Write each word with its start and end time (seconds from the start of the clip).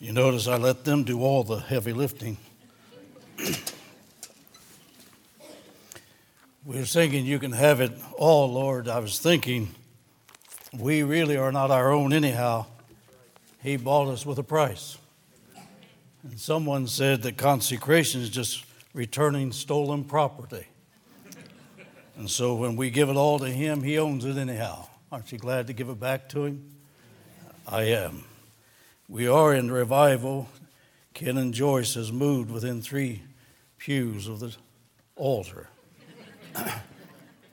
You 0.00 0.14
notice 0.14 0.48
I 0.48 0.56
let 0.56 0.84
them 0.84 1.04
do 1.04 1.20
all 1.20 1.44
the 1.44 1.58
heavy 1.58 1.92
lifting. 1.92 2.38
we 6.64 6.78
were 6.78 6.86
thinking, 6.86 7.26
You 7.26 7.38
can 7.38 7.52
have 7.52 7.82
it 7.82 7.92
all, 8.16 8.50
Lord. 8.50 8.88
I 8.88 8.98
was 9.00 9.18
thinking, 9.18 9.74
we 10.72 11.02
really 11.02 11.36
are 11.36 11.52
not 11.52 11.70
our 11.70 11.92
own 11.92 12.14
anyhow. 12.14 12.64
He 13.62 13.76
bought 13.76 14.08
us 14.08 14.24
with 14.24 14.38
a 14.38 14.42
price. 14.42 14.96
And 16.22 16.40
someone 16.40 16.86
said 16.86 17.20
that 17.22 17.36
consecration 17.36 18.22
is 18.22 18.30
just 18.30 18.64
returning 18.94 19.52
stolen 19.52 20.04
property. 20.04 20.66
And 22.16 22.30
so 22.30 22.54
when 22.54 22.74
we 22.74 22.88
give 22.88 23.10
it 23.10 23.16
all 23.16 23.38
to 23.38 23.50
Him, 23.50 23.82
He 23.82 23.98
owns 23.98 24.24
it 24.24 24.38
anyhow. 24.38 24.86
Aren't 25.12 25.30
you 25.30 25.36
glad 25.36 25.66
to 25.66 25.74
give 25.74 25.90
it 25.90 26.00
back 26.00 26.30
to 26.30 26.46
Him? 26.46 26.70
I 27.66 27.82
am. 27.82 28.24
We 29.10 29.26
are 29.26 29.52
in 29.52 29.72
revival. 29.72 30.48
Ken 31.14 31.36
and 31.36 31.52
Joyce 31.52 31.94
has 31.94 32.12
moved 32.12 32.48
within 32.48 32.80
three 32.80 33.22
pews 33.76 34.28
of 34.28 34.38
the 34.38 34.54
altar. 35.16 35.68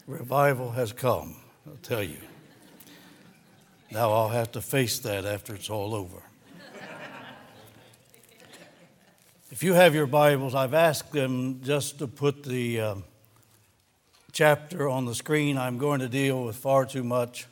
revival 0.07 0.69
has 0.73 0.93
come, 0.93 1.35
I'll 1.65 1.79
tell 1.81 2.03
you. 2.03 2.19
Now 3.89 4.11
I'll 4.11 4.29
have 4.29 4.51
to 4.51 4.61
face 4.61 4.99
that 4.99 5.25
after 5.25 5.55
it's 5.55 5.71
all 5.71 5.95
over. 5.95 6.21
if 9.49 9.63
you 9.63 9.73
have 9.73 9.95
your 9.95 10.05
Bibles, 10.05 10.53
I've 10.53 10.75
asked 10.75 11.11
them 11.11 11.61
just 11.63 11.97
to 11.97 12.07
put 12.07 12.43
the 12.43 12.81
um, 12.81 13.03
chapter 14.31 14.87
on 14.87 15.05
the 15.05 15.15
screen. 15.15 15.57
I'm 15.57 15.79
going 15.79 16.01
to 16.01 16.09
deal 16.09 16.43
with 16.43 16.55
far 16.55 16.85
too 16.85 17.03
much 17.03 17.47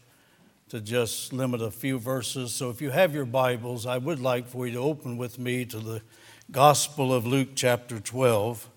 to 0.75 0.81
just 0.81 1.31
limit 1.31 1.61
a 1.61 1.71
few 1.71 1.97
verses. 1.97 2.51
So 2.51 2.69
if 2.69 2.81
you 2.81 2.89
have 2.89 3.15
your 3.15 3.23
Bibles, 3.23 3.85
I 3.85 3.97
would 3.97 4.19
like 4.19 4.45
for 4.45 4.67
you 4.67 4.73
to 4.73 4.79
open 4.79 5.15
with 5.15 5.39
me 5.39 5.63
to 5.63 5.79
the 5.79 6.01
Gospel 6.51 7.13
of 7.13 7.25
Luke, 7.25 7.51
chapter 7.55 8.01
12. 8.01 8.69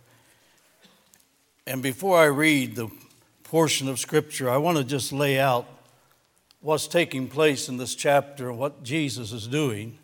And 1.67 1.83
before 1.83 2.17
I 2.17 2.27
read 2.27 2.77
the 2.77 2.87
portion 3.43 3.89
of 3.89 3.99
Scripture, 3.99 4.49
I 4.49 4.59
want 4.59 4.79
to 4.79 4.85
just 4.85 5.13
lay 5.13 5.41
out 5.41 5.67
what's 6.61 6.87
taking 6.87 7.27
place 7.27 7.69
in 7.69 7.79
this 7.79 7.97
chapter, 7.97 8.49
and 8.49 8.61
what 8.61 8.85
Jesus 8.85 9.33
is 9.33 9.49
doing. 9.49 9.99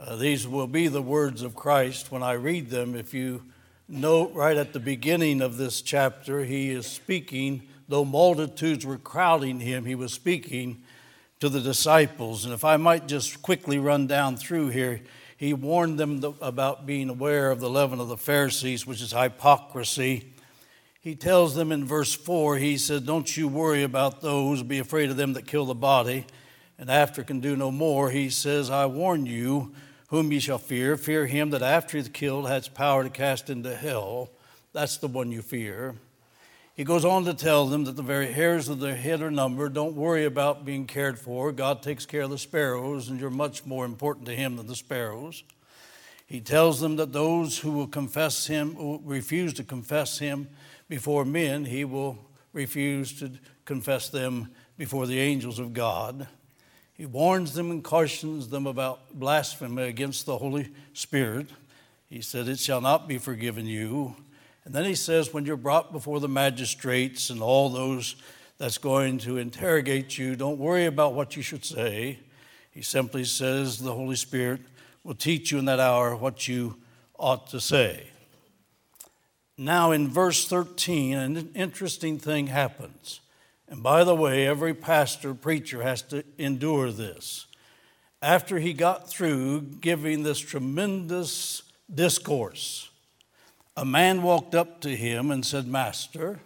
Uh, 0.00 0.16
these 0.16 0.48
will 0.48 0.66
be 0.66 0.88
the 0.88 1.02
words 1.02 1.42
of 1.42 1.54
Christ 1.54 2.10
when 2.10 2.22
I 2.22 2.32
read 2.32 2.70
them. 2.70 2.94
If 2.94 3.12
you 3.12 3.42
note 3.90 4.32
right 4.32 4.56
at 4.56 4.72
the 4.72 4.80
beginning 4.80 5.42
of 5.42 5.58
this 5.58 5.82
chapter, 5.82 6.44
he 6.46 6.70
is 6.70 6.86
speaking, 6.86 7.68
though 7.90 8.06
multitudes 8.06 8.86
were 8.86 8.96
crowding 8.96 9.60
him, 9.60 9.84
he 9.84 9.94
was 9.94 10.10
speaking 10.10 10.82
to 11.44 11.50
the 11.50 11.60
disciples. 11.60 12.46
And 12.46 12.54
if 12.54 12.64
I 12.64 12.78
might 12.78 13.06
just 13.06 13.42
quickly 13.42 13.78
run 13.78 14.06
down 14.06 14.38
through 14.38 14.70
here, 14.70 15.02
he 15.36 15.52
warned 15.52 15.98
them 15.98 16.24
about 16.40 16.86
being 16.86 17.10
aware 17.10 17.50
of 17.50 17.60
the 17.60 17.68
leaven 17.68 18.00
of 18.00 18.08
the 18.08 18.16
Pharisees, 18.16 18.86
which 18.86 19.02
is 19.02 19.12
hypocrisy. 19.12 20.32
He 21.02 21.14
tells 21.14 21.54
them 21.54 21.70
in 21.70 21.84
verse 21.84 22.14
4, 22.14 22.56
he 22.56 22.78
said, 22.78 23.04
Don't 23.04 23.36
you 23.36 23.46
worry 23.46 23.82
about 23.82 24.22
those, 24.22 24.62
be 24.62 24.78
afraid 24.78 25.10
of 25.10 25.18
them 25.18 25.34
that 25.34 25.46
kill 25.46 25.66
the 25.66 25.74
body, 25.74 26.24
and 26.78 26.90
after 26.90 27.22
can 27.22 27.40
do 27.40 27.56
no 27.56 27.70
more. 27.70 28.08
He 28.08 28.30
says, 28.30 28.70
I 28.70 28.86
warn 28.86 29.26
you, 29.26 29.74
whom 30.08 30.32
ye 30.32 30.38
shall 30.38 30.56
fear. 30.56 30.96
Fear 30.96 31.26
him 31.26 31.50
that 31.50 31.60
after 31.60 31.98
he 31.98 32.00
is 32.00 32.08
killed 32.08 32.48
has 32.48 32.68
power 32.68 33.04
to 33.04 33.10
cast 33.10 33.50
into 33.50 33.76
hell. 33.76 34.30
That's 34.72 34.96
the 34.96 35.08
one 35.08 35.30
you 35.30 35.42
fear. 35.42 35.94
He 36.74 36.82
goes 36.82 37.04
on 37.04 37.24
to 37.26 37.34
tell 37.34 37.66
them 37.66 37.84
that 37.84 37.94
the 37.94 38.02
very 38.02 38.32
hairs 38.32 38.68
of 38.68 38.80
their 38.80 38.96
head 38.96 39.22
are 39.22 39.30
numbered. 39.30 39.74
Don't 39.74 39.94
worry 39.94 40.24
about 40.24 40.64
being 40.64 40.86
cared 40.86 41.20
for. 41.20 41.52
God 41.52 41.82
takes 41.82 42.04
care 42.04 42.22
of 42.22 42.30
the 42.30 42.38
sparrows, 42.38 43.08
and 43.08 43.20
you're 43.20 43.30
much 43.30 43.64
more 43.64 43.84
important 43.84 44.26
to 44.26 44.34
him 44.34 44.56
than 44.56 44.66
the 44.66 44.74
sparrows. 44.74 45.44
He 46.26 46.40
tells 46.40 46.80
them 46.80 46.96
that 46.96 47.12
those 47.12 47.58
who 47.58 47.70
will 47.70 47.86
confess 47.86 48.48
him, 48.48 48.74
will 48.74 48.98
refuse 48.98 49.54
to 49.54 49.62
confess 49.62 50.18
him, 50.18 50.48
before 50.88 51.24
men, 51.24 51.64
he 51.64 51.84
will 51.84 52.18
refuse 52.52 53.16
to 53.20 53.30
confess 53.64 54.08
them 54.08 54.50
before 54.76 55.06
the 55.06 55.20
angels 55.20 55.60
of 55.60 55.74
God. 55.74 56.26
He 56.94 57.06
warns 57.06 57.54
them 57.54 57.70
and 57.70 57.84
cautions 57.84 58.48
them 58.48 58.66
about 58.66 59.14
blasphemy 59.14 59.84
against 59.84 60.26
the 60.26 60.38
Holy 60.38 60.70
Spirit. 60.92 61.46
He 62.08 62.20
said, 62.20 62.48
It 62.48 62.58
shall 62.58 62.80
not 62.80 63.06
be 63.06 63.18
forgiven 63.18 63.66
you. 63.66 64.16
And 64.64 64.74
then 64.74 64.84
he 64.84 64.94
says, 64.94 65.32
When 65.32 65.44
you're 65.44 65.56
brought 65.56 65.92
before 65.92 66.20
the 66.20 66.28
magistrates 66.28 67.30
and 67.30 67.42
all 67.42 67.68
those 67.68 68.16
that's 68.58 68.78
going 68.78 69.18
to 69.18 69.36
interrogate 69.36 70.16
you, 70.16 70.36
don't 70.36 70.58
worry 70.58 70.86
about 70.86 71.14
what 71.14 71.36
you 71.36 71.42
should 71.42 71.64
say. 71.64 72.20
He 72.70 72.82
simply 72.82 73.24
says, 73.24 73.78
The 73.78 73.92
Holy 73.92 74.16
Spirit 74.16 74.60
will 75.02 75.14
teach 75.14 75.52
you 75.52 75.58
in 75.58 75.66
that 75.66 75.80
hour 75.80 76.16
what 76.16 76.48
you 76.48 76.78
ought 77.18 77.48
to 77.48 77.60
say. 77.60 78.08
Now, 79.56 79.92
in 79.92 80.08
verse 80.08 80.48
13, 80.48 81.14
an 81.14 81.50
interesting 81.54 82.18
thing 82.18 82.48
happens. 82.48 83.20
And 83.68 83.82
by 83.82 84.02
the 84.02 84.14
way, 84.14 84.46
every 84.46 84.74
pastor, 84.74 85.32
preacher 85.34 85.82
has 85.82 86.02
to 86.02 86.24
endure 86.38 86.90
this. 86.90 87.46
After 88.20 88.58
he 88.58 88.72
got 88.72 89.08
through 89.08 89.60
giving 89.80 90.22
this 90.22 90.40
tremendous 90.40 91.62
discourse, 91.92 92.90
a 93.76 93.84
man 93.84 94.22
walked 94.22 94.54
up 94.54 94.80
to 94.82 94.94
him 94.94 95.30
and 95.30 95.44
said, 95.44 95.66
Master, 95.66 96.40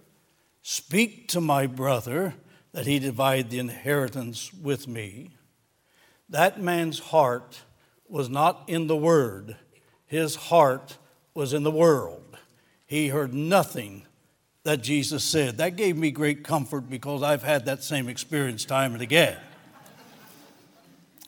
speak 0.63 1.29
to 1.29 1.41
my 1.41 1.67
brother 1.67 2.35
that 2.73 2.87
he 2.87 2.99
divide 2.99 3.51
the 3.51 3.59
inheritance 3.59 4.53
with 4.53 4.87
me. 4.89 5.31
That 6.29 6.61
man's 6.61 6.99
heart 6.99 7.63
was 8.09 8.29
not 8.29 8.65
in 8.67 8.87
the 8.87 8.97
word, 8.97 9.57
his 10.07 10.37
heart 10.37 10.97
was 11.35 11.53
in 11.53 11.63
the 11.63 11.71
world 11.71 12.29
he 12.89 13.09
heard 13.09 13.35
nothing 13.35 14.07
that 14.65 14.83
Jesus 14.83 15.23
said. 15.23 15.59
That 15.59 15.77
gave 15.77 15.97
me 15.97 16.11
great 16.11 16.43
comfort 16.43 16.89
because 16.89 17.23
I've 17.23 17.43
had 17.43 17.67
that 17.67 17.85
same 17.85 18.09
experience 18.09 18.65
time 18.65 18.95
and 18.95 19.03
again. 19.03 19.37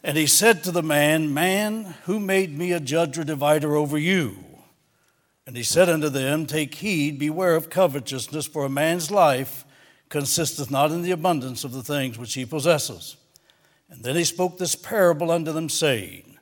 And 0.03 0.17
he 0.17 0.27
said 0.27 0.65
to 0.65 0.71
the 0.71 0.83
man, 0.83 1.35
Man, 1.35 1.95
who 2.05 2.19
made 2.19 2.57
me 2.57 2.73
a 2.73 2.81
judge 2.81 3.19
or 3.19 3.25
divider 3.25 3.77
over 3.77 3.99
you? 3.99 4.39
And 5.51 5.57
he 5.57 5.65
said 5.65 5.89
unto 5.89 6.09
them, 6.09 6.47
Take 6.47 6.77
heed, 6.77 7.19
beware 7.19 7.57
of 7.57 7.71
covetousness, 7.71 8.47
for 8.47 8.65
a 8.65 8.71
man's 8.71 9.11
life 9.11 9.65
consisteth 10.09 10.71
not 10.71 10.93
in 10.93 11.03
the 11.03 11.11
abundance 11.11 11.65
of 11.65 11.73
the 11.73 11.83
things 11.83 12.17
which 12.17 12.35
he 12.35 12.47
possesses. 12.47 13.17
And 13.89 14.05
then 14.05 14.15
he 14.15 14.23
spoke 14.23 14.59
this 14.59 14.77
parable 14.77 15.29
unto 15.29 15.51
them, 15.51 15.69
saying, 15.69 16.39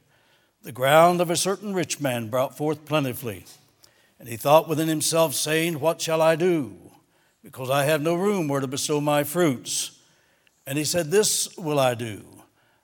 The 0.62 0.72
ground 0.72 1.22
of 1.22 1.30
a 1.30 1.36
certain 1.36 1.72
rich 1.72 2.00
man 2.00 2.28
brought 2.28 2.58
forth 2.58 2.84
plentifully. 2.84 3.46
And 4.20 4.28
he 4.28 4.36
thought 4.36 4.68
within 4.68 4.88
himself, 4.88 5.32
saying, 5.32 5.80
What 5.80 6.02
shall 6.02 6.20
I 6.20 6.36
do? 6.36 6.76
Because 7.42 7.70
I 7.70 7.84
have 7.84 8.02
no 8.02 8.14
room 8.14 8.46
where 8.46 8.60
to 8.60 8.66
bestow 8.66 9.00
my 9.00 9.24
fruits. 9.24 10.02
And 10.66 10.76
he 10.76 10.84
said, 10.84 11.10
This 11.10 11.56
will 11.56 11.80
I 11.80 11.94
do. 11.94 12.26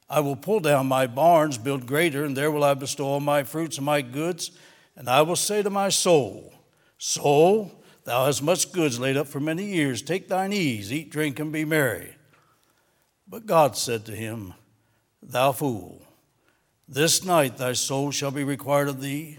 I 0.08 0.20
will 0.20 0.36
pull 0.36 0.60
down 0.60 0.86
my 0.86 1.06
barns, 1.06 1.58
build 1.58 1.84
greater, 1.84 2.24
and 2.24 2.34
there 2.34 2.50
will 2.50 2.64
I 2.64 2.72
bestow 2.72 3.04
all 3.04 3.20
my 3.20 3.42
fruits 3.42 3.76
and 3.76 3.84
my 3.84 4.00
goods. 4.00 4.52
And 4.96 5.08
I 5.08 5.22
will 5.22 5.36
say 5.36 5.62
to 5.62 5.70
my 5.70 5.88
soul, 5.88 6.52
Soul, 6.98 7.72
thou 8.04 8.26
hast 8.26 8.42
much 8.42 8.72
goods 8.72 8.98
laid 8.98 9.16
up 9.16 9.26
for 9.26 9.40
many 9.40 9.64
years. 9.64 10.02
Take 10.02 10.28
thine 10.28 10.52
ease, 10.52 10.92
eat, 10.92 11.10
drink, 11.10 11.38
and 11.38 11.52
be 11.52 11.64
merry. 11.64 12.14
But 13.26 13.46
God 13.46 13.76
said 13.76 14.04
to 14.06 14.12
him, 14.12 14.54
Thou 15.22 15.52
fool, 15.52 16.02
this 16.86 17.24
night 17.24 17.56
thy 17.56 17.72
soul 17.72 18.10
shall 18.10 18.30
be 18.30 18.44
required 18.44 18.88
of 18.88 19.00
thee 19.00 19.38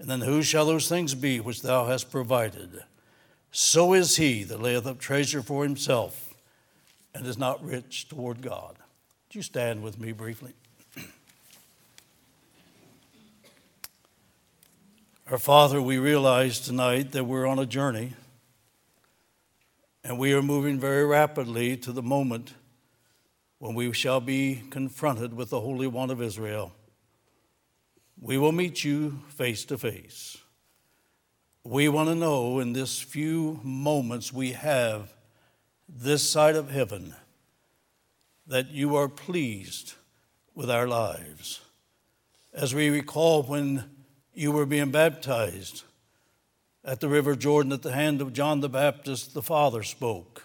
and 0.00 0.08
then 0.08 0.22
whose 0.22 0.46
shall 0.46 0.64
those 0.64 0.88
things 0.88 1.14
be 1.14 1.40
which 1.40 1.60
thou 1.60 1.86
hast 1.86 2.10
provided? 2.10 2.82
So 3.52 3.92
is 3.92 4.16
he 4.16 4.44
that 4.44 4.60
layeth 4.60 4.86
up 4.86 4.98
treasure 4.98 5.42
for 5.42 5.62
himself 5.62 6.32
and 7.14 7.26
is 7.26 7.36
not 7.36 7.62
rich 7.62 8.08
toward 8.08 8.40
God. 8.40 8.78
Would 9.28 9.34
you 9.34 9.42
stand 9.42 9.82
with 9.82 10.00
me 10.00 10.12
briefly? 10.12 10.54
Our 15.30 15.38
Father, 15.38 15.80
we 15.80 15.98
realize 15.98 16.58
tonight 16.58 17.12
that 17.12 17.22
we're 17.22 17.46
on 17.46 17.60
a 17.60 17.64
journey 17.64 18.14
and 20.02 20.18
we 20.18 20.32
are 20.32 20.42
moving 20.42 20.80
very 20.80 21.06
rapidly 21.06 21.76
to 21.76 21.92
the 21.92 22.02
moment 22.02 22.54
when 23.60 23.76
we 23.76 23.92
shall 23.92 24.20
be 24.20 24.64
confronted 24.70 25.32
with 25.32 25.50
the 25.50 25.60
Holy 25.60 25.86
One 25.86 26.10
of 26.10 26.20
Israel. 26.20 26.72
We 28.20 28.38
will 28.38 28.50
meet 28.50 28.82
you 28.82 29.20
face 29.28 29.64
to 29.66 29.78
face. 29.78 30.36
We 31.62 31.88
want 31.88 32.08
to 32.08 32.16
know 32.16 32.58
in 32.58 32.72
this 32.72 33.00
few 33.00 33.60
moments 33.62 34.32
we 34.32 34.50
have 34.50 35.14
this 35.88 36.28
side 36.28 36.56
of 36.56 36.72
heaven 36.72 37.14
that 38.48 38.70
you 38.70 38.96
are 38.96 39.08
pleased 39.08 39.94
with 40.56 40.68
our 40.68 40.88
lives. 40.88 41.60
As 42.52 42.74
we 42.74 42.90
recall 42.90 43.44
when 43.44 43.84
you 44.40 44.50
were 44.50 44.64
being 44.64 44.90
baptized 44.90 45.82
at 46.82 47.00
the 47.00 47.10
River 47.10 47.36
Jordan 47.36 47.72
at 47.72 47.82
the 47.82 47.92
hand 47.92 48.22
of 48.22 48.32
John 48.32 48.60
the 48.60 48.70
Baptist, 48.70 49.34
the 49.34 49.42
Father 49.42 49.82
spoke, 49.82 50.44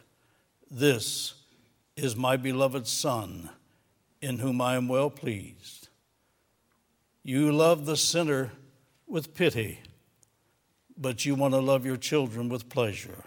This 0.69 1.35
is 1.95 2.13
my 2.13 2.35
beloved 2.35 2.87
Son, 2.87 3.51
in 4.21 4.39
whom 4.39 4.59
I 4.59 4.75
am 4.75 4.89
well 4.89 5.09
pleased. 5.09 5.87
You 7.23 7.53
love 7.53 7.85
the 7.85 7.95
sinner 7.95 8.51
with 9.07 9.33
pity, 9.33 9.79
but 10.97 11.25
you 11.25 11.33
want 11.33 11.53
to 11.53 11.61
love 11.61 11.85
your 11.85 11.95
children 11.95 12.49
with 12.49 12.67
pleasure. 12.67 13.23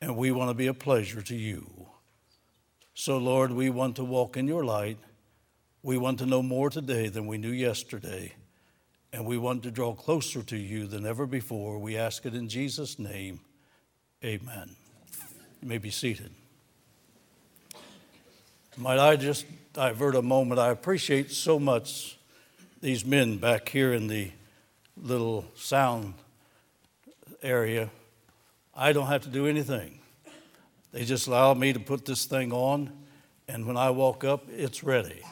And 0.00 0.16
we 0.16 0.32
want 0.32 0.48
to 0.48 0.54
be 0.54 0.68
a 0.68 0.74
pleasure 0.74 1.20
to 1.20 1.36
you. 1.36 1.86
So, 2.94 3.18
Lord, 3.18 3.52
we 3.52 3.68
want 3.68 3.96
to 3.96 4.04
walk 4.04 4.38
in 4.38 4.48
your 4.48 4.64
light. 4.64 4.96
We 5.82 5.98
want 5.98 6.18
to 6.20 6.26
know 6.26 6.42
more 6.42 6.70
today 6.70 7.10
than 7.10 7.26
we 7.26 7.36
knew 7.36 7.52
yesterday. 7.52 8.32
And 9.16 9.24
we 9.24 9.38
want 9.38 9.62
to 9.62 9.70
draw 9.70 9.94
closer 9.94 10.42
to 10.42 10.58
you 10.58 10.86
than 10.86 11.06
ever 11.06 11.24
before. 11.24 11.78
We 11.78 11.96
ask 11.96 12.26
it 12.26 12.34
in 12.34 12.50
Jesus' 12.50 12.98
name. 12.98 13.40
Amen. 14.22 14.76
You 15.62 15.68
may 15.68 15.78
be 15.78 15.88
seated. 15.88 16.32
Might 18.76 18.98
I 18.98 19.16
just 19.16 19.46
divert 19.72 20.16
a 20.16 20.20
moment? 20.20 20.60
I 20.60 20.68
appreciate 20.68 21.30
so 21.30 21.58
much 21.58 22.18
these 22.82 23.06
men 23.06 23.38
back 23.38 23.70
here 23.70 23.94
in 23.94 24.06
the 24.06 24.32
little 25.02 25.46
sound 25.54 26.12
area. 27.42 27.88
I 28.74 28.92
don't 28.92 29.06
have 29.06 29.22
to 29.22 29.30
do 29.30 29.46
anything. 29.46 29.98
They 30.92 31.06
just 31.06 31.26
allow 31.26 31.54
me 31.54 31.72
to 31.72 31.80
put 31.80 32.04
this 32.04 32.26
thing 32.26 32.52
on, 32.52 32.92
and 33.48 33.64
when 33.66 33.78
I 33.78 33.88
walk 33.88 34.24
up, 34.24 34.44
it's 34.50 34.84
ready. 34.84 35.22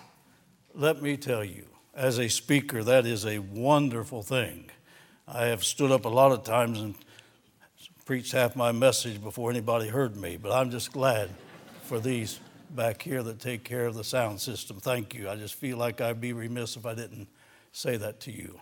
Let 0.75 1.03
me 1.03 1.19
tell 1.19 1.45
you, 1.45 1.67
as 1.95 2.19
a 2.19 2.29
speaker, 2.29 2.83
that 2.85 3.07
is 3.07 3.25
a 3.25 3.39
wonderful 3.39 4.23
thing. 4.23 4.71
I 5.27 5.47
have 5.47 5.65
stood 5.65 5.91
up 5.91 6.05
a 6.05 6.09
lot 6.09 6.33
of 6.33 6.45
times 6.45 6.81
and 6.81 6.95
preached 8.05 8.33
half 8.33 8.57
my 8.57 8.73
message 8.73 9.23
before 9.23 9.51
anybody 9.51 9.89
heard 9.89 10.17
me, 10.17 10.37
but 10.37 10.53
I'm 10.53 10.71
just 10.71 10.93
glad 10.93 11.31
for 11.85 11.99
these 11.99 12.39
back 12.71 13.01
here 13.01 13.23
that 13.23 13.41
take 13.41 13.65
care 13.65 13.87
of 13.87 13.95
the 13.95 14.05
sound 14.05 14.41
system. 14.41 14.79
Thank 14.81 15.15
you. 15.15 15.31
I 15.31 15.37
just 15.37 15.55
feel 15.55 15.79
like 15.79 16.01
I'd 16.01 16.21
be 16.21 16.33
remiss 16.33 16.77
if 16.77 16.85
I 16.85 16.95
didn't 16.95 17.29
say 17.73 17.97
that 17.97 18.21
to 18.21 18.33
you. 18.33 18.61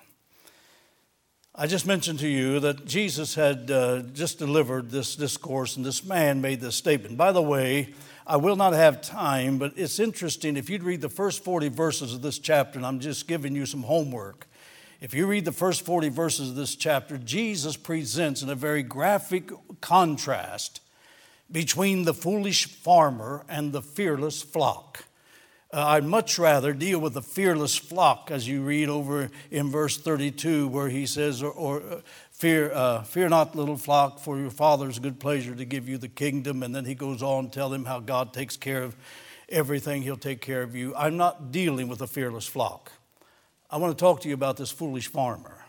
I 1.54 1.66
just 1.66 1.86
mentioned 1.86 2.18
to 2.20 2.28
you 2.28 2.60
that 2.60 2.86
Jesus 2.86 3.34
had 3.34 3.70
uh, 3.70 4.02
just 4.14 4.38
delivered 4.38 4.90
this 4.90 5.16
discourse, 5.16 5.76
and 5.76 5.84
this 5.84 6.04
man 6.04 6.40
made 6.40 6.60
this 6.60 6.76
statement. 6.76 7.16
By 7.16 7.32
the 7.32 7.42
way, 7.42 7.94
I 8.26 8.36
will 8.36 8.56
not 8.56 8.72
have 8.72 9.02
time, 9.02 9.58
but 9.58 9.72
it's 9.76 9.98
interesting. 9.98 10.56
If 10.56 10.70
you'd 10.70 10.84
read 10.84 11.00
the 11.00 11.08
first 11.08 11.42
40 11.42 11.68
verses 11.68 12.14
of 12.14 12.22
this 12.22 12.38
chapter, 12.38 12.78
and 12.78 12.86
I'm 12.86 13.00
just 13.00 13.26
giving 13.26 13.54
you 13.54 13.66
some 13.66 13.82
homework. 13.82 14.46
If 15.00 15.14
you 15.14 15.26
read 15.26 15.44
the 15.44 15.52
first 15.52 15.84
40 15.84 16.10
verses 16.10 16.50
of 16.50 16.54
this 16.54 16.76
chapter, 16.76 17.18
Jesus 17.18 17.76
presents 17.76 18.40
in 18.42 18.48
a 18.48 18.54
very 18.54 18.84
graphic 18.84 19.50
contrast 19.80 20.80
between 21.50 22.04
the 22.04 22.14
foolish 22.14 22.66
farmer 22.66 23.44
and 23.48 23.72
the 23.72 23.82
fearless 23.82 24.42
flock. 24.42 25.04
Uh, 25.74 25.86
I'd 25.86 26.04
much 26.04 26.38
rather 26.38 26.74
deal 26.74 26.98
with 26.98 27.14
the 27.14 27.22
fearless 27.22 27.74
flock, 27.74 28.28
as 28.30 28.46
you 28.46 28.60
read 28.60 28.90
over 28.90 29.30
in 29.50 29.70
verse 29.70 29.96
32, 29.96 30.68
where 30.68 30.90
he 30.90 31.06
says, 31.06 31.42
or, 31.42 31.50
or 31.50 31.82
uh, 31.82 32.00
fear, 32.30 32.70
uh, 32.72 33.02
fear 33.04 33.30
not, 33.30 33.56
little 33.56 33.78
flock, 33.78 34.18
for 34.18 34.38
your 34.38 34.50
father's 34.50 34.98
good 34.98 35.18
pleasure 35.18 35.54
to 35.54 35.64
give 35.64 35.88
you 35.88 35.96
the 35.96 36.08
kingdom. 36.08 36.62
And 36.62 36.74
then 36.74 36.84
he 36.84 36.94
goes 36.94 37.22
on, 37.22 37.48
tell 37.48 37.72
him 37.72 37.86
how 37.86 38.00
God 38.00 38.34
takes 38.34 38.54
care 38.54 38.82
of 38.82 38.94
everything, 39.48 40.02
he'll 40.02 40.18
take 40.18 40.42
care 40.42 40.60
of 40.62 40.76
you. 40.76 40.94
I'm 40.94 41.16
not 41.16 41.52
dealing 41.52 41.88
with 41.88 42.02
a 42.02 42.06
fearless 42.06 42.46
flock. 42.46 42.92
I 43.70 43.78
want 43.78 43.96
to 43.96 44.02
talk 44.02 44.20
to 44.22 44.28
you 44.28 44.34
about 44.34 44.58
this 44.58 44.70
foolish 44.70 45.08
farmer. 45.08 45.64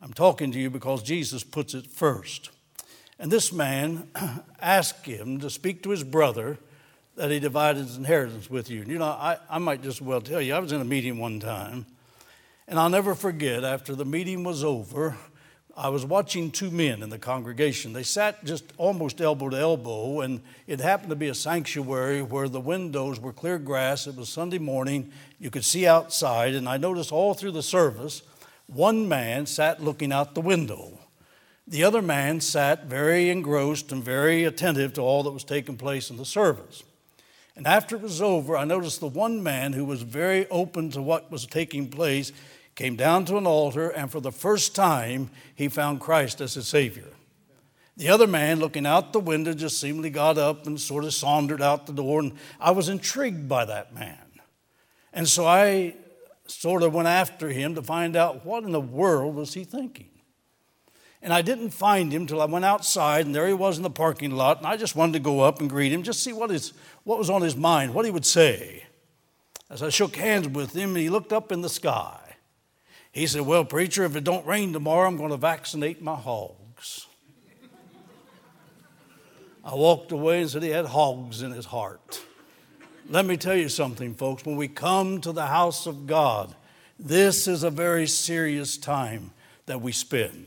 I'm 0.00 0.12
talking 0.12 0.52
to 0.52 0.60
you 0.60 0.70
because 0.70 1.02
Jesus 1.02 1.42
puts 1.42 1.74
it 1.74 1.88
first. 1.88 2.50
And 3.18 3.32
this 3.32 3.52
man 3.52 4.10
asked 4.60 5.06
him 5.06 5.40
to 5.40 5.50
speak 5.50 5.82
to 5.82 5.90
his 5.90 6.04
brother 6.04 6.58
that 7.16 7.30
he 7.30 7.40
divided 7.40 7.84
his 7.84 7.96
inheritance 7.96 8.48
with 8.48 8.70
you. 8.70 8.84
You 8.86 8.98
know, 8.98 9.04
I, 9.04 9.38
I 9.48 9.58
might 9.58 9.82
just 9.82 10.00
well 10.00 10.20
tell 10.20 10.40
you, 10.40 10.54
I 10.54 10.58
was 10.58 10.72
in 10.72 10.80
a 10.80 10.84
meeting 10.84 11.18
one 11.18 11.40
time, 11.40 11.86
and 12.66 12.78
I'll 12.78 12.90
never 12.90 13.14
forget, 13.14 13.64
after 13.64 13.94
the 13.94 14.04
meeting 14.04 14.44
was 14.44 14.64
over, 14.64 15.16
I 15.76 15.88
was 15.88 16.04
watching 16.04 16.50
two 16.50 16.70
men 16.70 17.02
in 17.02 17.10
the 17.10 17.18
congregation. 17.18 17.92
They 17.92 18.02
sat 18.02 18.44
just 18.44 18.64
almost 18.76 19.20
elbow 19.20 19.48
to 19.48 19.56
elbow, 19.56 20.20
and 20.20 20.42
it 20.66 20.80
happened 20.80 21.10
to 21.10 21.16
be 21.16 21.28
a 21.28 21.34
sanctuary 21.34 22.22
where 22.22 22.48
the 22.48 22.60
windows 22.60 23.18
were 23.18 23.32
clear 23.32 23.58
grass. 23.58 24.06
It 24.06 24.16
was 24.16 24.28
Sunday 24.28 24.58
morning. 24.58 25.10
You 25.38 25.50
could 25.50 25.64
see 25.64 25.86
outside, 25.86 26.54
and 26.54 26.68
I 26.68 26.76
noticed 26.76 27.12
all 27.12 27.34
through 27.34 27.52
the 27.52 27.62
service, 27.62 28.22
one 28.66 29.08
man 29.08 29.46
sat 29.46 29.82
looking 29.82 30.12
out 30.12 30.34
the 30.34 30.40
window. 30.40 30.98
The 31.66 31.84
other 31.84 32.02
man 32.02 32.40
sat 32.40 32.86
very 32.86 33.30
engrossed 33.30 33.92
and 33.92 34.02
very 34.02 34.44
attentive 34.44 34.92
to 34.94 35.00
all 35.00 35.22
that 35.22 35.30
was 35.30 35.44
taking 35.44 35.76
place 35.76 36.10
in 36.10 36.16
the 36.16 36.24
service. 36.24 36.82
And 37.56 37.66
after 37.66 37.96
it 37.96 38.02
was 38.02 38.22
over, 38.22 38.56
I 38.56 38.64
noticed 38.64 39.00
the 39.00 39.08
one 39.08 39.42
man 39.42 39.72
who 39.72 39.84
was 39.84 40.02
very 40.02 40.48
open 40.48 40.90
to 40.92 41.02
what 41.02 41.30
was 41.30 41.46
taking 41.46 41.88
place 41.88 42.32
came 42.74 42.96
down 42.96 43.24
to 43.26 43.36
an 43.36 43.46
altar, 43.46 43.90
and 43.90 44.10
for 44.10 44.20
the 44.20 44.32
first 44.32 44.74
time, 44.74 45.30
he 45.54 45.68
found 45.68 46.00
Christ 46.00 46.40
as 46.40 46.54
his 46.54 46.68
Savior. 46.68 47.08
The 47.96 48.08
other 48.08 48.26
man, 48.26 48.60
looking 48.60 48.86
out 48.86 49.12
the 49.12 49.20
window, 49.20 49.52
just 49.52 49.78
seemingly 49.78 50.08
got 50.08 50.38
up 50.38 50.66
and 50.66 50.80
sort 50.80 51.04
of 51.04 51.12
sauntered 51.12 51.60
out 51.60 51.86
the 51.86 51.92
door, 51.92 52.20
and 52.20 52.32
I 52.58 52.70
was 52.70 52.88
intrigued 52.88 53.48
by 53.48 53.66
that 53.66 53.92
man. 53.92 54.16
And 55.12 55.28
so 55.28 55.46
I 55.46 55.96
sort 56.46 56.82
of 56.82 56.94
went 56.94 57.08
after 57.08 57.50
him 57.50 57.74
to 57.74 57.82
find 57.82 58.16
out 58.16 58.46
what 58.46 58.64
in 58.64 58.72
the 58.72 58.80
world 58.80 59.34
was 59.34 59.54
he 59.54 59.64
thinking. 59.64 60.08
And 61.22 61.34
I 61.34 61.42
didn't 61.42 61.70
find 61.70 62.10
him 62.10 62.26
till 62.26 62.40
I 62.40 62.46
went 62.46 62.64
outside, 62.64 63.26
and 63.26 63.34
there 63.34 63.46
he 63.46 63.52
was 63.52 63.76
in 63.76 63.82
the 63.82 63.90
parking 63.90 64.30
lot. 64.30 64.58
And 64.58 64.66
I 64.66 64.78
just 64.78 64.96
wanted 64.96 65.12
to 65.12 65.18
go 65.18 65.40
up 65.40 65.60
and 65.60 65.68
greet 65.68 65.92
him, 65.92 66.02
just 66.02 66.22
see 66.22 66.32
what, 66.32 66.48
his, 66.48 66.72
what 67.04 67.18
was 67.18 67.30
on 67.30 67.42
his 67.42 67.56
mind, 67.56 67.94
what 67.94 68.04
he 68.04 68.10
would 68.10 68.26
say. 68.26 68.84
As 69.68 69.82
I 69.82 69.88
shook 69.88 70.16
hands 70.16 70.48
with 70.48 70.74
him, 70.74 70.96
he 70.96 71.08
looked 71.08 71.32
up 71.32 71.52
in 71.52 71.62
the 71.62 71.68
sky. 71.68 72.18
He 73.12 73.26
said, 73.26 73.42
Well, 73.42 73.64
preacher, 73.64 74.04
if 74.04 74.16
it 74.16 74.24
don't 74.24 74.46
rain 74.46 74.72
tomorrow, 74.72 75.08
I'm 75.08 75.16
going 75.16 75.30
to 75.30 75.36
vaccinate 75.36 76.02
my 76.02 76.14
hogs. 76.14 77.06
I 79.64 79.74
walked 79.74 80.10
away 80.10 80.40
and 80.40 80.50
said 80.50 80.62
he 80.62 80.70
had 80.70 80.86
hogs 80.86 81.42
in 81.42 81.52
his 81.52 81.66
heart. 81.66 82.22
Let 83.08 83.26
me 83.26 83.36
tell 83.36 83.56
you 83.56 83.68
something, 83.68 84.14
folks. 84.14 84.44
When 84.44 84.56
we 84.56 84.68
come 84.68 85.20
to 85.20 85.32
the 85.32 85.46
house 85.46 85.86
of 85.86 86.06
God, 86.06 86.54
this 86.98 87.46
is 87.46 87.62
a 87.62 87.70
very 87.70 88.06
serious 88.06 88.76
time 88.76 89.32
that 89.66 89.80
we 89.80 89.92
spend. 89.92 90.46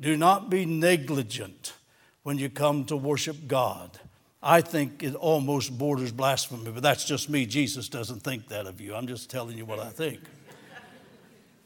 Do 0.00 0.16
not 0.16 0.50
be 0.50 0.64
negligent 0.64 1.74
when 2.22 2.38
you 2.38 2.48
come 2.48 2.84
to 2.86 2.96
worship 2.96 3.46
God. 3.46 4.00
I 4.42 4.60
think 4.60 5.02
it 5.02 5.14
almost 5.14 5.76
borders 5.78 6.10
blasphemy, 6.10 6.70
but 6.72 6.82
that's 6.82 7.04
just 7.04 7.30
me. 7.30 7.46
Jesus 7.46 7.88
doesn't 7.88 8.20
think 8.20 8.48
that 8.48 8.66
of 8.66 8.80
you. 8.80 8.94
I'm 8.94 9.06
just 9.06 9.30
telling 9.30 9.56
you 9.56 9.64
what 9.64 9.78
I 9.78 9.90
think. 9.90 10.18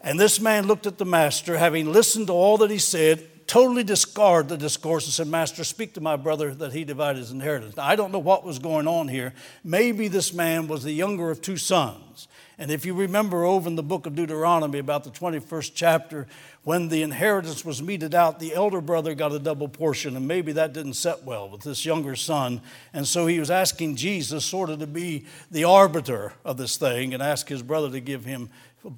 And 0.03 0.21
this 0.21 0.39
man 0.41 0.67
looked 0.67 0.87
at 0.87 0.99
the 0.99 1.07
master, 1.07 1.57
having 1.57 1.91
listened 1.93 2.27
to 2.27 2.33
all 2.35 2.59
that 2.59 2.71
he 2.71 2.79
said, 2.79 3.29
totally 3.47 3.85
discard 3.85 4.49
the 4.49 4.57
discourse 4.57 5.05
and 5.05 5.13
said, 5.13 5.27
Master, 5.27 5.65
speak 5.65 5.95
to 5.95 6.01
my 6.01 6.17
brother 6.17 6.55
that 6.55 6.73
he 6.73 6.85
divide 6.85 7.17
his 7.17 7.31
inheritance. 7.31 7.77
Now, 7.77 7.85
I 7.85 7.97
don't 7.97 8.13
know 8.13 8.19
what 8.19 8.45
was 8.45 8.59
going 8.59 8.87
on 8.89 9.09
here. 9.09 9.33
Maybe 9.65 10.09
this 10.09 10.33
man 10.33 10.69
was 10.69 10.85
the 10.85 10.93
younger 10.93 11.31
of 11.31 11.41
two 11.41 11.57
sons. 11.57 12.29
And 12.59 12.71
if 12.71 12.87
you 12.87 12.95
remember 12.95 13.45
over 13.45 13.69
in 13.69 13.77
the 13.77 13.83
book 13.83 14.07
of 14.07 14.15
Deuteronomy, 14.15 14.79
about 14.79 15.05
the 15.05 15.11
21st 15.11 15.73
chapter, 15.75 16.27
when 16.65 16.89
the 16.89 17.03
inheritance 17.03 17.67
was 17.67 17.83
meted 17.83 18.15
out, 18.15 18.41
the 18.41 18.55
elder 18.55 18.81
brother 18.81 19.15
got 19.15 19.33
a 19.33 19.39
double 19.39 19.69
portion, 19.69 20.17
and 20.17 20.27
maybe 20.27 20.53
that 20.53 20.73
didn't 20.73 20.95
set 20.95 21.23
well 21.23 21.51
with 21.51 21.61
this 21.61 21.85
younger 21.85 22.17
son. 22.17 22.63
And 22.95 23.07
so 23.07 23.27
he 23.27 23.39
was 23.39 23.51
asking 23.51 23.97
Jesus 23.97 24.47
sort 24.47 24.71
of 24.71 24.79
to 24.79 24.87
be 24.87 25.27
the 25.51 25.65
arbiter 25.65 26.33
of 26.47 26.57
this 26.57 26.79
thing 26.79 27.13
and 27.13 27.23
ask 27.23 27.47
his 27.49 27.63
brother 27.63 27.91
to 27.91 28.01
give 28.01 28.25
him 28.25 28.49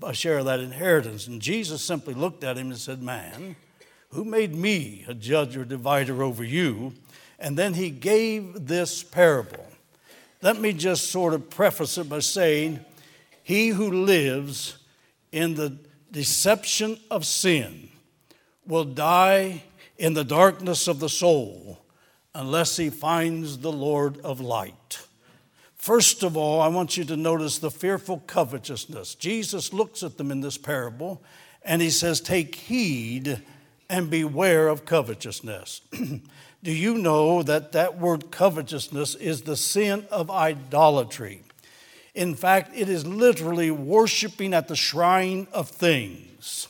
a 0.03 0.15
share 0.15 0.39
of 0.39 0.45
that 0.45 0.61
inheritance. 0.61 1.27
And 1.27 1.43
Jesus 1.43 1.83
simply 1.83 2.15
looked 2.15 2.45
at 2.45 2.57
him 2.57 2.69
and 2.69 2.79
said, 2.79 3.03
Man, 3.03 3.57
who 4.11 4.25
made 4.25 4.55
me 4.55 5.05
a 5.09 5.15
judge 5.15 5.57
or 5.57 5.65
divider 5.65 6.23
over 6.23 6.43
you? 6.43 6.95
And 7.39 7.57
then 7.57 7.75
he 7.75 7.91
gave 7.91 8.67
this 8.67 9.03
parable. 9.03 9.67
Let 10.43 10.61
me 10.61 10.73
just 10.73 11.11
sort 11.11 11.35
of 11.35 11.51
preface 11.51 11.99
it 11.99 12.09
by 12.09 12.21
saying, 12.21 12.81
He 13.43 13.69
who 13.69 13.91
lives 13.91 14.79
in 15.33 15.55
the 15.55 15.79
deception 16.11 16.99
of 17.11 17.27
sin 17.27 17.91
will 18.67 18.85
die 18.85 19.63
in 19.99 20.15
the 20.15 20.25
darkness 20.25 20.89
of 20.89 21.01
the 21.01 21.09
soul 21.09 21.81
unless 22.35 22.77
he 22.77 22.91
finds 22.91 23.59
the 23.59 23.73
Lord 23.73 24.19
of 24.21 24.41
light. 24.41 25.01
First 25.75 26.23
of 26.23 26.37
all, 26.37 26.61
I 26.61 26.69
want 26.69 26.97
you 26.97 27.05
to 27.05 27.17
notice 27.17 27.59
the 27.59 27.71
fearful 27.71 28.23
covetousness. 28.27 29.15
Jesus 29.15 29.73
looks 29.73 30.03
at 30.03 30.17
them 30.19 30.31
in 30.31 30.41
this 30.41 30.59
parable 30.59 31.23
and 31.65 31.83
he 31.83 31.91
says, 31.91 32.21
Take 32.21 32.55
heed 32.55 33.43
and 33.89 34.11
beware 34.11 34.69
of 34.69 34.85
covetousness. 34.85 35.81
Do 36.63 36.73
you 36.73 36.99
know 36.99 37.43
that 37.43 37.73
that 37.73 37.99
word 37.99 38.31
covetousness 38.31 39.15
is 39.15 39.43
the 39.43 39.57
sin 39.57 40.07
of 40.11 40.31
idolatry? 40.31 41.43
In 42.15 42.35
fact, 42.35 42.73
it 42.75 42.89
is 42.89 43.07
literally 43.07 43.71
worshiping 43.71 44.53
at 44.53 44.67
the 44.67 44.75
shrine 44.75 45.47
of 45.53 45.69
things. 45.69 46.69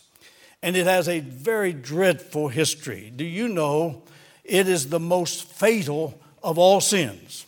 And 0.63 0.77
it 0.77 0.87
has 0.87 1.09
a 1.09 1.21
very 1.21 1.73
dreadful 1.73 2.49
history. 2.49 3.13
Do 3.15 3.25
you 3.25 3.49
know 3.49 4.03
it 4.45 4.69
is 4.69 4.91
the 4.91 5.01
most 5.01 5.45
fatal 5.45 6.21
of 6.43 6.59
all 6.59 6.81
sins? 6.81 7.47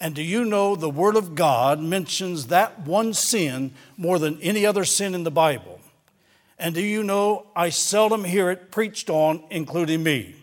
And 0.00 0.14
do 0.14 0.22
you 0.22 0.44
know 0.44 0.74
the 0.74 0.90
Word 0.90 1.14
of 1.14 1.36
God 1.36 1.80
mentions 1.80 2.48
that 2.48 2.80
one 2.80 3.14
sin 3.14 3.72
more 3.96 4.18
than 4.18 4.40
any 4.42 4.66
other 4.66 4.84
sin 4.84 5.14
in 5.14 5.22
the 5.22 5.30
Bible? 5.30 5.80
And 6.62 6.76
do 6.76 6.80
you 6.80 7.02
know, 7.02 7.48
I 7.56 7.70
seldom 7.70 8.22
hear 8.22 8.48
it 8.48 8.70
preached 8.70 9.10
on, 9.10 9.42
including 9.50 10.04
me. 10.04 10.36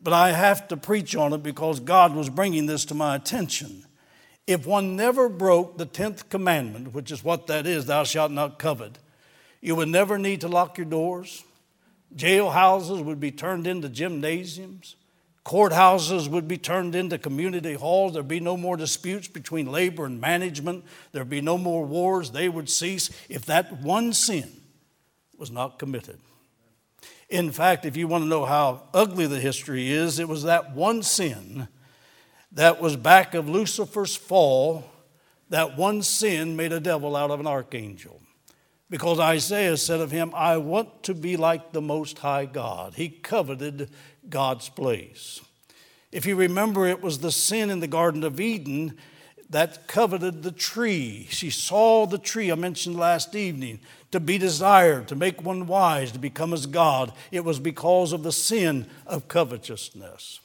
But 0.00 0.12
I 0.12 0.30
have 0.30 0.68
to 0.68 0.76
preach 0.76 1.16
on 1.16 1.32
it 1.32 1.42
because 1.42 1.80
God 1.80 2.14
was 2.14 2.30
bringing 2.30 2.66
this 2.66 2.84
to 2.84 2.94
my 2.94 3.16
attention. 3.16 3.84
If 4.46 4.66
one 4.68 4.94
never 4.94 5.28
broke 5.28 5.78
the 5.78 5.86
10th 5.86 6.28
commandment, 6.28 6.94
which 6.94 7.10
is 7.10 7.24
what 7.24 7.48
that 7.48 7.66
is, 7.66 7.86
thou 7.86 8.04
shalt 8.04 8.30
not 8.30 8.60
covet, 8.60 9.00
you 9.60 9.74
would 9.74 9.88
never 9.88 10.16
need 10.16 10.42
to 10.42 10.48
lock 10.48 10.78
your 10.78 10.84
doors. 10.84 11.42
Jail 12.14 12.50
houses 12.50 13.00
would 13.02 13.18
be 13.18 13.32
turned 13.32 13.66
into 13.66 13.88
gymnasiums. 13.88 14.94
Courthouses 15.44 16.28
would 16.28 16.46
be 16.46 16.56
turned 16.56 16.94
into 16.94 17.18
community 17.18 17.74
halls. 17.74 18.12
There'd 18.12 18.28
be 18.28 18.38
no 18.38 18.56
more 18.56 18.76
disputes 18.76 19.26
between 19.26 19.72
labor 19.72 20.04
and 20.04 20.20
management. 20.20 20.84
There'd 21.10 21.28
be 21.28 21.40
no 21.40 21.58
more 21.58 21.84
wars. 21.84 22.30
They 22.30 22.48
would 22.48 22.70
cease 22.70 23.10
if 23.28 23.44
that 23.46 23.82
one 23.82 24.12
sin 24.12 24.60
was 25.44 25.50
not 25.50 25.78
committed. 25.78 26.18
In 27.28 27.52
fact, 27.52 27.84
if 27.84 27.98
you 27.98 28.08
want 28.08 28.24
to 28.24 28.28
know 28.28 28.46
how 28.46 28.84
ugly 28.94 29.26
the 29.26 29.40
history 29.40 29.92
is, 29.92 30.18
it 30.18 30.26
was 30.26 30.44
that 30.44 30.74
one 30.74 31.02
sin 31.02 31.68
that 32.52 32.80
was 32.80 32.96
back 32.96 33.34
of 33.34 33.46
Lucifer's 33.46 34.16
fall. 34.16 34.90
That 35.50 35.76
one 35.76 36.00
sin 36.00 36.56
made 36.56 36.72
a 36.72 36.80
devil 36.80 37.14
out 37.14 37.30
of 37.30 37.40
an 37.40 37.46
archangel. 37.46 38.22
Because 38.88 39.20
Isaiah 39.20 39.76
said 39.76 40.00
of 40.00 40.10
him, 40.10 40.32
I 40.34 40.56
want 40.56 41.02
to 41.02 41.14
be 41.14 41.36
like 41.36 41.72
the 41.72 41.82
Most 41.82 42.20
High 42.20 42.46
God. 42.46 42.94
He 42.94 43.10
coveted 43.10 43.90
God's 44.30 44.70
place. 44.70 45.42
If 46.10 46.24
you 46.24 46.36
remember, 46.36 46.86
it 46.86 47.02
was 47.02 47.18
the 47.18 47.30
sin 47.30 47.68
in 47.68 47.80
the 47.80 47.86
Garden 47.86 48.24
of 48.24 48.40
Eden 48.40 48.96
that 49.54 49.86
coveted 49.86 50.42
the 50.42 50.50
tree. 50.50 51.28
She 51.30 51.48
saw 51.48 52.06
the 52.06 52.18
tree 52.18 52.50
I 52.50 52.56
mentioned 52.56 52.98
last 52.98 53.36
evening 53.36 53.78
to 54.10 54.18
be 54.18 54.36
desired, 54.36 55.06
to 55.06 55.14
make 55.14 55.44
one 55.44 55.68
wise, 55.68 56.10
to 56.10 56.18
become 56.18 56.52
as 56.52 56.66
God. 56.66 57.12
It 57.30 57.44
was 57.44 57.60
because 57.60 58.12
of 58.12 58.24
the 58.24 58.32
sin 58.32 58.86
of 59.06 59.28
covetousness. 59.28 60.40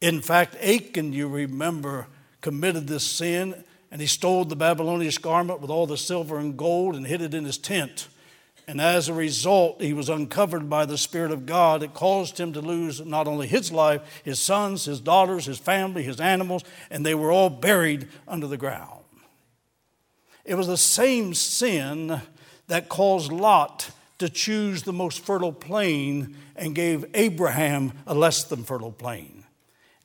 In 0.00 0.20
fact, 0.20 0.56
Achan, 0.56 1.12
you 1.12 1.28
remember, 1.28 2.08
committed 2.40 2.88
this 2.88 3.04
sin 3.04 3.62
and 3.92 4.00
he 4.00 4.08
stole 4.08 4.44
the 4.44 4.56
Babylonian 4.56 5.12
garment 5.22 5.60
with 5.60 5.70
all 5.70 5.86
the 5.86 5.96
silver 5.96 6.36
and 6.36 6.56
gold 6.56 6.96
and 6.96 7.06
hid 7.06 7.22
it 7.22 7.32
in 7.32 7.44
his 7.44 7.58
tent. 7.58 8.08
And 8.68 8.80
as 8.80 9.08
a 9.08 9.14
result, 9.14 9.80
he 9.80 9.92
was 9.92 10.08
uncovered 10.08 10.68
by 10.68 10.86
the 10.86 10.98
Spirit 10.98 11.30
of 11.30 11.46
God. 11.46 11.84
It 11.84 11.94
caused 11.94 12.38
him 12.38 12.52
to 12.54 12.60
lose 12.60 13.04
not 13.04 13.28
only 13.28 13.46
his 13.46 13.70
life, 13.70 14.22
his 14.24 14.40
sons, 14.40 14.86
his 14.86 15.00
daughters, 15.00 15.46
his 15.46 15.58
family, 15.58 16.02
his 16.02 16.20
animals, 16.20 16.64
and 16.90 17.06
they 17.06 17.14
were 17.14 17.30
all 17.30 17.50
buried 17.50 18.08
under 18.26 18.48
the 18.48 18.56
ground. 18.56 19.04
It 20.44 20.56
was 20.56 20.66
the 20.66 20.76
same 20.76 21.32
sin 21.34 22.20
that 22.66 22.88
caused 22.88 23.30
Lot 23.30 23.90
to 24.18 24.28
choose 24.28 24.82
the 24.82 24.92
most 24.92 25.20
fertile 25.20 25.52
plain 25.52 26.36
and 26.56 26.74
gave 26.74 27.04
Abraham 27.14 27.92
a 28.06 28.14
less 28.14 28.44
than 28.44 28.64
fertile 28.64 28.92
plain. 28.92 29.44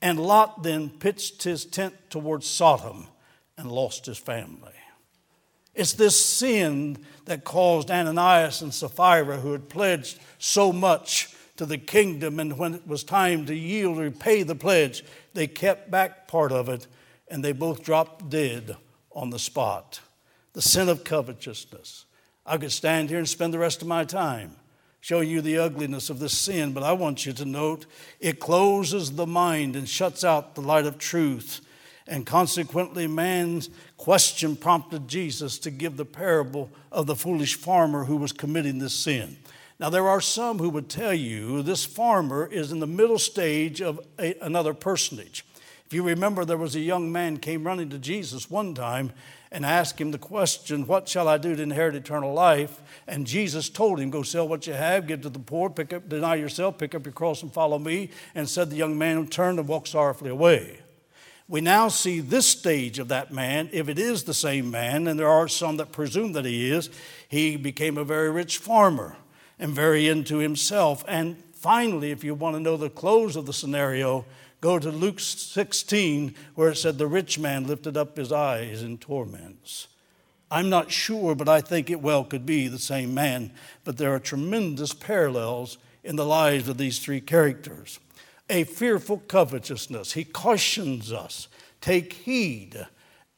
And 0.02 0.20
Lot 0.20 0.64
then 0.64 0.90
pitched 0.90 1.44
his 1.44 1.66
tent 1.66 1.96
towards 2.10 2.48
Sodom 2.48 3.08
and 3.58 3.72
lost 3.72 4.06
his 4.06 4.18
family. 4.18 4.74
It's 5.74 5.94
this 5.94 6.24
sin 6.24 6.98
that 7.26 7.44
caused 7.44 7.90
Ananias 7.90 8.62
and 8.62 8.74
Sapphira, 8.74 9.38
who 9.38 9.52
had 9.54 9.70
pledged 9.70 10.20
so 10.38 10.74
much 10.74 11.36
to 11.58 11.66
the 11.66 11.78
kingdom, 11.78 12.40
and 12.40 12.58
when 12.58 12.74
it 12.74 12.88
was 12.88 13.04
time 13.04 13.46
to 13.46 13.56
yield 13.56 14.00
or 14.00 14.12
pay 14.12 14.44
the 14.44 14.56
pledge, 14.56 15.04
they 15.34 15.48
kept 15.48 15.92
back 15.92 16.28
part 16.28 16.52
of 16.52 16.70
it, 16.70 16.88
and 17.28 17.44
they 17.44 17.52
both 17.52 17.84
dropped 17.84 18.30
dead 18.30 18.76
on 19.12 19.30
the 19.30 19.40
spot. 19.40 20.02
The 20.54 20.62
sin 20.62 20.90
of 20.90 21.04
covetousness. 21.04 22.06
I 22.46 22.58
could 22.58 22.72
stand 22.72 23.10
here 23.10 23.20
and 23.20 23.30
spend 23.30 23.54
the 23.54 23.60
rest 23.60 23.82
of 23.82 23.88
my 23.88 24.04
time 24.04 24.56
showing 25.02 25.30
you 25.30 25.42
the 25.42 25.58
ugliness 25.58 26.10
of 26.10 26.20
this 26.20 26.38
sin, 26.38 26.74
but 26.74 26.84
I 26.84 26.94
want 26.94 27.26
you 27.26 27.34
to 27.34 27.46
note 27.46 27.88
it 28.20 28.40
closes 28.40 29.14
the 29.14 29.26
mind 29.26 29.76
and 29.76 29.90
shuts 29.90 30.24
out 30.24 30.54
the 30.54 30.62
light 30.62 30.86
of 30.86 30.98
truth 31.00 31.62
and 32.08 32.26
consequently, 32.26 33.08
man's 33.08 33.70
question 33.98 34.56
prompted 34.56 35.08
Jesus 35.08 35.60
to 35.60 35.72
give 35.72 35.98
the 35.98 36.06
parable 36.06 36.70
of 36.92 37.06
the 37.06 37.16
foolish 37.16 37.56
farmer 37.56 38.06
who 38.06 38.18
was 38.18 38.32
committing 38.32 38.80
this 38.80 38.96
sin. 38.96 39.38
Now, 39.80 39.90
there 39.90 40.08
are 40.08 40.22
some 40.22 40.60
who 40.60 40.70
would 40.70 40.90
tell 40.90 41.14
you 41.14 41.62
this 41.62 41.86
farmer 41.86 42.46
is 42.46 42.72
in 42.72 42.80
the 42.80 42.88
middle 42.88 43.20
stage 43.20 43.82
of 43.82 44.00
a, 44.20 44.36
another 44.42 44.74
personage. 44.74 45.46
If 45.86 45.94
you 45.94 46.04
remember, 46.04 46.46
there 46.46 46.58
was 46.58 46.76
a 46.76 46.80
young 46.80 47.12
man 47.12 47.38
came 47.38 47.66
running 47.66 47.90
to 47.90 48.00
Jesus 48.00 48.50
one 48.50 48.74
time 48.74 49.12
and 49.52 49.66
asked 49.66 50.00
him 50.00 50.12
the 50.12 50.18
question, 50.18 50.88
What 50.88 51.10
shall 51.10 51.28
I 51.28 51.38
do 51.38 51.56
to 51.56 51.62
inherit 51.62 51.96
eternal 51.96 52.34
life? 52.34 52.82
And 53.08 53.28
Jesus 53.28 53.70
told 53.70 54.00
him, 54.00 54.10
Go 54.10 54.22
sell 54.24 54.48
what 54.48 54.68
you 54.68 54.74
have, 54.74 55.08
give 55.08 55.22
to 55.22 55.30
the 55.30 55.40
poor, 55.40 55.70
pick 55.70 55.94
up, 55.94 56.08
deny 56.08 56.36
yourself, 56.36 56.78
pick 56.78 56.96
up 56.96 57.06
your 57.06 57.14
cross 57.14 57.44
and 57.44 57.54
follow 57.54 57.78
me. 57.78 58.10
And 58.34 58.48
said 58.48 58.70
the 58.70 58.78
young 58.78 58.98
man 58.98 59.28
turned 59.28 59.60
and 59.60 59.68
walked 59.68 59.90
sorrowfully 59.90 60.30
away 60.30 60.80
we 61.52 61.60
now 61.60 61.90
see 61.90 62.22
this 62.22 62.48
stage 62.48 62.98
of 62.98 63.10
that 63.10 63.34
man. 63.34 63.70
If 63.74 63.90
it 63.90 64.00
is 64.00 64.24
the 64.24 64.34
same 64.34 64.72
man, 64.72 65.06
and 65.06 65.20
there 65.20 65.28
are 65.28 65.50
some 65.50 65.76
that 65.78 65.92
presume 65.92 66.32
that 66.32 66.46
he 66.46 66.72
is, 66.72 66.90
he 67.28 67.58
became 67.58 67.98
a 67.98 68.06
very 68.06 68.32
rich 68.32 68.58
farmer 68.58 69.18
and 69.60 69.74
very 69.74 70.08
into 70.08 70.38
himself. 70.38 71.04
And 71.10 71.44
finally, 71.54 72.12
if 72.12 72.24
you 72.24 72.36
want 72.36 72.56
to 72.56 72.62
know 72.62 72.78
the 72.78 72.90
close 72.90 73.36
of 73.36 73.48
the 73.48 73.52
scenario, 73.52 74.24
go 74.62 74.80
to 74.80 74.90
Luke 74.92 75.20
16, 75.20 76.36
where 76.56 76.70
it 76.70 76.78
said, 76.78 76.98
The 76.98 77.06
rich 77.06 77.38
man 77.38 77.68
lifted 77.68 77.98
up 77.98 78.16
his 78.16 78.32
eyes 78.32 78.82
in 78.82 78.98
torments. 78.98 79.90
I'm 80.50 80.70
not 80.70 80.90
sure, 80.90 81.36
but 81.36 81.50
I 81.50 81.60
think 81.60 81.90
it 81.90 82.02
well 82.02 82.24
could 82.24 82.46
be 82.46 82.70
the 82.70 82.80
same 82.80 83.14
man. 83.14 83.52
But 83.84 83.98
there 83.98 84.14
are 84.14 84.20
tremendous 84.20 84.94
parallels 84.94 85.78
in 86.02 86.16
the 86.16 86.26
lives 86.26 86.70
of 86.70 86.78
these 86.78 87.00
three 87.00 87.20
characters 87.20 88.00
a 88.52 88.66
fearful 88.66 89.24
covetousness. 89.28 90.12
He 90.12 90.26
cautions 90.26 91.12
us 91.12 91.48
take 91.80 92.14
heed 92.14 92.86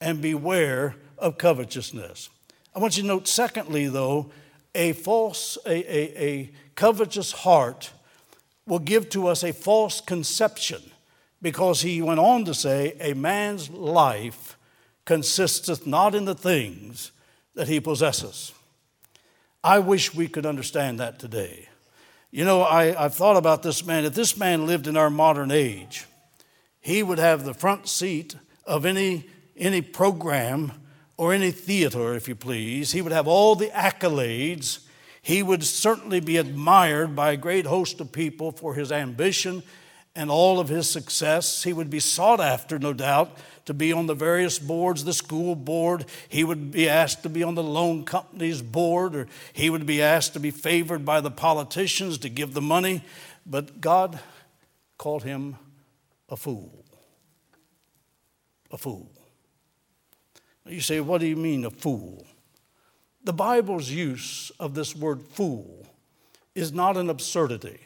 and 0.02 0.22
beware 0.22 0.96
of 1.18 1.38
covetousness. 1.38 2.30
I 2.76 2.80
want 2.80 2.98
you 2.98 3.04
to 3.04 3.08
note, 3.08 3.28
secondly, 3.28 3.88
though, 3.88 4.32
a 4.76 4.94
false, 4.94 5.58
a, 5.66 5.72
a, 5.72 6.24
a 6.24 6.52
covetous 6.76 7.32
heart 7.32 7.92
will 8.66 8.80
give 8.80 9.10
to 9.10 9.28
us 9.28 9.44
a 9.44 9.54
false 9.54 10.02
conception 10.02 10.82
because 11.42 11.82
he 11.82 12.02
went 12.02 12.20
on 12.20 12.44
to 12.46 12.54
say, 12.54 12.96
A 13.00 13.14
man's 13.14 13.70
life 13.70 14.58
consisteth 15.06 15.86
not 15.86 16.16
in 16.16 16.26
the 16.26 16.36
things 16.36 17.12
that 17.56 17.68
he 17.68 17.80
possesses. 17.80 18.52
I 19.64 19.80
wish 19.80 20.14
we 20.14 20.28
could 20.28 20.46
understand 20.46 21.00
that 21.00 21.20
today. 21.20 21.70
You 22.36 22.46
know, 22.46 22.64
I, 22.64 23.00
I've 23.00 23.14
thought 23.14 23.38
about 23.38 23.62
this 23.62 23.86
man. 23.86 24.06
If 24.06 24.16
this 24.16 24.36
man 24.36 24.66
lived 24.66 24.88
in 24.88 24.98
our 24.98 25.12
modern 25.12 25.52
age, 25.52 26.08
he 26.80 27.04
would 27.04 27.20
have 27.20 27.46
the 27.46 27.54
front 27.54 27.88
seat 27.88 28.36
of 28.66 28.88
any, 28.88 29.30
any 29.56 29.82
program 29.82 30.72
or 31.16 31.32
any 31.32 31.52
theater, 31.52 32.16
if 32.16 32.28
you 32.28 32.34
please. 32.34 32.92
He 32.92 33.04
would 33.04 33.12
have 33.12 33.28
all 33.28 33.54
the 33.54 33.68
accolades. 33.68 34.80
He 35.22 35.44
would 35.44 35.64
certainly 35.64 36.22
be 36.22 36.38
admired 36.38 37.16
by 37.16 37.34
a 37.34 37.38
great 37.38 37.68
host 37.68 38.02
of 38.02 38.12
people 38.12 38.52
for 38.52 38.74
his 38.74 38.92
ambition 38.92 39.62
and 40.16 40.32
all 40.32 40.60
of 40.60 40.70
his 40.70 40.90
success. 40.90 41.62
He 41.62 41.72
would 41.72 41.92
be 41.92 42.00
sought 42.00 42.42
after, 42.42 42.80
no 42.80 42.94
doubt, 42.94 43.38
to 43.66 43.74
be 43.74 43.94
on 43.94 44.08
the 44.08 44.14
various 44.14 44.60
boards, 44.60 45.04
the 45.04 45.14
school 45.14 45.56
board. 45.56 46.06
He 46.28 46.44
would 46.44 46.72
be 46.72 46.90
asked 46.90 47.24
to 47.24 47.30
be 47.30 47.44
on 47.44 47.56
the 47.56 47.64
loan 47.64 48.04
company's 48.04 48.62
board, 48.62 49.16
or 49.16 49.28
he 49.54 49.70
would 49.70 49.86
be 49.86 50.02
asked 50.02 50.34
to 50.34 50.40
be 50.40 50.52
favored 50.52 51.06
by 51.06 51.22
the 51.22 51.32
politicians 51.32 52.18
to 52.20 52.30
give 52.30 52.54
the 52.54 52.62
money. 52.62 53.04
But 53.46 53.82
God 53.82 54.20
called 54.98 55.24
him 55.24 55.56
a 56.30 56.36
fool. 56.36 56.84
A 58.72 58.78
fool. 58.78 59.10
You 60.66 60.82
say, 60.82 61.00
what 61.00 61.22
do 61.22 61.28
you 61.28 61.36
mean, 61.36 61.66
a 61.66 61.70
fool? 61.70 62.26
The 63.24 63.34
Bible's 63.34 63.90
use 63.90 64.52
of 64.60 64.74
this 64.74 64.96
word 64.96 65.22
fool 65.22 65.88
is 66.56 66.72
not 66.72 66.98
an 66.98 67.10
absurdity. 67.10 67.80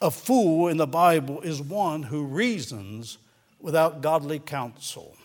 A 0.00 0.10
fool 0.10 0.68
in 0.68 0.76
the 0.76 0.86
Bible 0.86 1.40
is 1.40 1.62
one 1.62 2.04
who 2.04 2.24
reasons 2.24 3.18
without 3.64 4.02
godly 4.02 4.38
counsel. 4.38 5.16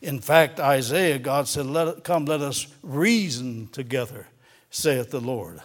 In 0.00 0.18
fact, 0.18 0.58
Isaiah, 0.58 1.18
God 1.18 1.46
said, 1.46 1.66
let 1.66 2.04
Come, 2.04 2.24
let 2.24 2.40
us 2.40 2.66
reason 2.82 3.68
together, 3.68 4.28
saith 4.70 5.10
the 5.10 5.20
Lord. 5.20 5.60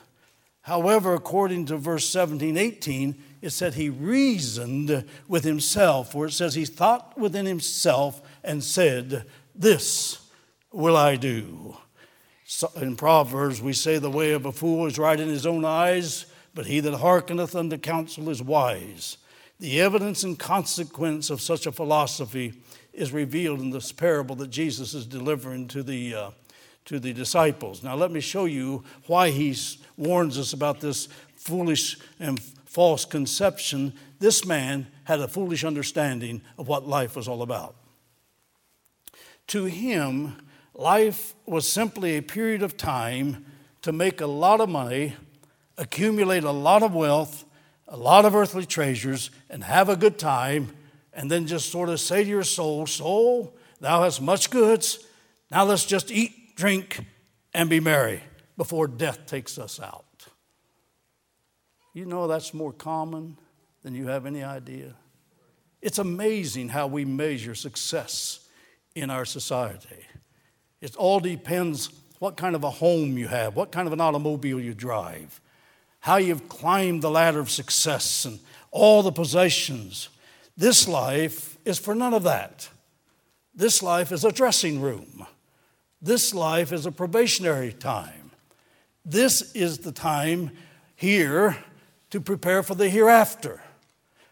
However, 0.63 1.13
according 1.13 1.67
to 1.67 1.77
verse 1.77 2.05
17, 2.09 2.57
18, 2.57 3.15
it 3.41 3.51
said 3.51 3.75
he 3.75 3.89
reasoned 3.89 5.05
with 5.29 5.45
himself, 5.45 6.13
where 6.13 6.27
it 6.27 6.33
says 6.33 6.55
he 6.55 6.65
thought 6.65 7.17
within 7.17 7.45
himself 7.45 8.21
and 8.43 8.61
said, 8.61 9.23
This 9.55 10.19
will 10.73 10.97
I 10.97 11.15
do. 11.15 11.77
So 12.43 12.69
in 12.75 12.97
Proverbs, 12.97 13.61
we 13.61 13.71
say, 13.71 13.99
The 13.99 14.11
way 14.11 14.33
of 14.33 14.45
a 14.45 14.51
fool 14.51 14.85
is 14.85 14.99
right 14.99 15.19
in 15.19 15.29
his 15.29 15.45
own 15.45 15.63
eyes, 15.63 16.25
but 16.53 16.65
he 16.65 16.81
that 16.81 16.95
hearkeneth 16.95 17.55
unto 17.55 17.77
counsel 17.77 18.29
is 18.29 18.43
wise. 18.43 19.17
The 19.59 19.79
evidence 19.79 20.23
and 20.23 20.37
consequence 20.37 21.29
of 21.29 21.41
such 21.41 21.65
a 21.65 21.71
philosophy 21.71 22.53
is 22.93 23.13
revealed 23.13 23.59
in 23.61 23.69
this 23.69 23.91
parable 23.91 24.35
that 24.37 24.49
Jesus 24.49 24.93
is 24.93 25.05
delivering 25.05 25.67
to 25.69 25.81
the, 25.81 26.13
uh, 26.13 26.31
to 26.85 26.99
the 26.99 27.13
disciples. 27.13 27.83
Now, 27.83 27.95
let 27.95 28.11
me 28.11 28.19
show 28.19 28.45
you 28.45 28.83
why 29.07 29.29
he 29.29 29.55
warns 29.97 30.37
us 30.37 30.53
about 30.53 30.81
this 30.81 31.07
foolish 31.35 31.97
and 32.19 32.41
false 32.65 33.05
conception. 33.05 33.93
This 34.19 34.45
man 34.45 34.87
had 35.05 35.21
a 35.21 35.27
foolish 35.27 35.63
understanding 35.63 36.41
of 36.57 36.67
what 36.67 36.87
life 36.87 37.15
was 37.15 37.27
all 37.27 37.41
about. 37.41 37.75
To 39.47 39.65
him, 39.65 40.35
life 40.73 41.33
was 41.45 41.67
simply 41.67 42.17
a 42.17 42.21
period 42.21 42.61
of 42.61 42.75
time 42.75 43.45
to 43.83 43.93
make 43.93 44.19
a 44.19 44.27
lot 44.27 44.59
of 44.59 44.67
money, 44.67 45.15
accumulate 45.77 46.43
a 46.43 46.51
lot 46.51 46.83
of 46.83 46.93
wealth, 46.93 47.44
a 47.87 47.97
lot 47.97 48.25
of 48.25 48.35
earthly 48.35 48.65
treasures, 48.65 49.29
and 49.49 49.63
have 49.63 49.89
a 49.89 49.95
good 49.95 50.17
time, 50.17 50.75
and 51.13 51.29
then 51.29 51.47
just 51.47 51.71
sort 51.71 51.89
of 51.89 51.99
say 51.99 52.23
to 52.23 52.29
your 52.29 52.43
soul, 52.43 52.87
Soul, 52.87 53.55
thou 53.79 54.03
hast 54.03 54.21
much 54.21 54.49
goods. 54.49 54.99
Now 55.51 55.63
let's 55.63 55.85
just 55.85 56.11
eat, 56.11 56.55
drink, 56.55 57.05
and 57.53 57.69
be 57.69 57.79
merry 57.79 58.21
before 58.57 58.87
death 58.87 59.25
takes 59.25 59.57
us 59.57 59.79
out. 59.79 60.05
You 61.93 62.05
know 62.05 62.27
that's 62.27 62.53
more 62.53 62.73
common 62.73 63.37
than 63.83 63.95
you 63.95 64.07
have 64.07 64.25
any 64.25 64.43
idea. 64.43 64.95
It's 65.81 65.99
amazing 65.99 66.69
how 66.69 66.87
we 66.87 67.05
measure 67.05 67.55
success 67.55 68.39
in 68.95 69.09
our 69.09 69.25
society. 69.25 70.03
It 70.81 70.95
all 70.95 71.19
depends 71.19 71.89
what 72.19 72.37
kind 72.37 72.55
of 72.55 72.63
a 72.63 72.69
home 72.69 73.17
you 73.17 73.27
have, 73.27 73.55
what 73.55 73.71
kind 73.71 73.87
of 73.87 73.93
an 73.93 74.01
automobile 74.01 74.59
you 74.59 74.73
drive, 74.73 75.39
how 76.05 76.17
you've 76.17 76.47
climbed 76.47 77.01
the 77.01 77.09
ladder 77.09 77.39
of 77.39 77.49
success, 77.49 78.25
and 78.25 78.37
all 78.69 79.01
the 79.01 79.11
possessions. 79.11 80.09
This 80.55 80.87
life 80.87 81.57
is 81.65 81.79
for 81.79 81.95
none 81.95 82.13
of 82.13 82.21
that. 82.21 82.69
This 83.55 83.81
life 83.81 84.11
is 84.11 84.23
a 84.23 84.31
dressing 84.31 84.81
room. 84.81 85.25
This 85.99 86.31
life 86.31 86.71
is 86.71 86.85
a 86.85 86.91
probationary 86.91 87.73
time. 87.73 88.29
This 89.03 89.51
is 89.55 89.79
the 89.79 89.91
time 89.91 90.51
here 90.95 91.57
to 92.11 92.21
prepare 92.21 92.61
for 92.61 92.75
the 92.75 92.87
hereafter. 92.87 93.63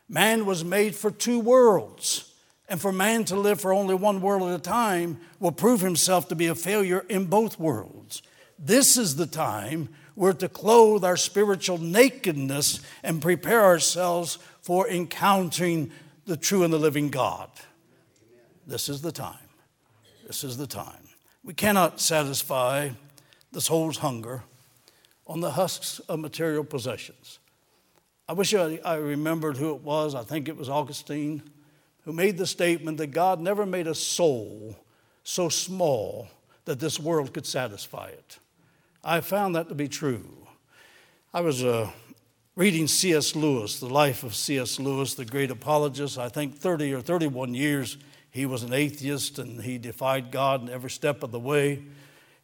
Man 0.07 0.45
was 0.45 0.63
made 0.63 0.93
for 0.93 1.09
two 1.09 1.39
worlds. 1.39 2.35
And 2.69 2.79
for 2.79 2.91
man 2.91 3.25
to 3.25 3.35
live 3.35 3.59
for 3.59 3.73
only 3.73 3.95
one 3.95 4.21
world 4.21 4.43
at 4.43 4.59
a 4.59 4.61
time 4.61 5.19
will 5.39 5.51
prove 5.51 5.81
himself 5.81 6.27
to 6.27 6.35
be 6.35 6.45
a 6.45 6.53
failure 6.53 7.03
in 7.09 7.25
both 7.25 7.59
worlds. 7.59 8.21
This 8.59 8.95
is 8.95 9.15
the 9.15 9.25
time 9.25 9.89
we're 10.15 10.33
to 10.33 10.49
clothe 10.49 11.03
our 11.03 11.17
spiritual 11.17 11.77
nakedness 11.77 12.81
and 13.03 13.21
prepare 13.21 13.63
ourselves 13.63 14.37
for 14.61 14.87
encountering 14.87 15.91
the 16.25 16.37
true 16.37 16.63
and 16.63 16.73
the 16.73 16.77
living 16.77 17.09
God. 17.09 17.49
This 18.65 18.89
is 18.89 19.01
the 19.01 19.11
time. 19.11 19.37
This 20.27 20.43
is 20.43 20.57
the 20.57 20.67
time. 20.67 21.09
We 21.43 21.53
cannot 21.53 21.99
satisfy 21.99 22.89
the 23.51 23.61
soul's 23.61 23.97
hunger 23.97 24.43
on 25.27 25.41
the 25.41 25.51
husks 25.51 25.99
of 25.99 26.19
material 26.19 26.63
possessions. 26.63 27.39
I 28.27 28.33
wish 28.33 28.53
I, 28.53 28.79
I 28.85 28.95
remembered 28.95 29.57
who 29.57 29.75
it 29.75 29.81
was. 29.81 30.15
I 30.15 30.23
think 30.23 30.47
it 30.47 30.55
was 30.55 30.69
Augustine 30.69 31.43
who 32.05 32.13
made 32.13 32.37
the 32.37 32.47
statement 32.47 32.97
that 32.97 33.07
God 33.07 33.39
never 33.39 33.65
made 33.65 33.87
a 33.87 33.95
soul 33.95 34.77
so 35.23 35.49
small 35.49 36.27
that 36.65 36.79
this 36.79 36.99
world 36.99 37.33
could 37.33 37.45
satisfy 37.45 38.07
it. 38.07 38.39
I 39.03 39.19
found 39.19 39.55
that 39.55 39.67
to 39.67 39.75
be 39.75 39.89
true. 39.89 40.25
I 41.33 41.41
was 41.41 41.61
uh, 41.61 41.89
reading 42.55 42.87
C.S. 42.87 43.35
Lewis, 43.35 43.81
the 43.81 43.89
life 43.89 44.23
of 44.23 44.33
C.S. 44.33 44.79
Lewis, 44.79 45.15
the 45.15 45.25
great 45.25 45.51
apologist. 45.51 46.17
I 46.17 46.29
think 46.29 46.55
30 46.55 46.93
or 46.93 47.01
31 47.01 47.53
years 47.53 47.97
he 48.31 48.45
was 48.45 48.63
an 48.63 48.71
atheist 48.71 49.39
and 49.39 49.61
he 49.61 49.77
defied 49.77 50.31
God 50.31 50.61
in 50.61 50.69
every 50.69 50.89
step 50.89 51.21
of 51.21 51.31
the 51.31 51.39
way. 51.39 51.83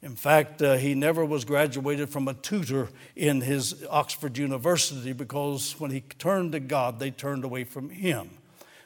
In 0.01 0.17
fact, 0.17 0.61
uh, 0.61 0.75
he 0.75 0.95
never 0.95 1.23
was 1.23 1.45
graduated 1.45 2.09
from 2.09 2.27
a 2.27 2.33
tutor 2.33 2.89
in 3.15 3.39
his 3.39 3.85
Oxford 3.89 4.37
University 4.37 5.13
because 5.13 5.79
when 5.79 5.91
he 5.91 6.01
turned 6.01 6.51
to 6.51 6.59
God, 6.59 6.99
they 6.99 7.09
turned 7.09 7.45
away 7.45 7.63
from 7.63 7.89
him. 7.89 8.31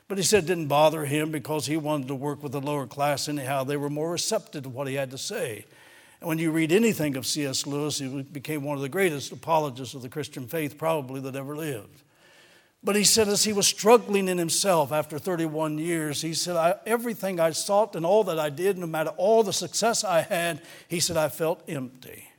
But 0.08 0.20
he 0.20 0.24
said 0.24 0.44
it 0.44 0.48
didn't 0.48 0.68
bother 0.68 1.06
him 1.06 1.32
because 1.32 1.66
he 1.66 1.78
wanted 1.78 2.08
to 2.10 2.16
work 2.16 2.44
with 2.44 2.52
the 2.52 2.62
lower 2.62 2.86
class 2.86 3.28
anyhow. 3.28 3.64
They 3.64 3.78
were 3.78 3.90
more 3.90 4.12
receptive 4.12 4.64
to 4.64 4.70
what 4.70 4.88
he 4.88 4.94
had 4.94 5.10
to 5.12 5.18
say. 5.18 5.66
And 6.24 6.30
when 6.30 6.40
you 6.40 6.52
read 6.52 6.72
anything 6.72 7.18
of 7.18 7.26
C.S. 7.26 7.68
Lewis, 7.68 8.00
he 8.00 8.22
became 8.24 8.64
one 8.64 8.78
of 8.78 8.82
the 8.82 8.88
greatest 8.88 9.34
apologists 9.34 9.94
of 9.94 10.04
the 10.04 10.08
Christian 10.08 10.48
faith 10.48 10.78
probably 10.78 11.20
that 11.20 11.36
ever 11.36 11.54
lived. 11.54 12.02
But 12.82 12.96
he 12.96 13.04
said, 13.04 13.28
as 13.28 13.44
he 13.44 13.52
was 13.52 13.68
struggling 13.68 14.30
in 14.30 14.38
himself 14.38 14.94
after 14.94 15.20
31 15.20 15.80
years, 15.80 16.22
he 16.22 16.34
said, 16.34 16.56
I, 16.56 16.76
Everything 16.86 17.42
I 17.42 17.52
sought 17.52 17.98
and 17.98 18.06
all 18.06 18.24
that 18.24 18.40
I 18.40 18.50
did, 18.50 18.78
no 18.78 18.88
matter 18.88 19.10
all 19.18 19.44
the 19.44 19.52
success 19.52 20.06
I 20.06 20.22
had, 20.22 20.62
he 20.88 21.02
said, 21.02 21.18
I 21.18 21.28
felt 21.28 21.62
empty. 21.68 22.30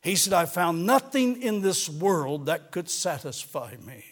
He 0.00 0.16
said, 0.16 0.32
I 0.32 0.46
found 0.46 0.86
nothing 0.86 1.42
in 1.42 1.60
this 1.60 1.90
world 1.90 2.46
that 2.46 2.70
could 2.70 2.88
satisfy 2.88 3.74
me. 3.86 4.06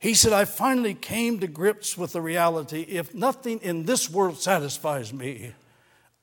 He 0.00 0.14
said, 0.14 0.32
I 0.32 0.44
finally 0.44 0.94
came 0.94 1.38
to 1.38 1.46
grips 1.46 1.96
with 1.96 2.14
the 2.14 2.20
reality 2.20 2.80
if 2.80 3.14
nothing 3.14 3.60
in 3.60 3.84
this 3.84 4.10
world 4.10 4.38
satisfies 4.38 5.12
me, 5.12 5.52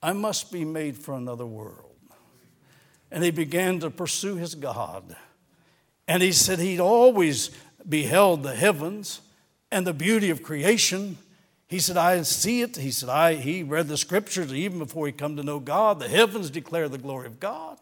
I 0.04 0.12
must 0.12 0.52
be 0.52 0.66
made 0.66 0.98
for 0.98 1.14
another 1.14 1.46
world. 1.46 1.96
And 3.10 3.24
he 3.24 3.32
began 3.32 3.80
to 3.80 3.90
pursue 3.90 4.36
his 4.36 4.54
God. 4.54 5.16
And 6.10 6.22
he 6.22 6.34
said 6.34 6.60
he'd 6.60 6.82
always 6.82 7.52
beheld 7.88 8.44
the 8.44 8.54
heavens 8.54 9.22
and 9.72 9.88
the 9.88 9.94
beauty 9.94 10.30
of 10.30 10.44
creation. 10.44 11.18
He 11.68 11.80
said, 11.80 11.96
I 11.96 12.22
see 12.24 12.62
it. 12.62 12.76
He 12.76 12.92
said, 12.92 13.08
I, 13.08 13.36
he 13.36 13.64
read 13.64 13.88
the 13.88 13.98
scriptures 13.98 14.54
even 14.54 14.78
before 14.78 15.08
he 15.08 15.14
come 15.14 15.38
to 15.38 15.44
know 15.44 15.60
God. 15.60 16.00
The 16.00 16.10
heavens 16.10 16.50
declare 16.50 16.90
the 16.90 16.98
glory 16.98 17.28
of 17.28 17.40
God. 17.40 17.78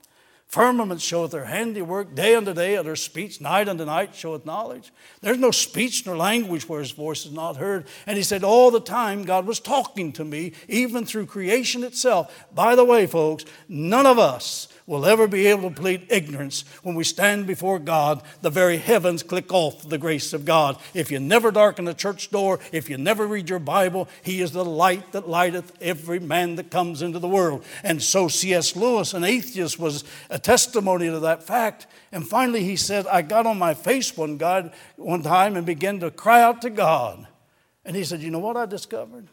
Firmament 0.52 1.00
showeth 1.00 1.32
their 1.32 1.46
handiwork, 1.46 2.14
day 2.14 2.36
unto 2.36 2.54
day 2.54 2.76
and 2.76 2.86
their 2.86 2.98
speech, 2.98 3.40
night 3.40 3.70
unto 3.70 3.86
night 3.86 4.14
showeth 4.14 4.46
knowledge. 4.46 4.92
There's 5.22 5.38
no 5.38 5.52
speech 5.52 6.06
nor 6.06 6.18
language 6.18 6.68
where 6.68 6.82
his 6.82 6.92
voice 6.92 7.26
is 7.26 7.32
not 7.32 7.56
heard. 7.56 7.88
And 8.06 8.18
he 8.18 8.24
said, 8.24 8.44
All 8.44 8.70
the 8.70 8.82
time 8.82 9.24
God 9.24 9.46
was 9.46 9.62
talking 9.62 10.12
to 10.12 10.26
me, 10.26 10.52
even 10.68 11.06
through 11.06 11.28
creation 11.28 11.86
itself. 11.86 12.48
By 12.54 12.76
the 12.76 12.84
way, 12.84 13.08
folks, 13.08 13.46
none 13.70 14.06
of 14.06 14.20
us 14.20 14.68
will 14.86 15.06
ever 15.06 15.28
be 15.28 15.48
able 15.48 15.70
to 15.70 15.82
plead 15.82 16.08
ignorance 16.10 16.64
when 16.84 16.96
we 16.96 17.04
stand 17.04 17.48
before 17.48 17.80
God. 17.80 18.22
The 18.42 18.50
very 18.50 18.78
heavens 18.78 19.24
click 19.24 19.54
off 19.54 19.88
the 19.88 19.98
grace 19.98 20.34
of 20.34 20.46
God. 20.46 20.78
If 20.94 21.12
you 21.12 21.20
never 21.20 21.52
darken 21.52 21.88
a 21.88 21.94
church 21.94 22.32
door, 22.32 22.60
if 22.72 22.90
you 22.90 22.98
never 22.98 23.28
read 23.28 23.50
your 23.50 23.60
Bible, 23.60 24.08
He 24.24 24.42
is 24.42 24.52
the 24.52 24.66
light 24.66 25.12
that 25.12 25.30
lighteth 25.30 25.72
every 25.82 26.20
man 26.20 26.56
that 26.56 26.72
comes 26.72 27.02
into 27.02 27.20
the 27.20 27.28
world. 27.28 27.64
And 27.84 28.02
so 28.02 28.28
C.S. 28.28 28.76
Lewis, 28.76 29.14
an 29.14 29.24
atheist, 29.24 29.80
was 29.80 30.04
a 30.30 30.40
testimony 30.40 31.10
to 31.10 31.20
that 31.20 31.44
fact. 31.44 31.88
And 32.12 32.28
finally, 32.28 32.64
he 32.64 32.76
said, 32.76 33.08
I 33.08 33.22
got 33.22 33.46
on 33.46 33.58
my 33.58 33.74
face 33.74 34.16
one, 34.18 34.38
God, 34.38 34.74
one 34.98 35.24
time 35.24 35.56
and 35.56 35.66
began 35.66 36.00
to 36.00 36.12
cry 36.12 36.42
out 36.42 36.62
to 36.64 36.70
God. 36.70 37.28
And 37.86 37.96
he 37.96 38.04
said, 38.04 38.22
You 38.22 38.32
know 38.32 38.40
what 38.40 38.58
I 38.58 38.66
discovered? 38.66 39.28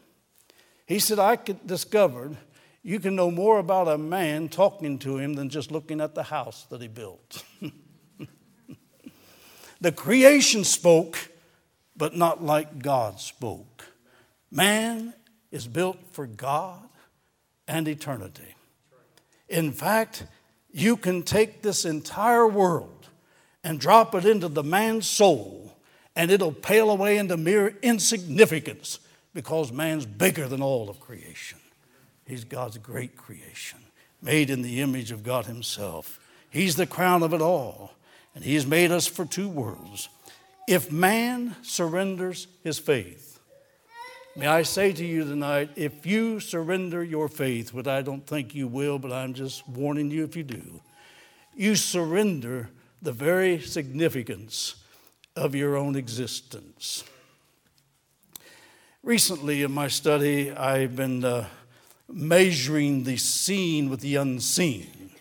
He 0.85 0.99
said, 0.99 1.19
I 1.19 1.37
discovered 1.65 2.37
you 2.83 2.99
can 2.99 3.15
know 3.15 3.29
more 3.29 3.59
about 3.59 3.87
a 3.87 3.97
man 3.97 4.49
talking 4.49 4.99
to 4.99 5.17
him 5.17 5.33
than 5.33 5.49
just 5.49 5.71
looking 5.71 5.99
at 5.99 6.15
the 6.15 6.23
house 6.23 6.65
that 6.69 6.81
he 6.81 6.87
built. 6.87 7.43
the 9.81 9.91
creation 9.91 10.63
spoke, 10.63 11.29
but 11.95 12.15
not 12.15 12.43
like 12.43 12.79
God 12.79 13.19
spoke. 13.19 13.85
Man 14.49 15.13
is 15.51 15.67
built 15.67 15.97
for 16.11 16.25
God 16.25 16.87
and 17.67 17.87
eternity. 17.87 18.55
In 19.47 19.71
fact, 19.71 20.25
you 20.71 20.95
can 20.95 21.23
take 21.23 21.61
this 21.61 21.85
entire 21.85 22.47
world 22.47 23.09
and 23.63 23.79
drop 23.79 24.15
it 24.15 24.25
into 24.25 24.47
the 24.47 24.63
man's 24.63 25.07
soul, 25.07 25.75
and 26.15 26.31
it'll 26.31 26.51
pale 26.51 26.89
away 26.89 27.17
into 27.17 27.35
mere 27.35 27.75
insignificance 27.81 28.99
because 29.33 29.71
man's 29.71 30.05
bigger 30.05 30.47
than 30.47 30.61
all 30.61 30.89
of 30.89 30.99
creation. 30.99 31.58
He's 32.29 32.43
God's 32.43 32.77
great 32.77 33.17
creation, 33.17 33.79
made 34.21 34.51
in 34.51 34.61
the 34.61 34.81
image 34.81 35.11
of 35.11 35.23
God 35.23 35.47
Himself. 35.47 36.19
He's 36.51 36.75
the 36.75 36.85
crown 36.85 37.23
of 37.23 37.33
it 37.33 37.41
all, 37.41 37.93
and 38.35 38.43
He's 38.43 38.67
made 38.67 38.91
us 38.91 39.07
for 39.07 39.25
two 39.25 39.49
worlds. 39.49 40.09
If 40.67 40.91
man 40.91 41.55
surrenders 41.63 42.45
his 42.63 42.77
faith, 42.77 43.39
may 44.35 44.45
I 44.45 44.61
say 44.61 44.93
to 44.93 45.03
you 45.03 45.23
tonight, 45.23 45.71
if 45.75 46.05
you 46.05 46.39
surrender 46.39 47.03
your 47.03 47.27
faith, 47.27 47.73
which 47.73 47.87
I 47.87 48.03
don't 48.03 48.27
think 48.27 48.53
you 48.53 48.67
will, 48.67 48.99
but 48.99 49.11
I'm 49.11 49.33
just 49.33 49.67
warning 49.67 50.11
you 50.11 50.23
if 50.23 50.35
you 50.35 50.43
do, 50.43 50.79
you 51.55 51.75
surrender 51.75 52.69
the 53.01 53.11
very 53.11 53.59
significance 53.59 54.75
of 55.35 55.55
your 55.55 55.75
own 55.75 55.95
existence. 55.95 57.03
Recently, 59.01 59.63
in 59.63 59.71
my 59.71 59.87
study, 59.87 60.51
I've 60.51 60.95
been 60.95 61.25
uh, 61.25 61.47
measuring 62.11 63.03
the 63.03 63.17
seen 63.17 63.89
with 63.89 64.01
the 64.01 64.15
unseen. 64.15 65.11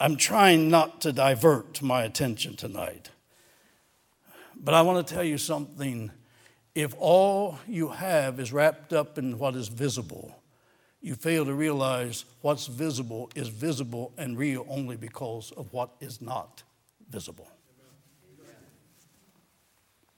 I'm 0.00 0.16
trying 0.16 0.70
not 0.70 1.00
to 1.02 1.12
divert 1.12 1.82
my 1.82 2.04
attention 2.04 2.56
tonight. 2.56 3.10
But 4.56 4.74
I 4.74 4.82
want 4.82 5.06
to 5.06 5.14
tell 5.14 5.24
you 5.24 5.38
something. 5.38 6.10
If 6.74 6.94
all 6.98 7.58
you 7.66 7.88
have 7.88 8.38
is 8.38 8.52
wrapped 8.52 8.92
up 8.92 9.18
in 9.18 9.38
what 9.38 9.56
is 9.56 9.68
visible, 9.68 10.36
you 11.00 11.14
fail 11.14 11.44
to 11.44 11.54
realize 11.54 12.24
what's 12.40 12.66
visible 12.66 13.30
is 13.34 13.48
visible 13.48 14.12
and 14.16 14.38
real 14.38 14.66
only 14.68 14.96
because 14.96 15.52
of 15.56 15.72
what 15.72 15.90
is 16.00 16.20
not 16.20 16.62
visible. 17.10 17.48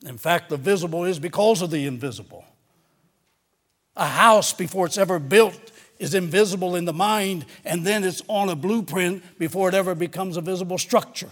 In 0.07 0.17
fact, 0.17 0.49
the 0.49 0.57
visible 0.57 1.05
is 1.05 1.19
because 1.19 1.61
of 1.61 1.71
the 1.71 1.87
invisible. 1.87 2.45
A 3.97 4.07
house, 4.07 4.53
before 4.53 4.87
it's 4.87 4.99
ever 4.99 5.19
built, 5.19 5.71
is 5.99 6.15
invisible 6.15 6.75
in 6.75 6.87
the 6.87 6.93
mind, 6.93 7.45
and 7.65 7.87
then 7.87 8.05
it's 8.05 8.23
on 8.27 8.49
a 8.49 8.57
blueprint 8.57 9.39
before 9.39 9.69
it 9.69 9.75
ever 9.75 9.95
becomes 9.95 10.37
a 10.37 10.41
visible 10.41 10.79
structure. 10.79 11.31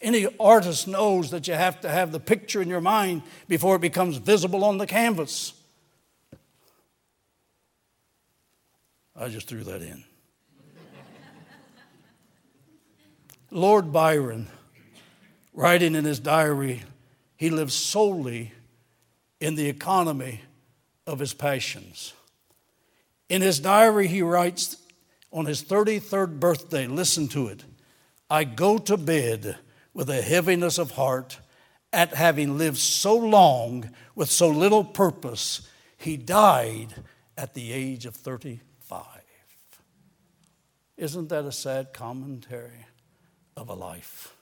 Any 0.00 0.26
artist 0.38 0.88
knows 0.88 1.30
that 1.30 1.48
you 1.48 1.54
have 1.54 1.80
to 1.82 1.88
have 1.88 2.12
the 2.12 2.20
picture 2.20 2.62
in 2.62 2.68
your 2.68 2.80
mind 2.80 3.22
before 3.48 3.76
it 3.76 3.80
becomes 3.80 4.16
visible 4.16 4.64
on 4.64 4.78
the 4.78 4.86
canvas. 4.86 5.52
I 9.14 9.28
just 9.28 9.48
threw 9.48 9.64
that 9.64 9.82
in. 9.82 10.04
Lord 13.50 13.92
Byron, 13.92 14.48
writing 15.52 15.94
in 15.94 16.04
his 16.04 16.20
diary, 16.20 16.82
he 17.36 17.50
lived 17.50 17.72
solely 17.72 18.52
in 19.40 19.56
the 19.56 19.68
economy 19.68 20.42
of 21.10 21.18
his 21.18 21.34
passions. 21.34 22.14
In 23.28 23.42
his 23.42 23.58
diary, 23.58 24.06
he 24.06 24.22
writes 24.22 24.76
on 25.32 25.46
his 25.46 25.62
33rd 25.62 26.38
birthday, 26.38 26.86
listen 26.86 27.28
to 27.28 27.48
it 27.48 27.64
I 28.30 28.44
go 28.44 28.78
to 28.78 28.96
bed 28.96 29.58
with 29.92 30.08
a 30.08 30.22
heaviness 30.22 30.78
of 30.78 30.92
heart 30.92 31.40
at 31.92 32.14
having 32.14 32.56
lived 32.56 32.78
so 32.78 33.16
long 33.16 33.90
with 34.14 34.30
so 34.30 34.48
little 34.48 34.84
purpose. 34.84 35.68
He 35.96 36.16
died 36.16 36.94
at 37.36 37.54
the 37.54 37.72
age 37.72 38.06
of 38.06 38.14
35. 38.14 39.04
Isn't 40.96 41.28
that 41.30 41.44
a 41.44 41.50
sad 41.50 41.92
commentary 41.92 42.86
of 43.56 43.68
a 43.68 43.74
life? 43.74 44.36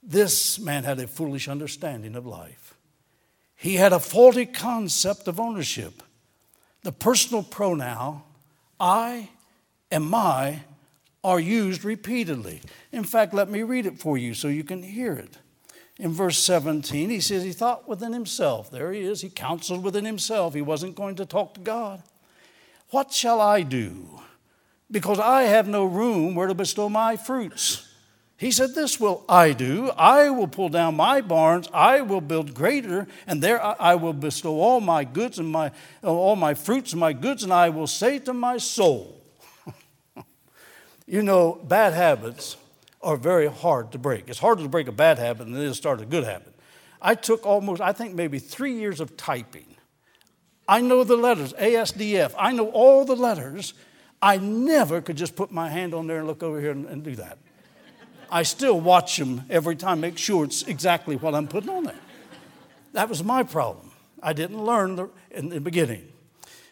This 0.00 0.60
man 0.60 0.84
had 0.84 1.00
a 1.00 1.08
foolish 1.08 1.48
understanding 1.48 2.14
of 2.14 2.26
life. 2.26 2.63
He 3.56 3.76
had 3.76 3.92
a 3.92 3.98
faulty 3.98 4.46
concept 4.46 5.28
of 5.28 5.40
ownership. 5.40 6.02
The 6.82 6.92
personal 6.92 7.42
pronoun, 7.42 8.22
I 8.78 9.30
and 9.90 10.04
my, 10.04 10.60
are 11.22 11.40
used 11.40 11.84
repeatedly. 11.84 12.60
In 12.92 13.04
fact, 13.04 13.32
let 13.32 13.48
me 13.48 13.62
read 13.62 13.86
it 13.86 13.98
for 13.98 14.18
you 14.18 14.34
so 14.34 14.48
you 14.48 14.64
can 14.64 14.82
hear 14.82 15.14
it. 15.14 15.38
In 15.98 16.12
verse 16.12 16.38
17, 16.38 17.08
he 17.08 17.20
says 17.20 17.44
he 17.44 17.52
thought 17.52 17.88
within 17.88 18.12
himself. 18.12 18.70
There 18.70 18.92
he 18.92 19.00
is. 19.00 19.20
He 19.20 19.30
counseled 19.30 19.84
within 19.84 20.04
himself. 20.04 20.52
He 20.52 20.60
wasn't 20.60 20.96
going 20.96 21.14
to 21.16 21.26
talk 21.26 21.54
to 21.54 21.60
God. 21.60 22.02
What 22.90 23.12
shall 23.12 23.40
I 23.40 23.62
do? 23.62 24.20
Because 24.90 25.18
I 25.18 25.44
have 25.44 25.66
no 25.68 25.84
room 25.84 26.34
where 26.34 26.48
to 26.48 26.54
bestow 26.54 26.88
my 26.88 27.16
fruits. 27.16 27.88
He 28.36 28.50
said, 28.50 28.74
This 28.74 28.98
will 28.98 29.24
I 29.28 29.52
do. 29.52 29.90
I 29.90 30.30
will 30.30 30.48
pull 30.48 30.68
down 30.68 30.96
my 30.96 31.20
barns. 31.20 31.68
I 31.72 32.00
will 32.00 32.20
build 32.20 32.54
greater, 32.54 33.06
and 33.26 33.42
there 33.42 33.62
I 33.62 33.94
will 33.94 34.12
bestow 34.12 34.60
all 34.60 34.80
my 34.80 35.04
goods 35.04 35.38
and 35.38 35.48
my, 35.48 35.70
all 36.02 36.36
my 36.36 36.54
fruits 36.54 36.92
and 36.92 37.00
my 37.00 37.12
goods, 37.12 37.42
and 37.42 37.52
I 37.52 37.68
will 37.68 37.86
say 37.86 38.18
to 38.20 38.32
my 38.32 38.58
soul, 38.58 39.22
you 41.06 41.22
know, 41.22 41.60
bad 41.62 41.92
habits 41.92 42.56
are 43.02 43.16
very 43.16 43.46
hard 43.46 43.92
to 43.92 43.98
break. 43.98 44.28
It's 44.28 44.38
harder 44.38 44.62
to 44.62 44.68
break 44.68 44.88
a 44.88 44.92
bad 44.92 45.18
habit 45.18 45.44
than 45.44 45.54
it 45.54 45.62
is 45.62 45.72
to 45.72 45.76
start 45.76 46.00
a 46.00 46.06
good 46.06 46.24
habit. 46.24 46.54
I 47.00 47.14
took 47.14 47.46
almost, 47.46 47.82
I 47.82 47.92
think 47.92 48.14
maybe 48.14 48.38
three 48.38 48.72
years 48.72 48.98
of 48.98 49.16
typing. 49.16 49.76
I 50.66 50.80
know 50.80 51.04
the 51.04 51.16
letters, 51.16 51.52
ASDF. 51.52 52.34
I 52.38 52.52
know 52.52 52.68
all 52.68 53.04
the 53.04 53.14
letters. 53.14 53.74
I 54.22 54.38
never 54.38 55.02
could 55.02 55.16
just 55.16 55.36
put 55.36 55.52
my 55.52 55.68
hand 55.68 55.92
on 55.92 56.06
there 56.06 56.18
and 56.18 56.26
look 56.26 56.42
over 56.42 56.58
here 56.58 56.70
and, 56.70 56.86
and 56.86 57.04
do 57.04 57.14
that. 57.16 57.38
I 58.34 58.42
still 58.42 58.80
watch 58.80 59.16
them 59.16 59.44
every 59.48 59.76
time, 59.76 60.00
make 60.00 60.18
sure 60.18 60.44
it's 60.44 60.64
exactly 60.64 61.14
what 61.14 61.36
I'm 61.36 61.46
putting 61.46 61.70
on 61.70 61.84
there. 61.84 61.94
That 62.92 63.08
was 63.08 63.22
my 63.22 63.44
problem. 63.44 63.92
I 64.20 64.32
didn't 64.32 64.64
learn 64.64 64.96
the, 64.96 65.08
in 65.30 65.50
the 65.50 65.60
beginning. 65.60 66.08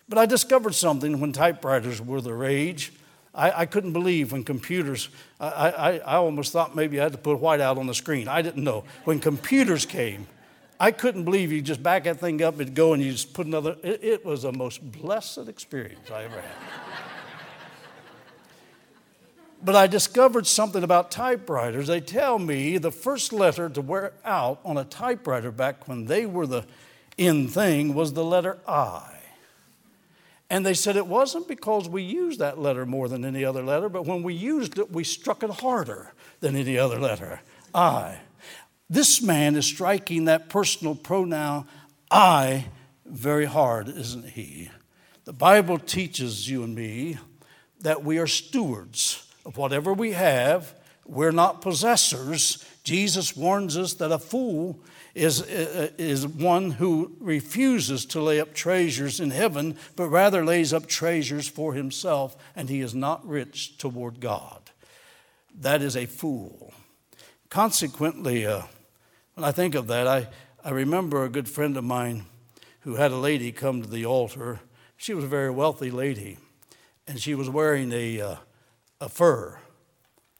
But 0.08 0.18
I 0.18 0.26
discovered 0.26 0.74
something 0.74 1.20
when 1.20 1.30
typewriters 1.30 2.02
were 2.02 2.20
the 2.20 2.34
rage. 2.34 2.92
I, 3.32 3.60
I 3.60 3.66
couldn't 3.66 3.92
believe 3.92 4.32
when 4.32 4.42
computers, 4.42 5.08
I, 5.38 5.46
I, 5.46 5.98
I 5.98 6.16
almost 6.16 6.52
thought 6.52 6.74
maybe 6.74 6.98
I 6.98 7.04
had 7.04 7.12
to 7.12 7.18
put 7.18 7.38
white 7.38 7.60
out 7.60 7.78
on 7.78 7.86
the 7.86 7.94
screen. 7.94 8.26
I 8.26 8.42
didn't 8.42 8.64
know. 8.64 8.82
When 9.04 9.20
computers 9.20 9.86
came, 9.86 10.26
I 10.80 10.90
couldn't 10.90 11.22
believe 11.22 11.52
you 11.52 11.62
just 11.62 11.80
back 11.80 12.04
that 12.04 12.18
thing 12.18 12.42
up, 12.42 12.58
and 12.58 12.74
go, 12.74 12.92
and 12.92 13.00
you 13.00 13.12
just 13.12 13.34
put 13.34 13.46
another. 13.46 13.76
It, 13.84 14.02
it 14.02 14.24
was 14.24 14.42
the 14.42 14.50
most 14.50 14.82
blessed 14.90 15.46
experience 15.46 16.10
I 16.10 16.24
ever 16.24 16.40
had. 16.40 16.91
But 19.64 19.76
I 19.76 19.86
discovered 19.86 20.46
something 20.46 20.82
about 20.82 21.10
typewriters. 21.10 21.86
They 21.86 22.00
tell 22.00 22.38
me 22.38 22.78
the 22.78 22.90
first 22.90 23.32
letter 23.32 23.68
to 23.68 23.80
wear 23.80 24.12
out 24.24 24.60
on 24.64 24.76
a 24.76 24.84
typewriter 24.84 25.52
back 25.52 25.86
when 25.86 26.06
they 26.06 26.26
were 26.26 26.46
the 26.46 26.64
in 27.16 27.46
thing 27.46 27.94
was 27.94 28.12
the 28.12 28.24
letter 28.24 28.58
I. 28.66 29.08
And 30.50 30.66
they 30.66 30.74
said 30.74 30.96
it 30.96 31.06
wasn't 31.06 31.48
because 31.48 31.88
we 31.88 32.02
used 32.02 32.40
that 32.40 32.58
letter 32.58 32.84
more 32.84 33.08
than 33.08 33.24
any 33.24 33.44
other 33.44 33.62
letter, 33.62 33.88
but 33.88 34.04
when 34.04 34.22
we 34.22 34.34
used 34.34 34.78
it, 34.78 34.90
we 34.90 35.04
struck 35.04 35.42
it 35.42 35.50
harder 35.50 36.12
than 36.40 36.56
any 36.56 36.76
other 36.76 36.98
letter. 36.98 37.40
I. 37.74 38.18
This 38.90 39.22
man 39.22 39.56
is 39.56 39.64
striking 39.64 40.26
that 40.26 40.48
personal 40.48 40.94
pronoun 40.94 41.66
I 42.10 42.66
very 43.06 43.46
hard, 43.46 43.88
isn't 43.88 44.30
he? 44.30 44.70
The 45.24 45.32
Bible 45.32 45.78
teaches 45.78 46.50
you 46.50 46.64
and 46.64 46.74
me 46.74 47.18
that 47.80 48.04
we 48.04 48.18
are 48.18 48.26
stewards 48.26 49.31
of 49.44 49.56
whatever 49.56 49.92
we 49.92 50.12
have. 50.12 50.74
We're 51.06 51.32
not 51.32 51.62
possessors. 51.62 52.64
Jesus 52.84 53.36
warns 53.36 53.76
us 53.76 53.94
that 53.94 54.12
a 54.12 54.18
fool 54.18 54.78
is, 55.14 55.42
uh, 55.42 55.90
is 55.98 56.26
one 56.26 56.72
who 56.72 57.12
refuses 57.20 58.06
to 58.06 58.20
lay 58.20 58.40
up 58.40 58.54
treasures 58.54 59.20
in 59.20 59.30
heaven, 59.30 59.76
but 59.96 60.08
rather 60.08 60.44
lays 60.44 60.72
up 60.72 60.86
treasures 60.86 61.48
for 61.48 61.74
himself, 61.74 62.36
and 62.56 62.68
he 62.68 62.80
is 62.80 62.94
not 62.94 63.26
rich 63.26 63.76
toward 63.78 64.20
God. 64.20 64.70
That 65.60 65.82
is 65.82 65.96
a 65.96 66.06
fool. 66.06 66.72
Consequently, 67.50 68.46
uh, 68.46 68.62
when 69.34 69.44
I 69.44 69.52
think 69.52 69.74
of 69.74 69.86
that, 69.88 70.06
I, 70.06 70.28
I 70.64 70.70
remember 70.70 71.24
a 71.24 71.28
good 71.28 71.48
friend 71.48 71.76
of 71.76 71.84
mine 71.84 72.24
who 72.80 72.96
had 72.96 73.10
a 73.10 73.16
lady 73.16 73.52
come 73.52 73.82
to 73.82 73.88
the 73.88 74.06
altar. 74.06 74.60
She 74.96 75.14
was 75.14 75.24
a 75.24 75.28
very 75.28 75.50
wealthy 75.50 75.90
lady, 75.90 76.38
and 77.06 77.20
she 77.20 77.34
was 77.34 77.50
wearing 77.50 77.92
a, 77.92 78.20
uh, 78.20 78.36
a 79.02 79.08
fur. 79.08 79.58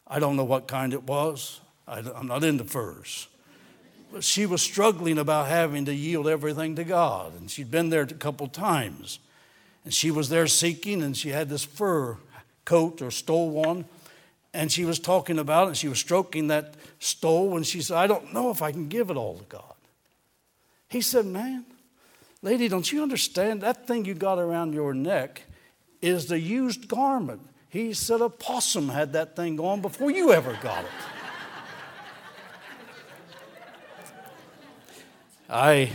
I 0.07 0.19
don't 0.19 0.37
know 0.37 0.45
what 0.45 0.67
kind 0.67 0.93
it 0.93 1.03
was. 1.03 1.59
I, 1.85 1.99
I'm 1.99 2.27
not 2.27 2.45
into 2.45 2.63
furs 2.63 3.27
But 4.11 4.23
she 4.23 4.45
was 4.45 4.61
struggling 4.61 5.17
about 5.17 5.49
having 5.49 5.83
to 5.85 5.93
yield 5.93 6.29
everything 6.29 6.77
to 6.77 6.85
God. 6.85 7.33
And 7.37 7.51
she'd 7.51 7.69
been 7.69 7.89
there 7.89 8.03
a 8.03 8.07
couple 8.07 8.47
times. 8.47 9.19
And 9.83 9.93
she 9.93 10.11
was 10.11 10.29
there 10.29 10.47
seeking, 10.47 11.03
and 11.03 11.15
she 11.15 11.29
had 11.29 11.49
this 11.49 11.65
fur 11.65 12.17
coat 12.63 13.01
or 13.01 13.11
stole 13.11 13.49
one, 13.49 13.83
And 14.53 14.71
she 14.71 14.85
was 14.85 14.97
talking 14.97 15.39
about 15.39 15.65
it, 15.65 15.67
and 15.67 15.77
she 15.77 15.89
was 15.89 15.99
stroking 15.99 16.47
that 16.47 16.75
stole, 16.99 17.57
and 17.57 17.67
she 17.67 17.81
said, 17.81 17.97
I 17.97 18.07
don't 18.07 18.33
know 18.33 18.49
if 18.49 18.61
I 18.61 18.71
can 18.71 18.87
give 18.87 19.09
it 19.09 19.17
all 19.17 19.39
to 19.39 19.43
God. 19.43 19.75
He 20.87 21.01
said, 21.01 21.25
Man, 21.25 21.65
lady, 22.41 22.69
don't 22.69 22.89
you 22.89 23.03
understand? 23.03 23.59
That 23.59 23.87
thing 23.87 24.05
you 24.05 24.13
got 24.13 24.39
around 24.39 24.73
your 24.73 24.93
neck 24.93 25.41
is 26.01 26.27
the 26.27 26.39
used 26.39 26.87
garment. 26.87 27.41
He 27.73 27.93
said, 27.93 28.21
A 28.21 28.29
possum 28.29 28.89
had 28.89 29.13
that 29.13 29.35
thing 29.35 29.59
on 29.59 29.81
before 29.81 30.11
you 30.11 30.31
ever 30.31 30.55
got 30.61 30.83
it. 30.83 30.91
I, 35.49 35.91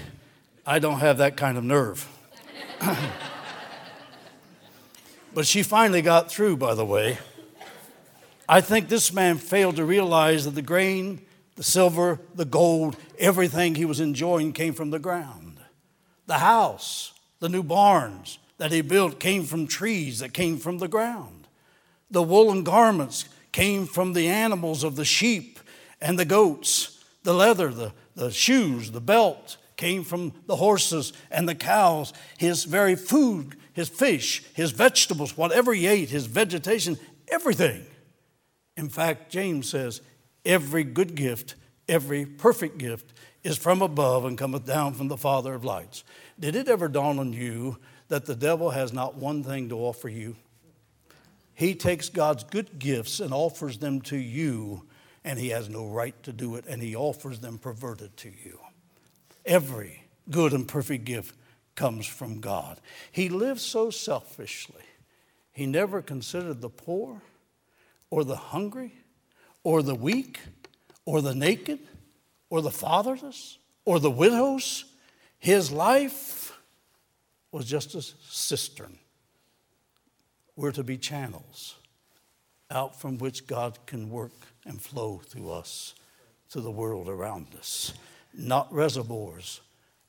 I 0.66 0.80
don't 0.80 0.98
have 0.98 1.18
that 1.18 1.36
kind 1.36 1.56
of 1.56 1.62
nerve. 1.62 2.08
but 5.32 5.46
she 5.46 5.62
finally 5.62 6.02
got 6.02 6.32
through, 6.32 6.56
by 6.56 6.74
the 6.74 6.84
way. 6.84 7.18
I 8.48 8.60
think 8.60 8.88
this 8.88 9.12
man 9.12 9.38
failed 9.38 9.76
to 9.76 9.84
realize 9.84 10.46
that 10.46 10.56
the 10.56 10.62
grain, 10.62 11.20
the 11.54 11.62
silver, 11.62 12.18
the 12.34 12.44
gold, 12.44 12.96
everything 13.20 13.76
he 13.76 13.84
was 13.84 14.00
enjoying 14.00 14.52
came 14.52 14.74
from 14.74 14.90
the 14.90 14.98
ground. 14.98 15.60
The 16.26 16.38
house, 16.38 17.12
the 17.38 17.48
new 17.48 17.62
barns 17.62 18.40
that 18.56 18.72
he 18.72 18.80
built 18.80 19.20
came 19.20 19.44
from 19.44 19.68
trees 19.68 20.18
that 20.18 20.34
came 20.34 20.58
from 20.58 20.78
the 20.78 20.88
ground. 20.88 21.37
The 22.10 22.22
woolen 22.22 22.62
garments 22.64 23.26
came 23.52 23.86
from 23.86 24.12
the 24.12 24.28
animals 24.28 24.84
of 24.84 24.96
the 24.96 25.04
sheep 25.04 25.58
and 26.00 26.18
the 26.18 26.24
goats. 26.24 27.04
The 27.22 27.34
leather, 27.34 27.68
the, 27.68 27.92
the 28.14 28.30
shoes, 28.30 28.90
the 28.90 29.00
belt 29.00 29.56
came 29.76 30.04
from 30.04 30.32
the 30.46 30.56
horses 30.56 31.12
and 31.30 31.48
the 31.48 31.54
cows. 31.54 32.12
His 32.38 32.64
very 32.64 32.96
food, 32.96 33.56
his 33.72 33.88
fish, 33.88 34.42
his 34.54 34.72
vegetables, 34.72 35.36
whatever 35.36 35.72
he 35.72 35.86
ate, 35.86 36.10
his 36.10 36.26
vegetation, 36.26 36.98
everything. 37.28 37.84
In 38.76 38.88
fact, 38.88 39.30
James 39.30 39.68
says, 39.68 40.00
every 40.44 40.84
good 40.84 41.14
gift, 41.14 41.54
every 41.88 42.24
perfect 42.24 42.78
gift 42.78 43.12
is 43.42 43.58
from 43.58 43.82
above 43.82 44.24
and 44.24 44.38
cometh 44.38 44.66
down 44.66 44.94
from 44.94 45.08
the 45.08 45.16
Father 45.16 45.54
of 45.54 45.64
lights. 45.64 46.04
Did 46.38 46.56
it 46.56 46.68
ever 46.68 46.88
dawn 46.88 47.18
on 47.18 47.32
you 47.32 47.78
that 48.08 48.26
the 48.26 48.34
devil 48.34 48.70
has 48.70 48.92
not 48.92 49.16
one 49.16 49.42
thing 49.44 49.68
to 49.68 49.78
offer 49.78 50.08
you. 50.08 50.36
He 51.58 51.74
takes 51.74 52.08
God's 52.08 52.44
good 52.44 52.78
gifts 52.78 53.18
and 53.18 53.34
offers 53.34 53.78
them 53.78 54.00
to 54.02 54.16
you, 54.16 54.84
and 55.24 55.40
he 55.40 55.48
has 55.48 55.68
no 55.68 55.88
right 55.88 56.14
to 56.22 56.32
do 56.32 56.54
it, 56.54 56.64
and 56.68 56.80
he 56.80 56.94
offers 56.94 57.40
them 57.40 57.58
perverted 57.58 58.16
to 58.18 58.28
you. 58.28 58.60
Every 59.44 60.04
good 60.30 60.52
and 60.52 60.68
perfect 60.68 61.04
gift 61.04 61.34
comes 61.74 62.06
from 62.06 62.38
God. 62.38 62.80
He 63.10 63.28
lived 63.28 63.58
so 63.58 63.90
selfishly. 63.90 64.84
He 65.50 65.66
never 65.66 66.00
considered 66.00 66.60
the 66.60 66.68
poor 66.68 67.22
or 68.08 68.22
the 68.22 68.36
hungry 68.36 68.94
or 69.64 69.82
the 69.82 69.96
weak 69.96 70.38
or 71.06 71.20
the 71.20 71.34
naked 71.34 71.80
or 72.50 72.62
the 72.62 72.70
fatherless 72.70 73.58
or 73.84 73.98
the 73.98 74.12
widows. 74.12 74.84
His 75.40 75.72
life 75.72 76.56
was 77.50 77.66
just 77.66 77.96
a 77.96 78.02
cistern. 78.02 78.96
We're 80.58 80.72
to 80.72 80.82
be 80.82 80.98
channels 80.98 81.76
out 82.68 83.00
from 83.00 83.16
which 83.16 83.46
God 83.46 83.78
can 83.86 84.10
work 84.10 84.32
and 84.66 84.82
flow 84.82 85.22
through 85.24 85.52
us 85.52 85.94
to 86.50 86.60
the 86.60 86.70
world 86.72 87.08
around 87.08 87.54
us, 87.56 87.94
not 88.34 88.72
reservoirs. 88.72 89.60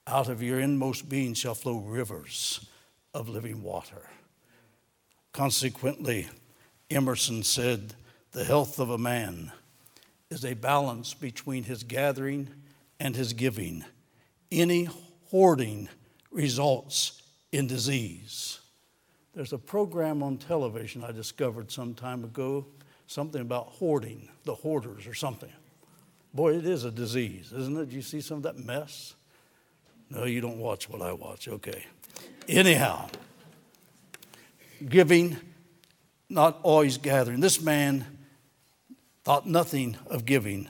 Out 0.07 0.27
of 0.27 0.41
your 0.41 0.59
inmost 0.59 1.07
being 1.07 1.35
shall 1.35 1.53
flow 1.53 1.77
rivers 1.77 2.65
of 3.13 3.29
living 3.29 3.61
water. 3.61 4.09
Consequently, 5.33 6.27
Emerson 6.89 7.43
said, 7.43 7.93
The 8.31 8.43
health 8.43 8.79
of 8.79 8.89
a 8.89 8.97
man 8.97 9.51
is 10.31 10.43
a 10.43 10.55
balance 10.55 11.13
between 11.13 11.65
his 11.65 11.83
gathering 11.83 12.49
and 12.99 13.15
his 13.15 13.33
giving. 13.33 13.85
Any 14.51 14.89
hoarding 15.29 15.89
results 16.31 17.21
in 17.51 17.67
disease. 17.67 18.59
There's 19.33 19.53
a 19.53 19.57
program 19.57 20.23
on 20.23 20.37
television 20.37 21.03
I 21.03 21.11
discovered 21.11 21.71
some 21.71 21.93
time 21.93 22.23
ago, 22.23 22.65
something 23.07 23.41
about 23.41 23.67
hoarding, 23.67 24.29
the 24.43 24.55
hoarders 24.55 25.07
or 25.07 25.13
something. 25.13 25.51
Boy, 26.33 26.55
it 26.55 26.65
is 26.65 26.83
a 26.83 26.91
disease, 26.91 27.53
isn't 27.53 27.77
it? 27.77 27.89
You 27.89 28.01
see 28.01 28.21
some 28.21 28.37
of 28.37 28.43
that 28.43 28.57
mess? 28.57 29.15
No, 30.09 30.25
you 30.25 30.41
don't 30.41 30.57
watch 30.57 30.89
what 30.89 31.01
I 31.01 31.13
watch. 31.13 31.47
Okay. 31.47 31.85
Anyhow, 32.47 33.09
giving, 34.87 35.37
not 36.29 36.59
always 36.63 36.97
gathering. 36.97 37.39
This 37.39 37.61
man 37.61 38.05
thought 39.23 39.45
nothing 39.45 39.97
of 40.07 40.25
giving, 40.25 40.69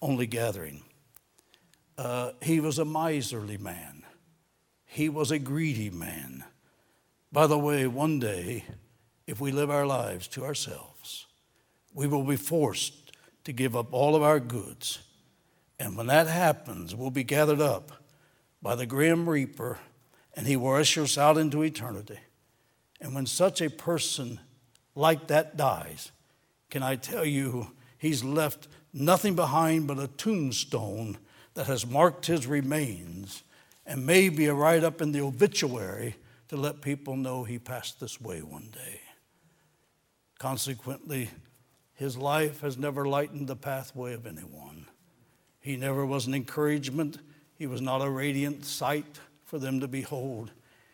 only 0.00 0.26
gathering. 0.26 0.82
Uh, 1.96 2.32
he 2.40 2.58
was 2.58 2.78
a 2.78 2.84
miserly 2.84 3.58
man, 3.58 4.02
he 4.84 5.08
was 5.08 5.30
a 5.30 5.38
greedy 5.38 5.90
man. 5.90 6.44
By 7.32 7.46
the 7.46 7.58
way, 7.58 7.86
one 7.86 8.18
day, 8.18 8.64
if 9.26 9.40
we 9.40 9.52
live 9.52 9.70
our 9.70 9.86
lives 9.86 10.28
to 10.28 10.44
ourselves, 10.44 11.26
we 11.94 12.06
will 12.06 12.24
be 12.24 12.36
forced 12.36 13.12
to 13.44 13.52
give 13.54 13.74
up 13.74 13.94
all 13.94 14.14
of 14.14 14.22
our 14.22 14.38
goods. 14.38 14.98
And 15.78 15.96
when 15.96 16.08
that 16.08 16.26
happens, 16.26 16.94
we'll 16.94 17.10
be 17.10 17.24
gathered 17.24 17.60
up 17.60 17.90
by 18.60 18.74
the 18.74 18.84
grim 18.84 19.28
reaper, 19.28 19.78
and 20.34 20.46
he 20.46 20.56
will 20.56 20.74
usher 20.74 21.04
us 21.04 21.16
out 21.16 21.38
into 21.38 21.62
eternity. 21.62 22.18
And 23.00 23.14
when 23.14 23.24
such 23.24 23.62
a 23.62 23.70
person 23.70 24.38
like 24.94 25.28
that 25.28 25.56
dies, 25.56 26.12
can 26.68 26.82
I 26.82 26.96
tell 26.96 27.24
you, 27.24 27.68
he's 27.96 28.22
left 28.22 28.68
nothing 28.92 29.34
behind 29.34 29.86
but 29.86 29.98
a 29.98 30.06
tombstone 30.06 31.16
that 31.54 31.66
has 31.66 31.86
marked 31.86 32.26
his 32.26 32.46
remains 32.46 33.42
and 33.86 34.04
maybe 34.04 34.46
a 34.46 34.54
write 34.54 34.84
up 34.84 35.00
in 35.00 35.12
the 35.12 35.22
obituary 35.22 36.16
to 36.52 36.58
let 36.58 36.82
people 36.82 37.16
know 37.16 37.44
he 37.44 37.58
passed 37.58 37.98
this 37.98 38.20
way 38.20 38.42
one 38.42 38.68
day. 38.74 39.00
Consequently, 40.38 41.30
his 41.94 42.18
life 42.18 42.60
has 42.60 42.76
never 42.76 43.08
lightened 43.08 43.48
the 43.48 43.56
pathway 43.56 44.12
of 44.12 44.26
anyone. 44.26 44.84
He 45.60 45.78
never 45.78 46.04
was 46.04 46.26
an 46.26 46.34
encouragement. 46.34 47.16
He 47.54 47.66
was 47.66 47.80
not 47.80 48.02
a 48.02 48.10
radiant 48.10 48.66
sight 48.66 49.18
for 49.46 49.58
them 49.58 49.80
to 49.80 49.88
behold. 49.88 50.50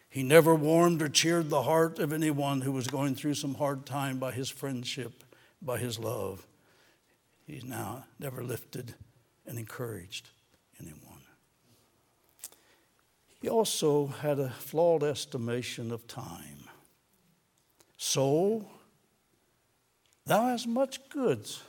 He 0.09 0.23
never 0.23 0.55
warmed 0.55 1.03
or 1.03 1.09
cheered 1.09 1.51
the 1.51 1.64
heart 1.64 1.99
of 1.99 2.12
anyone 2.12 2.61
who 2.61 2.71
was 2.71 2.87
going 2.87 3.16
through 3.16 3.35
some 3.35 3.55
hard 3.55 3.85
time 3.85 4.21
by 4.21 4.31
his 4.31 4.49
friendship, 4.49 5.25
by 5.61 5.79
his 5.79 5.99
love. 5.99 6.47
He's 7.49 7.64
now 7.64 8.05
never 8.21 8.44
lifted 8.44 8.94
and 9.44 9.59
encouraged 9.59 10.29
anyone. 10.81 11.08
He 13.40 13.48
also 13.48 14.07
had 14.07 14.38
a 14.38 14.51
flawed 14.51 15.05
estimation 15.05 15.92
of 15.92 16.07
time. 16.07 16.64
So, 17.96 18.68
thou 20.27 20.46
hast 20.46 20.66
much 20.66 21.09
goods 21.09 21.62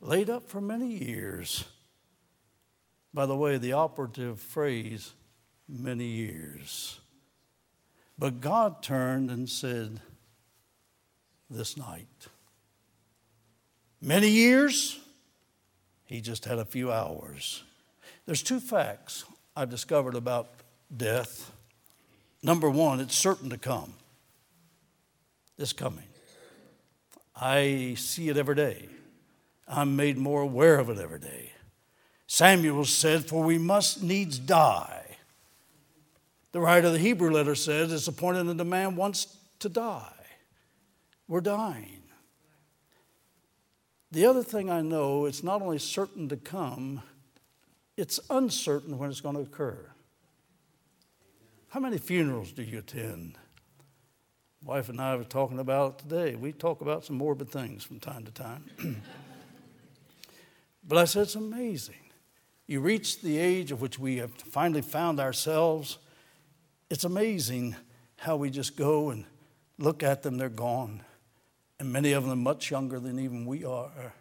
laid 0.00 0.30
up 0.30 0.48
for 0.48 0.60
many 0.60 0.88
years. 0.88 1.64
By 3.12 3.26
the 3.26 3.36
way, 3.36 3.58
the 3.58 3.72
operative 3.72 4.40
phrase, 4.40 5.12
many 5.68 6.06
years. 6.06 7.00
But 8.18 8.40
God 8.40 8.82
turned 8.82 9.30
and 9.30 9.48
said, 9.48 10.00
This 11.48 11.76
night. 11.76 12.28
Many 14.00 14.28
years? 14.28 14.98
He 16.04 16.20
just 16.20 16.44
had 16.44 16.58
a 16.58 16.64
few 16.64 16.90
hours. 16.90 17.62
There's 18.26 18.42
two 18.42 18.60
facts 18.60 19.24
I've 19.54 19.70
discovered 19.70 20.14
about 20.14 20.48
death. 20.94 21.52
Number 22.42 22.70
one, 22.70 23.00
it's 23.00 23.16
certain 23.16 23.50
to 23.50 23.58
come. 23.58 23.94
It's 25.58 25.72
coming. 25.72 26.04
I 27.36 27.94
see 27.96 28.28
it 28.28 28.36
every 28.36 28.54
day. 28.54 28.88
I'm 29.68 29.96
made 29.96 30.18
more 30.18 30.42
aware 30.42 30.78
of 30.78 30.90
it 30.90 30.98
every 30.98 31.20
day. 31.20 31.52
Samuel 32.26 32.84
said, 32.84 33.26
For 33.26 33.44
we 33.44 33.58
must 33.58 34.02
needs 34.02 34.38
die 34.38 35.00
the 36.52 36.60
writer 36.60 36.88
of 36.88 36.92
the 36.92 36.98
Hebrew 36.98 37.30
letter 37.30 37.54
says 37.54 37.92
it's 37.92 38.08
appointed 38.08 38.60
a 38.60 38.64
man 38.64 38.96
wants 38.96 39.36
to 39.60 39.68
die. 39.68 40.12
We're 41.28 41.40
dying. 41.40 42.02
The 44.10 44.26
other 44.26 44.42
thing 44.42 44.68
I 44.70 44.80
know, 44.80 45.26
it's 45.26 45.44
not 45.44 45.62
only 45.62 45.78
certain 45.78 46.28
to 46.30 46.36
come, 46.36 47.02
it's 47.96 48.18
uncertain 48.28 48.98
when 48.98 49.10
it's 49.10 49.20
going 49.20 49.36
to 49.36 49.42
occur. 49.42 49.78
How 51.70 51.80
many 51.80 51.98
funerals 51.98 52.52
do 52.52 52.62
you 52.62 52.78
attend? 52.78 53.38
Wife 54.64 54.88
and 54.88 55.00
I 55.00 55.16
were 55.16 55.24
talking 55.24 55.58
about 55.58 55.94
it 55.94 55.98
today. 56.02 56.34
We 56.34 56.52
talk 56.52 56.80
about 56.80 57.04
some 57.04 57.16
morbid 57.16 57.48
things 57.48 57.84
from 57.84 58.00
time 58.00 58.24
to 58.24 58.32
time. 58.32 58.64
but 60.86 60.98
I 60.98 61.04
said, 61.04 61.22
it's 61.22 61.36
amazing. 61.36 61.94
You 62.66 62.80
reach 62.80 63.22
the 63.22 63.38
age 63.38 63.70
of 63.70 63.80
which 63.80 63.98
we 63.98 64.16
have 64.16 64.32
finally 64.32 64.82
found 64.82 65.20
ourselves 65.20 65.98
it's 66.90 67.04
amazing 67.04 67.76
how 68.16 68.34
we 68.34 68.50
just 68.50 68.76
go 68.76 69.10
and 69.10 69.24
look 69.78 70.02
at 70.02 70.22
them, 70.22 70.36
they're 70.36 70.48
gone. 70.48 71.04
And 71.78 71.92
many 71.92 72.12
of 72.12 72.26
them 72.26 72.42
much 72.42 72.70
younger 72.70 72.98
than 72.98 73.18
even 73.20 73.46
we 73.46 73.64
are. 73.64 74.12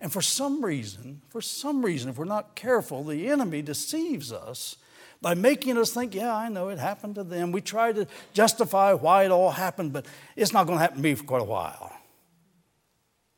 And 0.00 0.10
for 0.10 0.22
some 0.22 0.64
reason, 0.64 1.20
for 1.28 1.42
some 1.42 1.84
reason, 1.84 2.08
if 2.08 2.16
we're 2.16 2.24
not 2.24 2.54
careful, 2.54 3.02
the 3.02 3.28
enemy 3.28 3.60
deceives 3.60 4.32
us 4.32 4.76
by 5.22 5.34
making 5.34 5.76
us 5.76 5.92
think, 5.92 6.14
yeah, 6.14 6.34
I 6.34 6.48
know 6.48 6.68
it 6.68 6.78
happened 6.78 7.16
to 7.16 7.24
them. 7.24 7.52
We 7.52 7.60
try 7.60 7.92
to 7.92 8.06
justify 8.32 8.94
why 8.94 9.24
it 9.24 9.30
all 9.30 9.50
happened, 9.50 9.92
but 9.92 10.06
it's 10.36 10.52
not 10.52 10.66
going 10.66 10.78
to 10.78 10.82
happen 10.82 10.98
to 10.98 11.02
me 11.02 11.14
for 11.14 11.24
quite 11.24 11.42
a 11.42 11.44
while. 11.44 11.92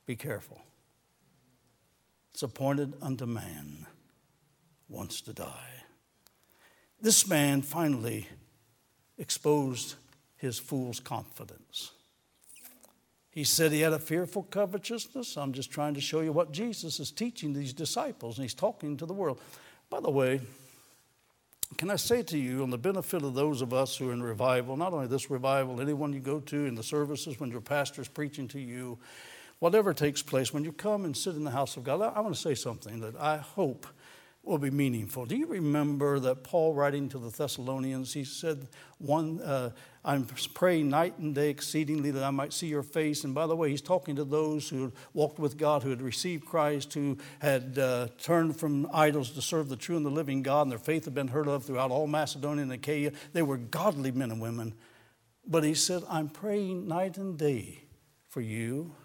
Be 0.07 0.17
careful. 0.17 0.61
It's 2.33 2.43
appointed 2.43 2.95
unto 3.03 3.27
man 3.27 3.87
once 4.89 5.21
to 5.23 5.33
die. 5.33 5.71
This 7.01 7.29
man 7.29 7.63
finally 7.63 8.29
exposed 9.19 9.97
his 10.37 10.59
fool's 10.59 11.01
confidence. 11.01 11.93
He 13.31 13.45
said 13.45 13.73
he 13.73 13.81
had 13.81 13.93
a 13.93 13.99
fearful 13.99 14.43
covetousness. 14.45 15.37
I'm 15.37 15.53
just 15.53 15.71
trying 15.71 15.95
to 15.95 16.01
show 16.01 16.21
you 16.21 16.33
what 16.33 16.53
Jesus 16.53 17.01
is 17.01 17.11
teaching 17.11 17.53
these 17.53 17.73
disciples, 17.73 18.39
and 18.39 18.45
he's 18.45 18.55
talking 18.55 18.97
to 18.99 19.07
the 19.07 19.15
world. 19.15 19.41
By 19.89 20.01
the 20.01 20.11
way, 20.11 20.41
can 21.77 21.91
I 21.91 21.97
say 21.97 22.23
to 22.25 22.39
you, 22.39 22.63
on 22.63 22.71
the 22.71 22.79
benefit 22.79 23.23
of 23.23 23.35
those 23.35 23.63
of 23.63 23.73
us 23.73 23.97
who 23.97 24.11
are 24.11 24.13
in 24.13 24.23
revival, 24.23 24.77
not 24.77 24.93
only 24.93 25.07
this 25.07 25.31
revival, 25.31 25.81
anyone 25.81 26.13
you 26.13 26.21
go 26.21 26.41
to 26.41 26.67
in 26.67 26.75
the 26.75 26.83
services, 26.83 27.39
when 27.41 27.51
your 27.51 27.61
pastor 27.61 28.03
is 28.03 28.09
preaching 28.09 28.49
to 28.49 28.61
you, 28.61 28.99
whatever 29.59 29.95
takes 29.95 30.23
place, 30.23 30.53
when 30.53 30.65
you 30.65 30.73
come 30.73 31.05
and 31.05 31.17
sit 31.17 31.37
in 31.37 31.45
the 31.45 31.51
house 31.51 31.77
of 31.77 31.85
God, 31.85 32.01
I, 32.01 32.09
I 32.09 32.21
want 32.21 32.35
to 32.35 32.41
say 32.41 32.55
something 32.55 33.01
that 33.01 33.17
I 33.17 33.39
hope 33.39 33.87
will 34.43 34.59
be 34.59 34.71
meaningful. 34.71 35.25
Do 35.25 35.37
you 35.37 35.47
remember 35.47 36.19
that 36.19 36.43
Paul, 36.43 36.75
writing 36.75 37.09
to 37.11 37.19
the 37.19 37.31
Thessalonians, 37.31 38.13
he 38.13 38.25
said, 38.25 38.69
"One, 38.99 39.41
uh, 39.41 39.71
I'm 40.05 40.27
praying 40.53 40.89
night 40.89 41.17
and 41.19 41.33
day 41.33 41.49
exceedingly 41.49 42.11
that 42.11 42.25
I 42.25 42.31
might 42.31 42.53
see 42.53 42.67
your 42.67 42.83
face." 42.83 43.23
And 43.23 43.35
by 43.35 43.47
the 43.47 43.55
way, 43.55 43.71
he's 43.71 43.81
talking 43.81 44.17
to 44.17 44.25
those 44.25 44.69
who 44.69 44.93
walked 45.15 45.39
with 45.39 45.57
God, 45.57 45.85
who 45.85 45.91
had 45.91 46.03
received 46.03 46.45
Christ, 46.45 46.93
who 46.95 47.19
had 47.39 47.79
uh, 47.79 48.09
turned 48.19 48.59
from 48.59 48.89
idols 48.93 49.31
to 49.31 49.43
serve 49.43 49.69
the 49.69 49.77
true 49.77 49.97
and 49.97 50.05
the 50.05 50.11
living 50.11 50.43
God, 50.43 50.63
and 50.63 50.73
their 50.73 50.79
faith 50.79 51.05
had 51.05 51.15
been 51.15 51.29
heard 51.29 51.47
of 51.47 51.65
throughout 51.65 51.93
all 51.93 52.09
Macedonia 52.09 52.65
and 52.65 52.73
Achaia. 52.73 53.13
They 53.33 53.43
were 53.43 53.59
godly 53.59 54.11
men 54.11 54.33
and 54.33 54.41
women. 54.41 54.75
But 55.47 55.63
he 55.63 55.75
said, 55.75 56.03
"I'm 56.09 56.29
praying 56.29 56.89
night 56.89 57.17
and 57.17 57.39
day 57.39 57.85
for 58.29 58.41
you, 58.41 58.97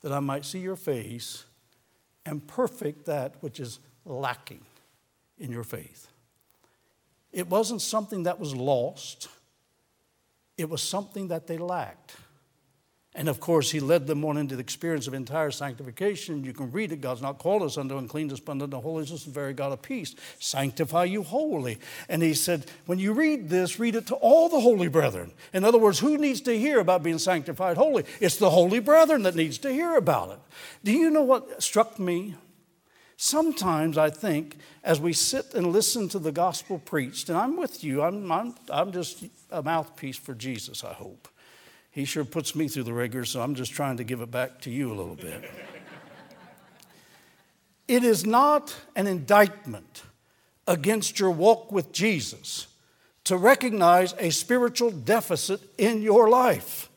that 0.00 0.12
I 0.12 0.18
might 0.18 0.44
see 0.44 0.58
your 0.58 0.76
face." 0.76 1.44
And 2.24 2.44
perfect 2.48 3.04
that 3.06 3.40
which 3.40 3.60
is 3.60 3.78
lacking 4.06 4.64
in 5.38 5.50
your 5.50 5.64
faith. 5.64 6.08
It 7.32 7.48
wasn't 7.48 7.82
something 7.82 8.22
that 8.22 8.40
was 8.40 8.54
lost, 8.54 9.28
it 10.56 10.70
was 10.70 10.82
something 10.82 11.28
that 11.28 11.46
they 11.46 11.58
lacked. 11.58 12.16
And 13.16 13.30
of 13.30 13.40
course, 13.40 13.70
he 13.70 13.80
led 13.80 14.06
them 14.06 14.26
on 14.26 14.36
into 14.36 14.56
the 14.56 14.60
experience 14.60 15.06
of 15.06 15.14
entire 15.14 15.50
sanctification. 15.50 16.44
You 16.44 16.52
can 16.52 16.70
read 16.70 16.92
it. 16.92 17.00
God's 17.00 17.22
not 17.22 17.38
called 17.38 17.62
us 17.62 17.78
unto 17.78 17.96
uncleanness, 17.96 18.40
but 18.40 18.60
unto 18.60 18.78
holiness, 18.78 19.24
the 19.24 19.30
very 19.30 19.54
God 19.54 19.72
of 19.72 19.80
peace. 19.80 20.14
Sanctify 20.38 21.04
you 21.04 21.22
wholly. 21.22 21.78
And 22.10 22.22
he 22.22 22.34
said, 22.34 22.66
when 22.84 22.98
you 22.98 23.14
read 23.14 23.48
this, 23.48 23.80
read 23.80 23.94
it 23.94 24.06
to 24.08 24.16
all 24.16 24.50
the 24.50 24.60
holy 24.60 24.88
brethren. 24.88 25.32
In 25.54 25.64
other 25.64 25.78
words, 25.78 25.98
who 25.98 26.18
needs 26.18 26.42
to 26.42 26.58
hear 26.58 26.78
about 26.78 27.02
being 27.02 27.18
sanctified 27.18 27.78
holy? 27.78 28.04
It's 28.20 28.36
the 28.36 28.50
holy 28.50 28.80
brethren 28.80 29.22
that 29.22 29.34
needs 29.34 29.56
to 29.58 29.72
hear 29.72 29.96
about 29.96 30.32
it. 30.32 30.38
Do 30.84 30.92
you 30.92 31.08
know 31.08 31.22
what 31.22 31.62
struck 31.62 31.98
me? 31.98 32.34
Sometimes 33.16 33.96
I 33.96 34.10
think 34.10 34.58
as 34.84 35.00
we 35.00 35.12
sit 35.14 35.54
and 35.54 35.68
listen 35.68 36.08
to 36.10 36.18
the 36.18 36.32
gospel 36.32 36.78
preached, 36.78 37.28
and 37.30 37.38
I'm 37.38 37.56
with 37.56 37.82
you, 37.82 38.02
I'm, 38.02 38.30
I'm, 38.30 38.54
I'm 38.70 38.92
just 38.92 39.24
a 39.50 39.62
mouthpiece 39.62 40.18
for 40.18 40.34
Jesus, 40.34 40.84
I 40.84 40.92
hope. 40.92 41.28
He 41.90 42.04
sure 42.04 42.26
puts 42.26 42.54
me 42.54 42.68
through 42.68 42.82
the 42.82 42.92
rigor, 42.92 43.24
so 43.24 43.40
I'm 43.40 43.54
just 43.54 43.72
trying 43.72 43.96
to 43.96 44.04
give 44.04 44.20
it 44.20 44.30
back 44.30 44.60
to 44.62 44.70
you 44.70 44.92
a 44.92 44.94
little 44.94 45.14
bit. 45.14 45.50
it 47.88 48.04
is 48.04 48.26
not 48.26 48.76
an 48.94 49.06
indictment 49.06 50.02
against 50.68 51.18
your 51.18 51.30
walk 51.30 51.72
with 51.72 51.92
Jesus 51.92 52.66
to 53.24 53.38
recognize 53.38 54.14
a 54.18 54.28
spiritual 54.28 54.90
deficit 54.90 55.60
in 55.78 56.02
your 56.02 56.28
life. 56.28 56.90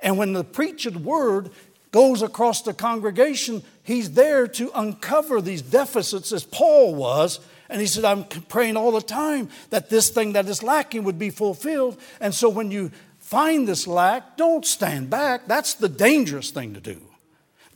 And 0.00 0.18
when 0.18 0.34
the 0.34 0.44
preached 0.44 0.96
word 0.96 1.50
goes 1.92 2.22
across 2.22 2.62
the 2.62 2.74
congregation, 2.74 3.62
he's 3.90 4.12
there 4.12 4.46
to 4.46 4.70
uncover 4.74 5.40
these 5.40 5.62
deficits 5.62 6.32
as 6.32 6.44
Paul 6.44 6.94
was. 6.94 7.40
And 7.68 7.80
he 7.80 7.86
said, 7.86 8.04
I'm 8.04 8.24
praying 8.24 8.76
all 8.76 8.92
the 8.92 9.00
time 9.00 9.48
that 9.70 9.90
this 9.90 10.10
thing 10.10 10.32
that 10.32 10.46
is 10.46 10.62
lacking 10.62 11.04
would 11.04 11.18
be 11.18 11.30
fulfilled. 11.30 11.98
And 12.20 12.34
so 12.34 12.48
when 12.48 12.70
you 12.70 12.90
find 13.18 13.68
this 13.68 13.86
lack, 13.86 14.36
don't 14.36 14.64
stand 14.64 15.08
back. 15.10 15.46
That's 15.46 15.74
the 15.74 15.88
dangerous 15.88 16.50
thing 16.50 16.74
to 16.74 16.80
do. 16.80 17.00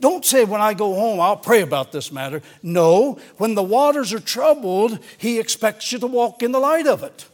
Don't 0.00 0.24
say, 0.24 0.44
when 0.44 0.60
I 0.60 0.74
go 0.74 0.94
home, 0.94 1.20
I'll 1.20 1.36
pray 1.36 1.62
about 1.62 1.92
this 1.92 2.10
matter. 2.10 2.42
No, 2.62 3.18
when 3.36 3.54
the 3.54 3.62
waters 3.62 4.12
are 4.12 4.20
troubled, 4.20 4.98
he 5.18 5.38
expects 5.38 5.92
you 5.92 5.98
to 6.00 6.06
walk 6.06 6.42
in 6.42 6.50
the 6.50 6.58
light 6.58 6.86
of 6.86 7.02
it. 7.04 7.26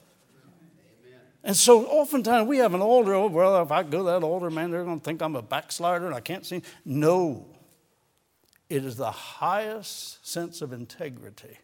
And 1.43 1.57
so 1.57 1.87
oftentimes 1.87 2.47
we 2.47 2.59
have 2.59 2.75
an 2.75 2.83
altar, 2.83 3.15
oh, 3.15 3.29
well, 3.29 3.63
if 3.63 3.73
I 3.73 3.83
go 3.83 3.99
to 3.99 4.05
that 4.05 4.23
altar, 4.23 4.51
man, 4.51 4.71
they're 4.71 4.85
going 4.85 5.01
to 5.01 5.05
think 5.05 5.23
I'm 5.23 5.37
a 5.37 5.43
backslider 5.43 6.05
and 6.05 6.15
I 6.15 6.21
can't 6.21 6.45
see. 6.45 6.63
No. 6.85 7.47
It 8.71 8.85
is 8.85 8.97
the 8.97 9.11
highest 9.11 10.27
sense 10.27 10.63
of 10.63 10.73
integrity 10.73 11.59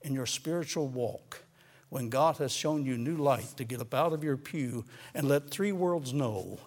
in 0.00 0.14
your 0.14 0.24
spiritual 0.24 0.88
walk 0.88 1.44
when 1.90 2.08
God 2.08 2.38
has 2.38 2.50
shown 2.50 2.86
you 2.86 2.96
new 2.96 3.16
light 3.16 3.56
to 3.58 3.64
get 3.64 3.80
up 3.80 3.92
out 3.92 4.14
of 4.14 4.24
your 4.24 4.38
pew 4.38 4.86
and 5.14 5.28
let 5.28 5.50
three 5.50 5.72
worlds 5.72 6.14
know 6.14 6.58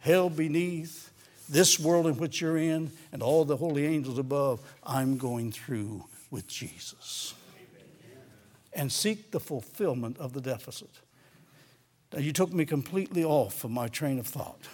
hell 0.00 0.28
beneath, 0.28 1.12
this 1.48 1.80
world 1.80 2.06
in 2.06 2.18
which 2.18 2.40
you're 2.40 2.58
in, 2.58 2.90
and 3.12 3.22
all 3.22 3.44
the 3.44 3.56
holy 3.56 3.86
angels 3.86 4.18
above, 4.18 4.60
I'm 4.82 5.16
going 5.16 5.52
through 5.52 6.04
with 6.30 6.46
Jesus. 6.46 7.34
And 8.72 8.90
seek 8.90 9.30
the 9.30 9.40
fulfillment 9.40 10.18
of 10.18 10.32
the 10.32 10.40
deficit. 10.40 10.90
Now, 12.12 12.18
you 12.18 12.32
took 12.32 12.52
me 12.52 12.64
completely 12.64 13.22
off 13.24 13.64
of 13.64 13.70
my 13.70 13.86
train 13.88 14.18
of 14.18 14.26
thought. 14.26 14.66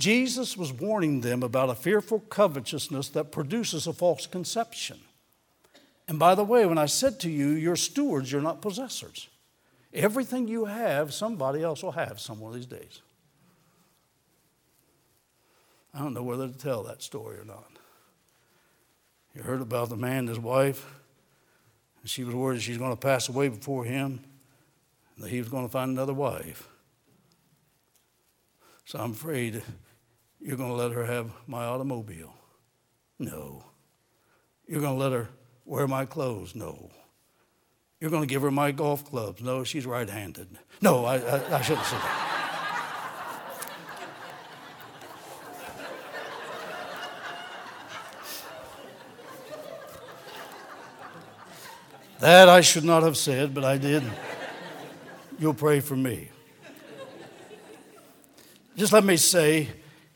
Jesus 0.00 0.56
was 0.56 0.72
warning 0.72 1.20
them 1.20 1.42
about 1.42 1.68
a 1.68 1.74
fearful 1.74 2.20
covetousness 2.20 3.10
that 3.10 3.30
produces 3.30 3.86
a 3.86 3.92
false 3.92 4.26
conception. 4.26 4.98
And 6.08 6.18
by 6.18 6.34
the 6.34 6.42
way, 6.42 6.64
when 6.64 6.78
I 6.78 6.86
said 6.86 7.20
to 7.20 7.30
you, 7.30 7.50
you're 7.50 7.76
stewards, 7.76 8.32
you're 8.32 8.40
not 8.40 8.62
possessors. 8.62 9.28
Everything 9.92 10.48
you 10.48 10.64
have, 10.64 11.12
somebody 11.12 11.62
else 11.62 11.82
will 11.82 11.92
have 11.92 12.18
some 12.18 12.42
of 12.42 12.54
these 12.54 12.64
days. 12.64 13.02
I 15.92 15.98
don't 15.98 16.14
know 16.14 16.22
whether 16.22 16.48
to 16.48 16.56
tell 16.56 16.82
that 16.84 17.02
story 17.02 17.36
or 17.38 17.44
not. 17.44 17.70
You 19.34 19.42
heard 19.42 19.60
about 19.60 19.90
the 19.90 19.96
man 19.96 20.20
and 20.20 20.28
his 20.30 20.38
wife, 20.38 20.82
and 22.00 22.08
she 22.08 22.24
was 22.24 22.34
worried 22.34 22.62
she's 22.62 22.78
going 22.78 22.92
to 22.92 22.96
pass 22.96 23.28
away 23.28 23.48
before 23.48 23.84
him 23.84 24.20
and 25.14 25.24
that 25.24 25.28
he 25.28 25.40
was 25.40 25.50
going 25.50 25.66
to 25.66 25.70
find 25.70 25.90
another 25.90 26.14
wife. 26.14 26.68
So 28.86 28.98
I'm 28.98 29.10
afraid 29.10 29.62
you're 30.40 30.56
going 30.56 30.70
to 30.70 30.76
let 30.76 30.92
her 30.92 31.04
have 31.04 31.30
my 31.46 31.64
automobile. 31.64 32.34
No. 33.18 33.64
You're 34.66 34.80
going 34.80 34.96
to 34.96 35.02
let 35.02 35.12
her 35.12 35.28
wear 35.64 35.86
my 35.86 36.04
clothes. 36.06 36.54
No. 36.54 36.90
You're 38.00 38.10
going 38.10 38.22
to 38.22 38.26
give 38.26 38.42
her 38.42 38.50
my 38.50 38.72
golf 38.72 39.04
clubs. 39.04 39.42
No, 39.42 39.64
she's 39.64 39.86
right 39.86 40.08
handed. 40.08 40.48
No, 40.80 41.04
I, 41.04 41.16
I, 41.18 41.58
I 41.58 41.60
shouldn't 41.60 41.86
say 41.86 41.96
that. 41.96 42.26
That 52.20 52.48
I 52.50 52.60
should 52.60 52.84
not 52.84 53.02
have 53.02 53.16
said, 53.16 53.54
but 53.54 53.64
I 53.64 53.78
did 53.78 54.02
you'll 55.40 55.54
pray 55.54 55.80
for 55.80 55.96
me. 55.96 56.28
Just 58.76 58.92
let 58.92 59.04
me 59.04 59.16
say, 59.16 59.68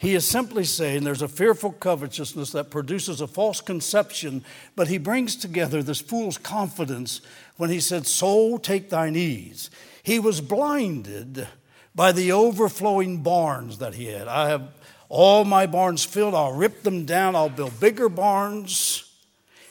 he 0.05 0.15
is 0.15 0.29
simply 0.29 0.65
saying 0.65 1.03
there's 1.03 1.23
a 1.23 1.29
fearful 1.29 1.73
covetousness 1.73 2.53
that 2.53 2.69
produces 2.69 3.23
a 3.23 3.27
false 3.27 3.63
conception, 3.63 4.45
but 4.77 4.89
he 4.89 4.99
brings 4.99 5.35
together 5.35 5.83
this 5.83 6.03
fool's 6.03 6.37
confidence 6.37 7.23
when 7.57 7.71
he 7.71 7.81
said, 7.81 8.07
Soul, 8.07 8.59
take 8.59 8.91
thine 8.91 9.17
ease. 9.17 9.71
He 10.03 10.19
was 10.19 10.43
blinded 10.43 11.49
by 11.95 12.13
the 12.13 12.33
overflowing 12.33 13.23
barns 13.23 13.79
that 13.79 13.95
he 13.95 14.05
had. 14.05 14.29
I 14.29 14.51
have 14.51 14.69
all 15.09 15.47
my 15.47 15.65
barns 15.65 16.05
filled, 16.05 16.35
I'll 16.35 16.53
rip 16.53 16.83
them 16.83 17.07
down, 17.07 17.35
I'll 17.35 17.49
build 17.49 17.81
bigger 17.81 18.11
barns. 18.11 19.11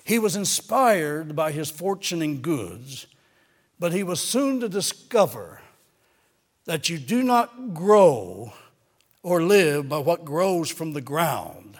He 0.04 0.18
was 0.18 0.36
inspired 0.36 1.36
by 1.36 1.52
his 1.52 1.70
fortune 1.70 2.24
and 2.24 2.42
goods, 2.42 3.06
but 3.80 3.94
he 3.94 4.02
was 4.02 4.20
soon 4.20 4.62
to 4.62 4.68
discover 4.68 5.62
that 6.66 6.90
you 6.90 6.98
do 6.98 7.22
not 7.22 7.76
grow 7.76 8.52
or 9.24 9.42
live 9.42 9.90
by 9.90 9.98
what 9.98 10.24
grows 10.24 10.70
from 10.70 10.94
the 10.94 11.02
ground. 11.02 11.80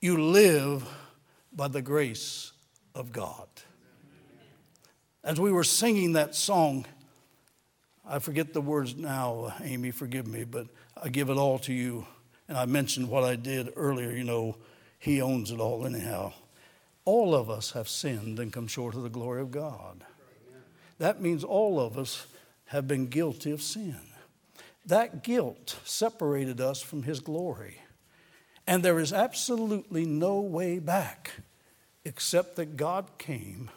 You 0.00 0.20
live 0.20 0.86
by 1.52 1.68
the 1.68 1.80
grace 1.80 2.52
of 2.94 3.12
God. 3.12 3.46
As 5.24 5.40
we 5.40 5.52
were 5.52 5.64
singing 5.64 6.12
that 6.14 6.34
song, 6.34 6.84
I 8.06 8.18
forget 8.18 8.52
the 8.52 8.60
words 8.60 8.96
now, 8.96 9.54
Amy, 9.62 9.90
forgive 9.90 10.26
me, 10.26 10.44
but 10.44 10.66
I 11.02 11.08
give 11.08 11.30
it 11.30 11.36
all 11.36 11.58
to 11.60 11.72
you. 11.72 12.06
And 12.48 12.58
I 12.58 12.66
mentioned 12.66 13.08
what 13.08 13.24
I 13.24 13.36
did 13.36 13.72
earlier, 13.76 14.10
you 14.10 14.24
know, 14.24 14.56
He 14.98 15.22
owns 15.22 15.50
it 15.50 15.60
all, 15.60 15.86
anyhow. 15.86 16.32
All 17.04 17.34
of 17.34 17.48
us 17.48 17.70
have 17.72 17.88
sinned 17.88 18.38
and 18.38 18.52
come 18.52 18.66
short 18.66 18.94
of 18.94 19.02
the 19.02 19.08
glory 19.08 19.40
of 19.40 19.50
God 19.50 20.04
that 21.00 21.22
means 21.22 21.42
all 21.42 21.80
of 21.80 21.98
us 21.98 22.26
have 22.66 22.86
been 22.86 23.06
guilty 23.06 23.50
of 23.50 23.62
sin. 23.62 23.96
That 24.86 25.22
guilt 25.22 25.78
separated 25.84 26.60
us 26.60 26.80
from 26.80 27.02
His 27.02 27.20
glory. 27.20 27.78
And 28.66 28.82
there 28.82 28.98
is 28.98 29.12
absolutely 29.12 30.04
no 30.04 30.40
way 30.40 30.78
back 30.78 31.32
except 32.04 32.56
that 32.56 32.76
God 32.76 33.18
came 33.18 33.70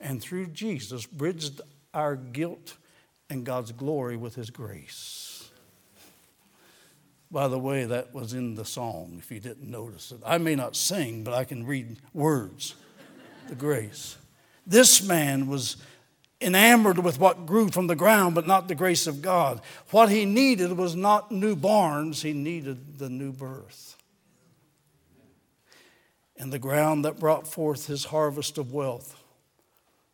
and 0.00 0.20
through 0.20 0.46
Jesus 0.46 1.06
bridged 1.06 1.60
our 1.92 2.16
guilt 2.16 2.76
and 3.28 3.44
God's 3.44 3.72
glory 3.72 4.16
with 4.16 4.34
His 4.34 4.50
grace. 4.50 5.50
By 7.30 7.46
the 7.46 7.58
way, 7.58 7.84
that 7.84 8.12
was 8.12 8.32
in 8.32 8.56
the 8.56 8.64
song, 8.64 9.16
if 9.18 9.30
you 9.30 9.38
didn't 9.38 9.70
notice 9.70 10.10
it. 10.10 10.20
I 10.26 10.38
may 10.38 10.56
not 10.56 10.74
sing, 10.74 11.22
but 11.22 11.32
I 11.32 11.44
can 11.44 11.64
read 11.64 11.98
words. 12.12 12.74
the 13.48 13.54
grace. 13.54 14.16
This 14.66 15.02
man 15.02 15.46
was 15.46 15.76
enamored 16.40 16.98
with 16.98 17.20
what 17.20 17.46
grew 17.46 17.68
from 17.68 17.86
the 17.86 17.96
ground, 17.96 18.34
but 18.34 18.46
not 18.46 18.68
the 18.68 18.74
grace 18.74 19.06
of 19.06 19.20
God. 19.20 19.60
What 19.90 20.08
he 20.08 20.24
needed 20.24 20.72
was 20.72 20.96
not 20.96 21.30
new 21.30 21.54
barns, 21.54 22.22
he 22.22 22.32
needed 22.32 22.98
the 22.98 23.10
new 23.10 23.32
birth. 23.32 23.96
And 26.36 26.52
the 26.52 26.58
ground 26.58 27.04
that 27.04 27.20
brought 27.20 27.46
forth 27.46 27.86
his 27.86 28.06
harvest 28.06 28.56
of 28.56 28.72
wealth 28.72 29.22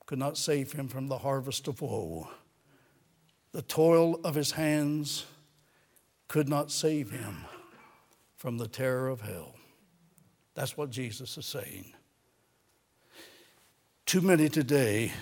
could 0.07 0.19
not 0.19 0.37
save 0.37 0.73
him 0.73 0.89
from 0.89 1.07
the 1.07 1.19
harvest 1.19 1.69
of 1.69 1.81
woe. 1.81 2.29
The 3.53 3.63
toil 3.63 4.21
of 4.25 4.35
his 4.35 4.53
hands 4.53 5.25
could 6.29 6.49
not 6.49 6.73
save 6.73 7.11
him 7.11 7.45
from 8.37 8.59
the 8.59 8.69
terror 8.69 9.09
of 9.09 9.21
hell. 9.21 9.55
That's 10.55 10.77
what 10.77 10.91
Jesus 10.91 11.39
is 11.39 11.47
saying. 11.47 11.93
Too 14.05 14.21
many 14.21 14.49
today 14.49 15.13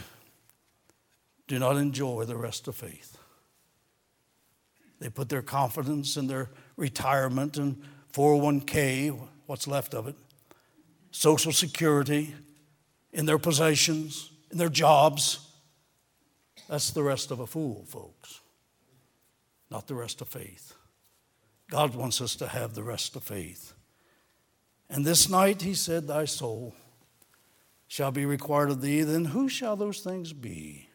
do 1.46 1.58
not 1.58 1.76
enjoy 1.76 2.24
the 2.24 2.36
rest 2.36 2.68
of 2.68 2.74
faith. 2.74 3.18
They 5.00 5.08
put 5.10 5.28
their 5.28 5.42
confidence 5.42 6.16
in 6.16 6.26
their 6.26 6.50
retirement 6.76 7.56
and 7.56 7.82
401k, 8.12 9.18
what's 9.46 9.66
left 9.66 9.94
of 9.94 10.08
it, 10.08 10.14
Social 11.10 11.52
Security, 11.52 12.34
in 13.12 13.26
their 13.26 13.38
possessions, 13.38 14.30
in 14.50 14.58
their 14.58 14.68
jobs. 14.68 15.50
That's 16.68 16.90
the 16.90 17.02
rest 17.02 17.30
of 17.30 17.40
a 17.40 17.46
fool, 17.46 17.84
folks, 17.86 18.40
not 19.70 19.86
the 19.86 19.94
rest 19.94 20.20
of 20.20 20.28
faith. 20.28 20.74
God 21.70 21.94
wants 21.94 22.20
us 22.20 22.36
to 22.36 22.46
have 22.46 22.74
the 22.74 22.82
rest 22.82 23.16
of 23.16 23.22
faith. 23.22 23.74
And 24.88 25.04
this 25.04 25.28
night 25.28 25.62
he 25.62 25.74
said, 25.74 26.06
Thy 26.06 26.24
soul 26.24 26.74
shall 27.88 28.10
be 28.10 28.24
required 28.24 28.70
of 28.70 28.80
thee, 28.80 29.02
then 29.02 29.26
who 29.26 29.48
shall 29.48 29.76
those 29.76 30.00
things 30.00 30.32
be 30.32 30.88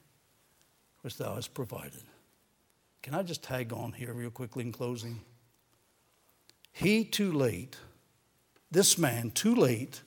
which 1.10 1.18
thou 1.18 1.34
hast 1.34 1.55
provided? 1.55 2.03
Can 3.01 3.16
I 3.16 3.24
just 3.24 3.41
tag 3.41 3.74
on 3.74 3.93
here 3.93 4.14
real 4.14 4.30
quickly 4.30 4.64
in 4.64 4.72
closing? 4.72 5.22
He 6.72 7.03
too 7.03 7.32
late, 7.32 7.78
this 8.70 8.95
man 8.95 9.32
too 9.32 9.55
late, 9.55 10.03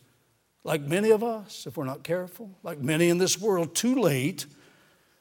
like 0.62 0.80
many 0.80 1.10
of 1.10 1.24
us, 1.24 1.66
if 1.66 1.76
we're 1.76 1.86
not 1.86 2.04
careful, 2.04 2.50
like 2.62 2.78
many 2.78 3.08
in 3.08 3.18
this 3.18 3.40
world, 3.40 3.74
too 3.74 3.96
late, 3.96 4.46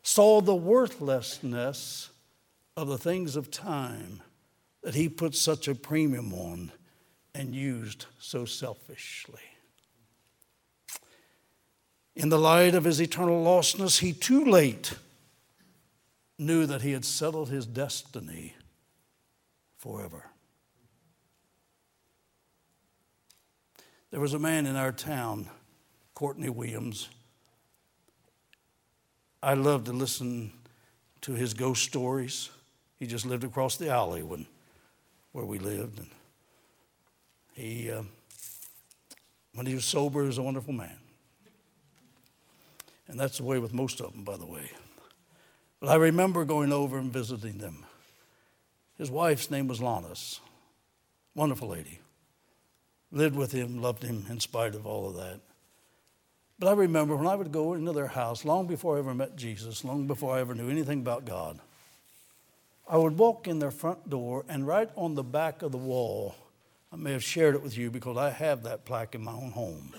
saw 0.03 0.39
the 0.39 0.53
worthlessness 0.53 2.11
of 2.77 2.87
the 2.87 2.99
things 2.99 3.35
of 3.35 3.49
time 3.49 4.21
that 4.83 4.93
he 4.93 5.09
put 5.09 5.33
such 5.33 5.67
a 5.67 5.73
premium 5.73 6.31
on 6.31 6.71
and 7.33 7.55
used 7.55 8.05
so 8.19 8.45
selfishly. 8.45 9.41
In 12.15 12.29
the 12.29 12.37
light 12.37 12.75
of 12.75 12.83
his 12.83 13.01
eternal 13.01 13.43
lostness, 13.43 14.01
he 14.01 14.13
too 14.13 14.45
late 14.45 14.93
knew 16.41 16.65
that 16.65 16.81
he 16.81 16.91
had 16.91 17.05
settled 17.05 17.49
his 17.49 17.65
destiny 17.65 18.55
forever. 19.77 20.25
There 24.09 24.19
was 24.19 24.33
a 24.33 24.39
man 24.39 24.65
in 24.65 24.75
our 24.75 24.91
town, 24.91 25.47
Courtney 26.15 26.49
Williams. 26.49 27.07
I 29.41 29.53
loved 29.53 29.85
to 29.85 29.93
listen 29.93 30.51
to 31.21 31.33
his 31.33 31.53
ghost 31.53 31.83
stories. 31.83 32.49
He 32.99 33.07
just 33.07 33.25
lived 33.25 33.43
across 33.43 33.77
the 33.77 33.89
alley 33.89 34.21
when, 34.21 34.45
where 35.31 35.45
we 35.45 35.59
lived. 35.59 35.99
And 35.99 36.09
he, 37.53 37.89
uh, 37.89 38.03
when 39.53 39.65
he 39.65 39.75
was 39.75 39.85
sober, 39.85 40.21
he 40.21 40.27
was 40.27 40.39
a 40.39 40.43
wonderful 40.43 40.73
man. 40.73 40.97
And 43.07 43.19
that's 43.19 43.37
the 43.37 43.43
way 43.43 43.59
with 43.59 43.73
most 43.73 44.01
of 44.01 44.11
them, 44.11 44.23
by 44.23 44.37
the 44.37 44.45
way. 44.45 44.69
But 45.81 45.89
I 45.89 45.95
remember 45.95 46.45
going 46.45 46.71
over 46.71 46.97
and 46.97 47.11
visiting 47.11 47.57
them. 47.57 47.85
His 48.97 49.11
wife's 49.11 49.51
name 49.51 49.67
was 49.67 49.81
Lannis, 49.81 50.39
wonderful 51.35 51.67
lady 51.67 51.99
lived 53.11 53.35
with 53.35 53.51
him, 53.51 53.81
loved 53.81 54.03
him 54.03 54.25
in 54.29 54.39
spite 54.39 54.75
of 54.75 54.87
all 54.87 55.09
of 55.09 55.15
that. 55.15 55.39
But 56.59 56.69
I 56.69 56.73
remember 56.73 57.15
when 57.15 57.27
I 57.27 57.35
would 57.35 57.51
go 57.51 57.73
into 57.73 57.91
their 57.91 58.07
house, 58.07 58.45
long 58.45 58.67
before 58.67 58.95
I 58.95 58.99
ever 58.99 59.13
met 59.13 59.35
Jesus, 59.35 59.83
long 59.83 60.07
before 60.07 60.35
I 60.35 60.41
ever 60.41 60.55
knew 60.55 60.69
anything 60.69 60.99
about 60.99 61.25
God, 61.25 61.59
I 62.87 62.97
would 62.97 63.17
walk 63.17 63.47
in 63.47 63.59
their 63.59 63.71
front 63.71 64.09
door, 64.09 64.45
and 64.47 64.67
right 64.67 64.89
on 64.95 65.15
the 65.15 65.23
back 65.23 65.61
of 65.61 65.71
the 65.71 65.77
wall, 65.77 66.35
I 66.91 66.97
may 66.97 67.13
have 67.13 67.23
shared 67.23 67.55
it 67.55 67.63
with 67.63 67.77
you 67.77 67.89
because 67.89 68.17
I 68.17 68.29
have 68.29 68.63
that 68.63 68.85
plaque 68.85 69.15
in 69.15 69.23
my 69.23 69.31
own 69.31 69.51
home. 69.51 69.93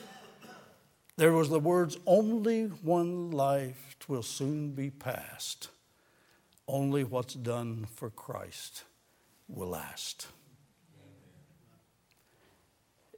There 1.17 1.33
was 1.33 1.49
the 1.49 1.61
words, 1.61 1.99
Only 2.07 2.65
one 2.65 3.31
life 3.31 3.97
will 4.09 4.23
soon 4.23 4.73
be 4.73 4.91
past. 4.91 5.69
Only 6.67 7.05
what's 7.05 7.35
done 7.35 7.87
for 7.95 8.11
Christ 8.11 8.85
will 9.49 9.69
last 9.69 10.27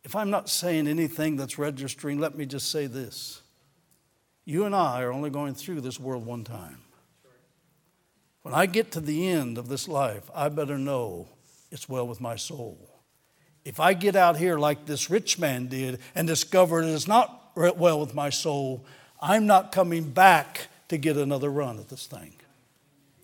if 0.05 0.15
I'm 0.15 0.31
not 0.31 0.51
saying 0.51 0.87
anything 0.87 1.37
that's 1.37 1.59
registering, 1.59 2.21
let 2.21 2.37
me 2.37 2.45
just 2.45 2.71
say 2.71 2.87
this. 2.87 3.41
You 4.45 4.67
and 4.67 4.77
I 4.77 5.03
are 5.03 5.13
only 5.13 5.31
going 5.31 5.55
through 5.55 5.81
this 5.81 5.99
world 5.99 6.27
one 6.27 6.45
time. 6.45 6.83
When 8.43 8.53
I 8.53 8.67
get 8.67 8.93
to 8.93 9.01
the 9.01 9.27
end 9.27 9.57
of 9.57 9.69
this 9.69 9.89
life, 9.89 10.31
I 10.35 10.51
better 10.51 10.77
know 10.77 11.29
it's 11.71 11.89
well 11.89 12.07
with 12.07 12.21
my 12.21 12.37
soul. 12.37 12.91
If 13.65 13.81
I 13.81 13.95
get 13.95 14.15
out 14.15 14.37
here 14.37 14.59
like 14.59 14.85
this 14.85 15.09
rich 15.09 15.39
man 15.39 15.69
did 15.69 15.99
and 16.15 16.29
discover 16.29 16.83
it 16.83 16.89
is 16.89 17.09
not 17.09 17.44
well 17.55 18.01
with 18.01 18.15
my 18.15 18.31
soul, 18.31 18.85
I'm 19.21 19.47
not 19.47 19.73
coming 19.73 20.11
back 20.11 20.69
to 20.89 20.99
get 20.99 21.17
another 21.17 21.51
run 21.51 21.79
at 21.79 21.89
this 21.89 22.07
thing. 22.07 22.35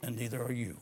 And 0.02 0.16
neither 0.16 0.42
are 0.42 0.52
you. 0.52 0.78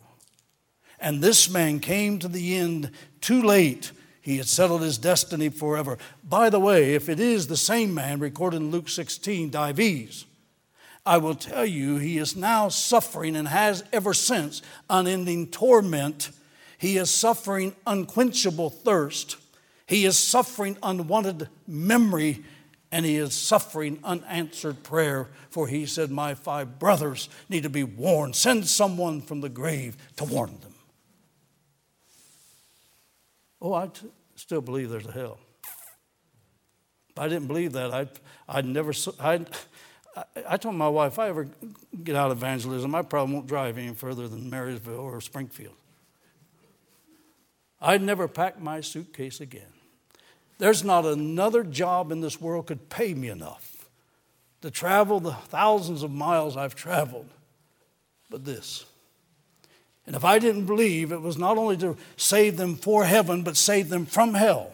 And 1.00 1.22
this 1.22 1.50
man 1.50 1.80
came 1.80 2.18
to 2.18 2.28
the 2.28 2.56
end 2.56 2.90
too 3.20 3.42
late 3.42 3.92
he 4.28 4.36
had 4.36 4.46
settled 4.46 4.82
his 4.82 4.98
destiny 4.98 5.48
forever. 5.48 5.96
By 6.22 6.50
the 6.50 6.60
way, 6.60 6.92
if 6.92 7.08
it 7.08 7.18
is 7.18 7.46
the 7.46 7.56
same 7.56 7.94
man 7.94 8.20
recorded 8.20 8.58
in 8.58 8.70
Luke 8.70 8.90
16, 8.90 9.48
Dives, 9.48 10.26
I 11.06 11.16
will 11.16 11.34
tell 11.34 11.64
you 11.64 11.96
he 11.96 12.18
is 12.18 12.36
now 12.36 12.68
suffering 12.68 13.34
and 13.34 13.48
has 13.48 13.84
ever 13.90 14.12
since 14.12 14.60
unending 14.90 15.46
torment. 15.46 16.30
He 16.76 16.98
is 16.98 17.08
suffering 17.08 17.74
unquenchable 17.86 18.68
thirst. 18.68 19.36
He 19.86 20.04
is 20.04 20.18
suffering 20.18 20.76
unwanted 20.82 21.48
memory 21.66 22.44
and 22.90 23.04
he 23.04 23.16
is 23.16 23.34
suffering 23.34 23.98
unanswered 24.02 24.82
prayer. 24.82 25.28
For 25.50 25.68
he 25.68 25.86
said, 25.86 26.10
My 26.10 26.34
five 26.34 26.78
brothers 26.78 27.28
need 27.48 27.64
to 27.64 27.70
be 27.70 27.84
warned. 27.84 28.36
Send 28.36 28.66
someone 28.66 29.20
from 29.20 29.40
the 29.40 29.48
grave 29.48 29.96
to 30.16 30.24
warn 30.24 30.58
them. 30.60 30.74
Oh, 33.60 33.74
I, 33.74 33.88
t- 33.88 34.06
still 34.36 34.60
believe 34.60 34.88
there's 34.88 35.06
a 35.06 35.12
hell. 35.12 35.38
If 37.10 37.18
I 37.18 37.28
didn't 37.28 37.48
believe 37.48 37.72
that, 37.72 37.92
I'd, 37.92 38.10
I'd 38.48 38.64
never, 38.64 38.92
I'd, 39.20 39.48
I 40.48 40.56
told 40.56 40.76
my 40.76 40.88
wife, 40.88 41.14
if 41.14 41.18
I 41.18 41.28
ever 41.28 41.48
get 42.04 42.16
out 42.16 42.30
of 42.30 42.38
evangelism, 42.38 42.94
I 42.94 43.02
probably 43.02 43.34
won't 43.34 43.46
drive 43.46 43.78
any 43.78 43.94
further 43.94 44.28
than 44.28 44.48
Marysville 44.48 45.00
or 45.00 45.20
Springfield. 45.20 45.74
I'd 47.80 48.02
never 48.02 48.28
pack 48.28 48.60
my 48.60 48.80
suitcase 48.80 49.40
again. 49.40 49.72
There's 50.58 50.84
not 50.84 51.06
another 51.06 51.62
job 51.62 52.12
in 52.12 52.20
this 52.20 52.40
world 52.40 52.66
could 52.66 52.88
pay 52.88 53.14
me 53.14 53.28
enough 53.28 53.88
to 54.60 54.70
travel 54.70 55.20
the 55.20 55.32
thousands 55.32 56.02
of 56.02 56.10
miles 56.10 56.56
I've 56.56 56.74
traveled, 56.74 57.28
but 58.28 58.44
this. 58.44 58.84
And 60.04 60.16
if 60.16 60.24
I 60.24 60.38
didn't 60.38 60.66
believe, 60.66 61.12
it 61.12 61.20
was 61.20 61.38
not 61.38 61.58
only 61.58 61.76
to 61.78 61.96
save 62.16 62.56
them 62.56 62.76
for 62.76 63.04
heaven, 63.04 63.42
but 63.42 63.56
save 63.56 63.88
them 63.88 64.04
from 64.06 64.34
hell. 64.34 64.72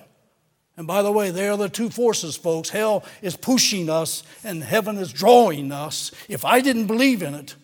And 0.76 0.86
by 0.86 1.02
the 1.02 1.12
way, 1.12 1.30
they 1.30 1.48
are 1.48 1.56
the 1.56 1.68
two 1.68 1.90
forces, 1.90 2.36
folks. 2.36 2.70
Hell 2.70 3.04
is 3.20 3.36
pushing 3.36 3.90
us, 3.90 4.22
and 4.42 4.62
heaven 4.62 4.96
is 4.96 5.12
drawing 5.12 5.70
us. 5.70 6.10
If 6.28 6.44
I 6.44 6.60
didn't 6.60 6.86
believe 6.86 7.22
in 7.22 7.34
it, 7.34 7.54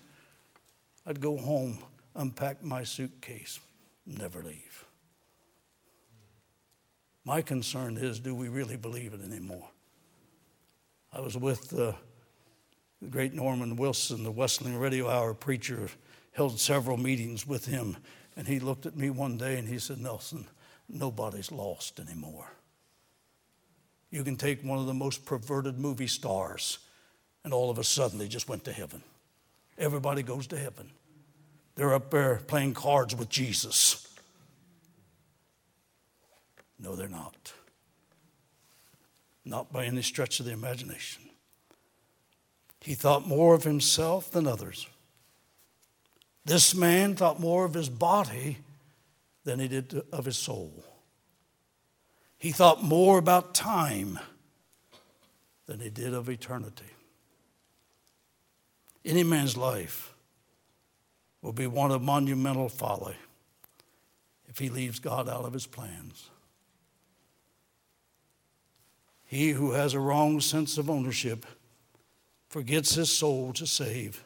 I'd 1.06 1.20
go 1.20 1.36
home, 1.36 1.78
unpack 2.14 2.62
my 2.62 2.84
suitcase, 2.84 3.58
never 4.06 4.42
leave. 4.42 4.69
My 7.24 7.42
concern 7.42 7.96
is 7.96 8.20
do 8.20 8.34
we 8.34 8.48
really 8.48 8.76
believe 8.76 9.14
it 9.14 9.22
anymore? 9.22 9.68
I 11.12 11.20
was 11.20 11.36
with 11.36 11.72
uh, 11.72 11.92
the 13.02 13.08
great 13.08 13.34
Norman 13.34 13.76
Wilson, 13.76 14.22
the 14.22 14.30
Wesleyan 14.30 14.78
Radio 14.78 15.08
Hour 15.08 15.34
preacher 15.34 15.88
held 16.32 16.58
several 16.58 16.96
meetings 16.96 17.46
with 17.46 17.66
him. 17.66 17.96
And 18.36 18.46
he 18.46 18.60
looked 18.60 18.86
at 18.86 18.96
me 18.96 19.10
one 19.10 19.36
day 19.36 19.58
and 19.58 19.68
he 19.68 19.78
said, 19.78 19.98
Nelson, 19.98 20.46
nobody's 20.88 21.50
lost 21.50 22.00
anymore. 22.00 22.52
You 24.10 24.24
can 24.24 24.36
take 24.36 24.62
one 24.62 24.78
of 24.78 24.86
the 24.86 24.94
most 24.94 25.24
perverted 25.24 25.78
movie 25.78 26.08
stars, 26.08 26.78
and 27.44 27.54
all 27.54 27.70
of 27.70 27.78
a 27.78 27.84
sudden 27.84 28.18
they 28.18 28.28
just 28.28 28.48
went 28.48 28.64
to 28.64 28.72
heaven. 28.72 29.02
Everybody 29.78 30.22
goes 30.22 30.46
to 30.48 30.58
heaven. 30.58 30.90
They're 31.76 31.94
up 31.94 32.10
there 32.10 32.36
playing 32.36 32.74
cards 32.74 33.14
with 33.14 33.28
Jesus. 33.28 34.09
No, 36.83 36.97
they're 36.97 37.09
not. 37.09 37.53
Not 39.45 39.72
by 39.72 39.85
any 39.85 40.03
stretch 40.03 40.41
of 40.41 40.47
the 40.47 40.53
imagination. 40.53 41.22
He 42.81 42.95
thought 42.95 43.26
more 43.26 43.55
of 43.55 43.64
himself 43.64 44.31
than 44.31 44.47
others. 44.47 44.87
This 46.45 46.74
man 46.74 47.14
thought 47.14 47.39
more 47.39 47.64
of 47.64 47.74
his 47.74 47.91
body 47.91 48.59
than 49.45 49.61
he 49.61 49.68
did 49.68 50.03
of 50.12 50.24
his 50.24 50.39
soul. 50.39 50.72
He 52.39 52.53
thought 52.53 52.83
more 52.83 53.18
about 53.18 53.55
time 53.55 54.18
than 55.66 55.81
he 55.81 55.91
did 55.91 56.14
of 56.14 56.31
eternity. 56.31 56.87
Any 59.05 59.22
man's 59.22 59.57
life 59.57 60.14
will 61.43 61.53
be 61.53 61.66
one 61.66 61.91
of 61.91 62.03
monumental 62.03 62.68
folly 62.68 63.16
if 64.49 64.59
he 64.59 64.68
leaves 64.68 64.99
God 64.99 65.28
out 65.28 65.45
of 65.45 65.53
his 65.53 65.66
plans. 65.66 66.31
He 69.31 69.51
who 69.51 69.70
has 69.70 69.95
a 69.95 70.01
wrong 70.01 70.41
sense 70.41 70.76
of 70.76 70.91
ownership 70.91 71.47
forgets 72.49 72.97
his 72.97 73.16
soul 73.16 73.53
to 73.53 73.64
save 73.64 74.24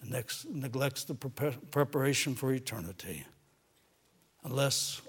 and 0.00 0.24
neglects 0.48 1.04
the 1.04 1.14
preparation 1.14 2.34
for 2.34 2.50
eternity. 2.50 3.26
Unless 4.42 5.02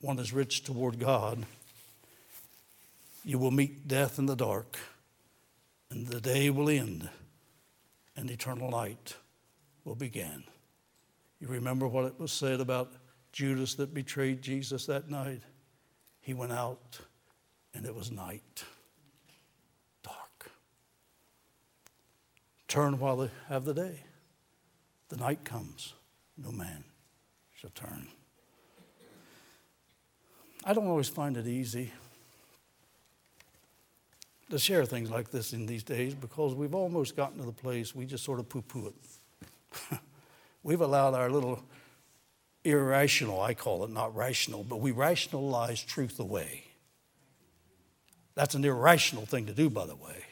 one 0.00 0.18
is 0.18 0.32
rich 0.32 0.64
toward 0.64 0.98
God, 0.98 1.44
you 3.22 3.38
will 3.38 3.50
meet 3.50 3.86
death 3.86 4.18
in 4.18 4.24
the 4.24 4.34
dark, 4.34 4.78
and 5.90 6.06
the 6.06 6.22
day 6.22 6.48
will 6.48 6.70
end, 6.70 7.06
and 8.16 8.30
eternal 8.30 8.70
night 8.70 9.14
will 9.84 9.94
begin. 9.94 10.42
You 11.38 11.48
remember 11.48 11.86
what 11.86 12.06
it 12.06 12.18
was 12.18 12.32
said 12.32 12.62
about 12.62 12.94
Judas 13.30 13.74
that 13.74 13.92
betrayed 13.92 14.40
Jesus 14.40 14.86
that 14.86 15.10
night? 15.10 15.42
He 16.22 16.32
went 16.32 16.52
out, 16.52 16.98
and 17.74 17.86
it 17.86 17.94
was 17.94 18.10
night. 18.10 18.64
Dark. 20.02 20.50
Turn 22.68 22.98
while 22.98 23.16
they 23.16 23.30
have 23.48 23.64
the 23.64 23.74
day. 23.74 24.00
The 25.08 25.16
night 25.16 25.44
comes, 25.44 25.94
no 26.36 26.52
man 26.52 26.84
shall 27.54 27.70
turn. 27.74 28.06
I 30.64 30.72
don't 30.74 30.86
always 30.86 31.08
find 31.08 31.36
it 31.36 31.46
easy 31.46 31.90
to 34.50 34.58
share 34.58 34.84
things 34.84 35.10
like 35.10 35.30
this 35.30 35.52
in 35.52 35.66
these 35.66 35.82
days 35.82 36.14
because 36.14 36.54
we've 36.54 36.74
almost 36.74 37.16
gotten 37.16 37.38
to 37.38 37.44
the 37.44 37.52
place 37.52 37.94
we 37.94 38.04
just 38.04 38.24
sort 38.24 38.40
of 38.40 38.48
poo 38.48 38.62
poo 38.62 38.88
it. 38.88 39.98
we've 40.62 40.80
allowed 40.80 41.14
our 41.14 41.30
little 41.30 41.62
irrational, 42.64 43.40
I 43.40 43.54
call 43.54 43.84
it 43.84 43.90
not 43.90 44.14
rational, 44.14 44.64
but 44.64 44.80
we 44.80 44.90
rationalize 44.90 45.82
truth 45.82 46.20
away. 46.20 46.64
That's 48.34 48.54
an 48.54 48.64
irrational 48.64 49.26
thing 49.26 49.46
to 49.46 49.52
do, 49.52 49.70
by 49.70 49.86
the 49.86 49.96
way. 49.96 50.24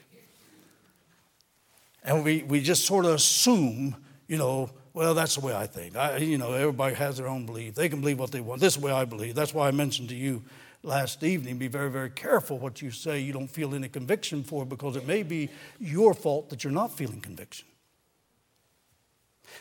And 2.04 2.24
we, 2.24 2.42
we 2.42 2.60
just 2.60 2.86
sort 2.86 3.04
of 3.04 3.12
assume, 3.12 3.96
you 4.26 4.38
know, 4.38 4.70
well, 4.94 5.14
that's 5.14 5.34
the 5.34 5.44
way 5.44 5.54
I 5.54 5.66
think. 5.66 5.96
I, 5.96 6.16
you 6.16 6.38
know, 6.38 6.52
everybody 6.52 6.94
has 6.94 7.18
their 7.18 7.28
own 7.28 7.46
belief. 7.46 7.74
They 7.74 7.88
can 7.88 8.00
believe 8.00 8.18
what 8.18 8.30
they 8.30 8.40
want. 8.40 8.60
This 8.60 8.74
is 8.74 8.80
the 8.80 8.86
way 8.86 8.92
I 8.92 9.04
believe. 9.04 9.34
That's 9.34 9.52
why 9.52 9.68
I 9.68 9.70
mentioned 9.70 10.08
to 10.08 10.14
you 10.14 10.42
last 10.82 11.22
evening 11.22 11.58
be 11.58 11.68
very, 11.68 11.90
very 11.90 12.10
careful 12.10 12.58
what 12.58 12.80
you 12.80 12.90
say 12.90 13.18
you 13.20 13.32
don't 13.32 13.48
feel 13.48 13.74
any 13.74 13.88
conviction 13.88 14.42
for 14.42 14.64
because 14.64 14.96
it 14.96 15.06
may 15.06 15.22
be 15.22 15.50
your 15.78 16.14
fault 16.14 16.50
that 16.50 16.64
you're 16.64 16.72
not 16.72 16.92
feeling 16.92 17.20
conviction. 17.20 17.66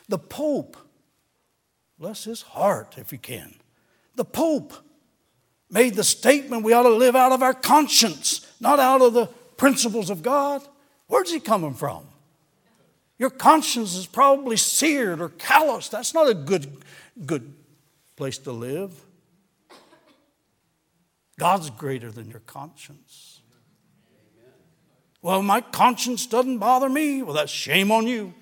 The 0.07 0.17
Pope, 0.17 0.77
bless 1.99 2.25
his 2.25 2.41
heart 2.41 2.95
if 2.97 3.11
he 3.11 3.17
can, 3.17 3.55
the 4.15 4.25
Pope 4.25 4.73
made 5.69 5.95
the 5.95 6.03
statement 6.03 6.63
we 6.63 6.73
ought 6.73 6.83
to 6.83 6.89
live 6.89 7.15
out 7.15 7.31
of 7.31 7.41
our 7.41 7.53
conscience, 7.53 8.45
not 8.59 8.79
out 8.79 9.01
of 9.01 9.13
the 9.13 9.27
principles 9.57 10.09
of 10.09 10.21
God. 10.21 10.61
Where's 11.07 11.31
he 11.31 11.39
coming 11.39 11.73
from? 11.73 12.05
Your 13.17 13.29
conscience 13.29 13.95
is 13.95 14.05
probably 14.05 14.57
seared 14.57 15.19
or 15.19 15.29
calloused. 15.29 15.91
That's 15.91 16.13
not 16.13 16.29
a 16.29 16.33
good, 16.33 16.71
good 17.25 17.53
place 18.15 18.37
to 18.39 18.51
live. 18.51 18.93
God's 21.39 21.69
greater 21.69 22.11
than 22.11 22.29
your 22.29 22.39
conscience. 22.41 23.41
Well, 25.21 25.41
my 25.41 25.61
conscience 25.61 26.25
doesn't 26.25 26.59
bother 26.59 26.89
me. 26.89 27.21
Well, 27.21 27.33
that's 27.33 27.51
shame 27.51 27.91
on 27.91 28.07
you. 28.07 28.33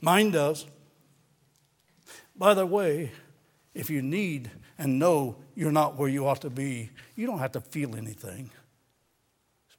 Mine 0.00 0.30
does. 0.30 0.66
By 2.34 2.54
the 2.54 2.66
way, 2.66 3.12
if 3.74 3.88
you 3.88 4.02
need 4.02 4.50
and 4.78 4.98
know 4.98 5.36
you're 5.54 5.72
not 5.72 5.98
where 5.98 6.08
you 6.08 6.26
ought 6.26 6.40
to 6.42 6.50
be, 6.50 6.90
you 7.14 7.26
don't 7.26 7.38
have 7.38 7.52
to 7.52 7.60
feel 7.60 7.96
anything. 7.96 8.50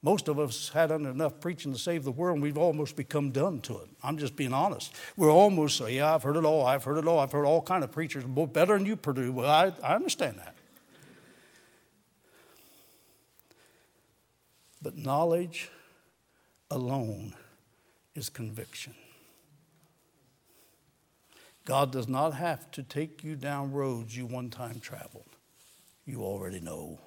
Most 0.01 0.27
of 0.27 0.37
us 0.37 0.67
had 0.69 0.91
enough 0.91 1.39
preaching 1.39 1.71
to 1.71 1.79
save 1.79 2.03
the 2.03 2.11
world, 2.11 2.35
and 2.35 2.43
we've 2.43 2.57
almost 2.57 2.97
become 2.97 3.31
done 3.31 3.61
to 3.61 3.77
it. 3.77 3.89
I'm 4.03 4.17
just 4.17 4.35
being 4.35 4.53
honest. 4.53 4.93
We're 5.15 5.31
almost, 5.31 5.77
so, 5.77 5.85
yeah, 5.85 6.13
I've 6.13 6.23
heard 6.23 6.35
it 6.35 6.43
all. 6.43 6.65
I've 6.65 6.83
heard 6.83 6.97
it 6.97 7.07
all. 7.07 7.19
I've 7.19 7.31
heard 7.31 7.45
all 7.45 7.61
kind 7.61 7.85
of 7.85 7.91
preachers, 7.93 8.25
better 8.25 8.77
than 8.77 8.85
you, 8.85 8.97
Purdue. 8.97 9.31
Well, 9.31 9.49
I, 9.49 9.71
I 9.81 9.95
understand 9.95 10.39
that. 10.39 10.55
But 14.81 14.97
knowledge 14.97 15.69
alone 16.69 17.33
is 18.13 18.27
conviction. 18.27 18.95
God 21.63 21.93
does 21.93 22.09
not 22.09 22.33
have 22.33 22.69
to 22.71 22.83
take 22.83 23.23
you 23.23 23.37
down 23.37 23.71
roads 23.71 24.17
you 24.17 24.25
one 24.25 24.49
time 24.49 24.81
traveled. 24.81 25.32
You 26.05 26.23
already 26.23 26.59
know. 26.59 26.99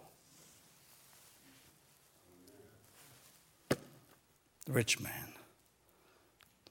the 4.66 4.72
rich 4.72 5.01
man 5.01 5.32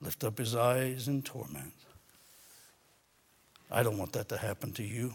lift 0.01 0.23
up 0.23 0.37
his 0.37 0.53
eyes 0.53 1.07
in 1.07 1.21
torment. 1.21 1.73
I 3.71 3.81
don't 3.81 3.97
want 3.97 4.13
that 4.13 4.29
to 4.29 4.37
happen 4.37 4.73
to 4.73 4.83
you. 4.83 5.13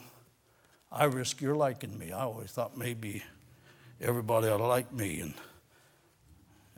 I 0.91 1.05
risk 1.05 1.41
your 1.41 1.55
liking 1.55 1.97
me. 1.97 2.11
I 2.11 2.23
always 2.23 2.51
thought 2.51 2.77
maybe 2.77 3.23
everybody 4.01 4.49
ought 4.49 4.57
to 4.57 4.67
like 4.67 4.93
me, 4.93 5.21
and 5.21 5.35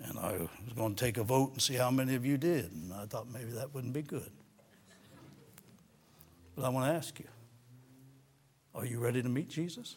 and 0.05 0.19
I 0.19 0.33
was 0.33 0.73
going 0.77 0.97
to 0.97 1.05
take 1.05 1.17
a 1.17 1.23
vote 1.23 1.53
and 1.53 1.63
see 1.63 1.75
how 1.75 1.91
many 1.91 2.17
of 2.17 2.27
you 2.27 2.37
did, 2.37 2.73
and 2.73 2.93
I 2.93 3.07
thought 3.07 3.31
maybe 3.33 3.53
that 3.53 3.73
wouldn't 3.73 3.93
be 3.93 4.03
good. 4.03 4.31
But 6.57 6.65
I 6.65 6.69
want 6.69 6.87
to 6.87 6.93
ask 6.93 7.19
you: 7.21 7.29
Are 8.75 8.85
you 8.85 8.99
ready 8.99 9.23
to 9.23 9.29
meet 9.29 9.49
Jesus? 9.49 9.97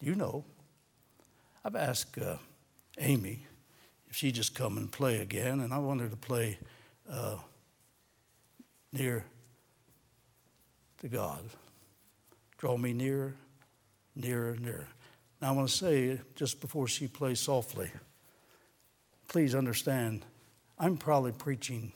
You 0.00 0.14
know, 0.14 0.44
I've 1.64 1.76
asked. 1.76 2.18
Uh, 2.18 2.36
Amy 3.00 3.46
if 4.08 4.16
she'd 4.16 4.34
just 4.34 4.54
come 4.54 4.78
and 4.78 4.90
play 4.90 5.18
again, 5.18 5.60
and 5.60 5.72
I 5.72 5.78
want 5.78 6.00
her 6.00 6.08
to 6.08 6.16
play 6.16 6.58
uh, 7.10 7.36
near 8.92 9.24
to 11.00 11.08
God. 11.08 11.42
Draw 12.56 12.76
me 12.78 12.92
nearer, 12.92 13.34
nearer, 14.16 14.56
nearer. 14.56 14.88
Now 15.40 15.48
I 15.48 15.52
want 15.52 15.68
to 15.68 15.74
say 15.74 16.20
just 16.34 16.60
before 16.60 16.88
she 16.88 17.06
plays 17.06 17.38
softly, 17.38 17.90
please 19.28 19.54
understand, 19.54 20.24
I'm 20.78 20.96
probably 20.96 21.32
preaching 21.32 21.92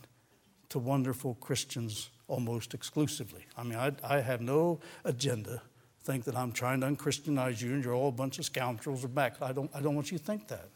to 0.69 0.79
wonderful 0.79 1.35
Christians 1.41 2.11
almost 2.29 2.75
exclusively. 2.75 3.47
I 3.57 3.63
mean, 3.63 3.79
I, 3.79 3.93
I 4.05 4.21
have 4.21 4.43
no 4.43 4.81
agenda. 5.05 5.63
Think 6.05 6.25
that 6.25 6.37
I'm 6.37 6.53
trying 6.53 6.81
to 6.81 6.87
unchristianize 6.87 7.63
you 7.63 7.73
and 7.75 7.85
you're 7.85 7.95
all 7.95 8.09
a 8.09 8.13
bunch 8.13 8.39
of 8.39 8.45
scoundrels 8.45 9.05
or 9.05 9.09
back. 9.09 9.41
I 9.41 9.53
don't, 9.53 9.71
I 9.75 9.81
don't 9.81 9.95
want 9.95 10.11
you 10.11 10.19
to 10.19 10.25
think 10.25 10.49
that. 10.49 10.69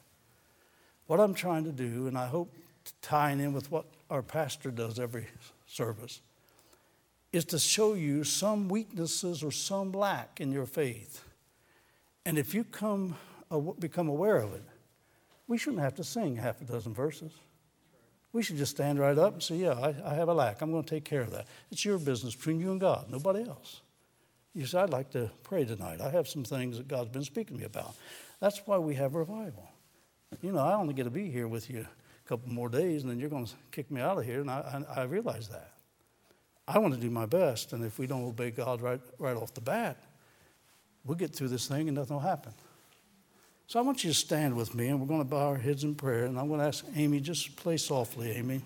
What 1.07 1.21
I'm 1.21 1.35
trying 1.35 1.65
to 1.65 1.73
do, 1.73 2.07
and 2.07 2.17
I 2.17 2.27
hope 2.27 2.53
tying 3.03 3.41
in 3.41 3.53
with 3.53 3.71
what 3.71 3.87
our 4.11 4.23
pastor 4.23 4.71
does 4.71 4.99
every 4.99 5.27
service, 5.67 6.21
is 7.33 7.45
to 7.47 7.59
show 7.59 7.95
you 7.95 8.25
some 8.25 8.69
weaknesses 8.69 9.43
or 9.43 9.51
some 9.51 9.93
lack 9.93 10.41
in 10.41 10.53
your 10.53 10.67
faith. 10.67 11.25
And 12.25 12.39
if 12.39 12.55
you 12.55 12.65
come, 12.65 13.17
become 13.79 14.09
aware 14.09 14.39
of 14.39 14.55
it, 14.55 14.63
we 15.49 15.59
shouldn't 15.59 15.83
have 15.83 15.95
to 15.97 16.05
sing 16.05 16.37
half 16.37 16.61
a 16.61 16.65
dozen 16.65 16.95
verses. 16.95 17.33
We 18.33 18.43
should 18.43 18.57
just 18.57 18.73
stand 18.73 18.99
right 18.99 19.17
up 19.17 19.35
and 19.35 19.43
say, 19.43 19.57
Yeah, 19.57 19.73
I, 19.73 19.95
I 20.05 20.15
have 20.15 20.29
a 20.29 20.35
lack. 20.35 20.61
I'm 20.61 20.71
going 20.71 20.83
to 20.83 20.91
take 20.91 21.05
care 21.05 21.23
of 21.23 21.31
that. 21.31 21.47
It's 21.71 21.85
your 21.85 21.99
business 21.99 22.35
between 22.35 22.61
you 22.61 22.73
and 22.73 22.81
God, 22.81 23.07
nobody 23.11 23.49
else. 23.49 23.81
You 24.57 24.67
say, 24.67 24.81
I'd 24.81 24.91
like 24.91 25.11
to 25.11 25.31
pray 25.45 25.65
tonight. 25.65 26.01
I 26.01 26.11
have 26.11 26.27
some 26.27 26.43
things 26.43 26.79
that 26.79 26.89
God's 26.89 27.11
been 27.11 27.23
speaking 27.23 27.57
to 27.57 27.61
me 27.61 27.67
about. 27.67 27.95
That's 28.41 28.61
why 28.67 28.79
we 28.79 28.95
have 28.97 29.15
revival 29.15 29.71
you 30.43 30.53
know, 30.53 30.61
I 30.61 30.75
only 30.75 30.95
get 30.95 31.05
to 31.05 31.11
be 31.11 31.31
here 31.31 31.49
with 31.49 31.71
you 31.71 31.81
a 31.81 32.29
couple 32.29 32.53
more 32.53 32.69
days, 32.69 33.03
and 33.03 33.11
then 33.11 33.19
you're 33.19 33.31
going 33.31 33.47
to 33.47 33.53
kick 33.71 33.91
me 33.91 34.01
out 34.01 34.19
of 34.19 34.25
here. 34.25 34.41
And 34.41 34.51
I, 34.51 34.85
I, 34.97 35.01
I 35.01 35.05
realize 35.05 35.49
that. 35.49 35.73
I 36.69 36.79
want 36.79 36.95
to 36.95 37.01
do 37.01 37.11
my 37.11 37.27
best, 37.27 37.73
and 37.73 37.85
if 37.85 37.99
we 37.99 38.07
don't 38.07 38.25
obey 38.25 38.51
God 38.51 38.81
right, 38.81 39.01
right 39.19 39.37
off 39.37 39.55
the 39.55 39.61
bat, 39.61 39.97
we'll 41.05 41.17
get 41.17 41.35
through 41.35 41.49
this 41.49 41.69
thing 41.69 41.89
and 41.89 41.97
nothing 41.97 42.17
will 42.17 42.23
happen. 42.23 42.53
So 43.69 43.79
I 43.79 43.83
want 43.83 44.03
you 44.03 44.11
to 44.11 44.17
stand 44.17 44.57
with 44.57 44.75
me, 44.75 44.89
and 44.89 45.01
we're 45.01 45.07
going 45.07 45.21
to 45.21 45.29
bow 45.29 45.49
our 45.49 45.57
heads 45.57 45.85
in 45.85 45.95
prayer. 45.95 46.25
And 46.25 46.39
I'm 46.39 46.49
going 46.49 46.61
to 46.61 46.67
ask 46.67 46.85
Amy, 46.97 47.21
just 47.21 47.57
play 47.57 47.77
softly, 47.77 48.33
Amy. 48.33 48.63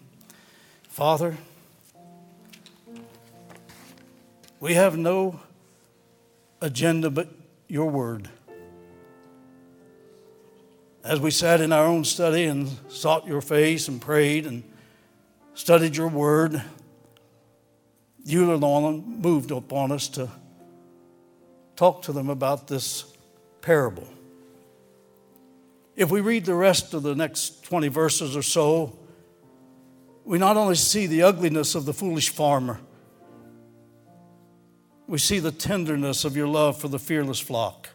Father, 0.89 1.37
we 4.61 4.75
have 4.75 4.97
no 4.97 5.41
agenda 6.61 7.11
but 7.11 7.29
your 7.69 7.89
word 7.89 8.29
as 11.05 11.19
we 11.19 11.31
sat 11.31 11.61
in 11.61 11.73
our 11.73 11.87
own 11.87 12.05
study 12.05 12.45
and 12.45 12.69
sought 12.89 13.27
your 13.27 13.41
face 13.41 13.89
and 13.89 14.01
prayed 14.01 14.47
and 14.47 14.63
studied 15.55 15.97
your 15.97 16.09
word, 16.09 16.63
you 18.25 18.53
alone 18.53 19.21
moved 19.21 19.51
upon 19.51 19.93
us 19.93 20.09
to 20.09 20.29
talk 21.77 22.03
to 22.03 22.13
them 22.13 22.29
about 22.29 22.69
this 22.69 23.05
parable. 23.63 24.07
If 25.97 26.11
we 26.11 26.21
read 26.21 26.45
the 26.45 26.55
rest 26.55 26.93
of 26.95 27.03
the 27.03 27.15
next 27.15 27.65
20 27.65 27.89
verses 27.89 28.37
or 28.37 28.43
so, 28.43 28.99
we 30.25 30.39
not 30.39 30.57
only 30.57 30.75
see 30.75 31.07
the 31.07 31.23
ugliness 31.23 31.75
of 31.75 31.87
the 31.87 31.95
foolish 31.95 32.29
farmer, 32.29 32.81
we 35.11 35.19
see 35.19 35.41
the 35.41 35.51
tenderness 35.51 36.25
of 36.25 36.37
your 36.37 36.47
love 36.47 36.81
for 36.81 36.87
the 36.87 36.99
fearless 36.99 37.41
flock. 37.41 37.89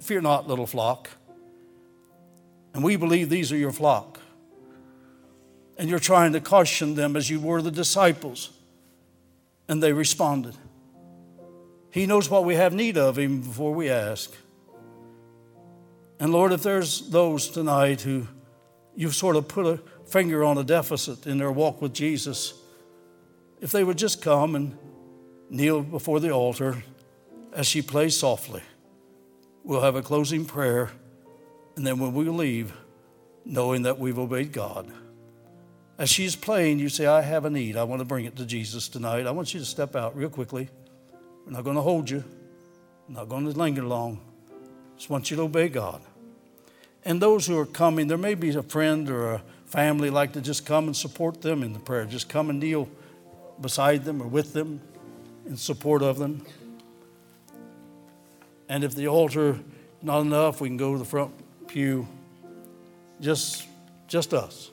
Fear 0.00 0.22
not, 0.22 0.48
little 0.48 0.66
flock. 0.66 1.10
And 2.72 2.82
we 2.82 2.96
believe 2.96 3.28
these 3.28 3.52
are 3.52 3.58
your 3.58 3.72
flock. 3.72 4.18
And 5.76 5.90
you're 5.90 5.98
trying 5.98 6.32
to 6.32 6.40
caution 6.40 6.94
them 6.94 7.14
as 7.14 7.28
you 7.28 7.40
were 7.40 7.60
the 7.60 7.70
disciples. 7.70 8.52
And 9.68 9.82
they 9.82 9.92
responded. 9.92 10.54
He 11.90 12.06
knows 12.06 12.30
what 12.30 12.46
we 12.46 12.54
have 12.54 12.72
need 12.72 12.96
of 12.96 13.18
even 13.18 13.42
before 13.42 13.74
we 13.74 13.90
ask. 13.90 14.32
And 16.18 16.32
Lord, 16.32 16.52
if 16.52 16.62
there's 16.62 17.10
those 17.10 17.50
tonight 17.50 18.00
who 18.00 18.26
you've 18.96 19.14
sort 19.14 19.36
of 19.36 19.46
put 19.46 19.66
a 19.66 19.78
finger 20.08 20.42
on 20.42 20.56
a 20.56 20.64
deficit 20.64 21.26
in 21.26 21.36
their 21.36 21.52
walk 21.52 21.82
with 21.82 21.92
Jesus, 21.92 22.54
if 23.60 23.72
they 23.72 23.84
would 23.84 23.98
just 23.98 24.22
come 24.22 24.54
and 24.54 24.78
kneel 25.50 25.82
before 25.82 26.20
the 26.20 26.30
altar 26.30 26.82
as 27.52 27.66
she 27.66 27.82
plays 27.82 28.16
softly, 28.16 28.62
we'll 29.64 29.82
have 29.82 29.96
a 29.96 30.02
closing 30.02 30.44
prayer, 30.44 30.90
and 31.76 31.86
then 31.86 31.98
when 31.98 32.14
we 32.14 32.24
leave, 32.24 32.72
knowing 33.44 33.82
that 33.82 33.98
we've 33.98 34.18
obeyed 34.18 34.52
God. 34.52 34.90
As 35.98 36.08
she's 36.08 36.36
playing, 36.36 36.78
you 36.78 36.88
say, 36.88 37.06
I 37.06 37.20
have 37.20 37.44
a 37.44 37.50
need. 37.50 37.76
I 37.76 37.84
want 37.84 38.00
to 38.00 38.04
bring 38.04 38.24
it 38.24 38.36
to 38.36 38.46
Jesus 38.46 38.88
tonight. 38.88 39.26
I 39.26 39.32
want 39.32 39.52
you 39.52 39.60
to 39.60 39.66
step 39.66 39.96
out 39.96 40.16
real 40.16 40.30
quickly. 40.30 40.68
We're 41.44 41.52
not 41.52 41.64
going 41.64 41.76
to 41.76 41.82
hold 41.82 42.08
you, 42.08 42.24
not 43.08 43.28
going 43.28 43.44
to 43.44 43.58
linger 43.58 43.82
long. 43.82 44.20
Just 44.96 45.10
want 45.10 45.30
you 45.30 45.36
to 45.36 45.42
obey 45.42 45.68
God. 45.68 46.00
And 47.04 47.20
those 47.20 47.46
who 47.46 47.58
are 47.58 47.66
coming, 47.66 48.06
there 48.06 48.18
may 48.18 48.34
be 48.34 48.50
a 48.50 48.62
friend 48.62 49.10
or 49.10 49.34
a 49.34 49.42
family 49.66 50.10
like 50.10 50.32
to 50.34 50.40
just 50.40 50.64
come 50.64 50.86
and 50.86 50.96
support 50.96 51.42
them 51.42 51.62
in 51.62 51.72
the 51.72 51.78
prayer. 51.78 52.04
Just 52.04 52.28
come 52.28 52.50
and 52.50 52.60
kneel 52.60 52.88
beside 53.60 54.04
them 54.04 54.22
or 54.22 54.26
with 54.26 54.52
them 54.52 54.80
in 55.46 55.56
support 55.56 56.02
of 56.02 56.18
them. 56.18 56.44
And 58.68 58.84
if 58.84 58.94
the 58.94 59.08
altar 59.08 59.58
not 60.02 60.20
enough, 60.20 60.60
we 60.60 60.68
can 60.68 60.76
go 60.76 60.92
to 60.92 60.98
the 60.98 61.04
front 61.04 61.32
pew. 61.66 62.06
Just, 63.20 63.66
just 64.06 64.32
us. 64.32 64.70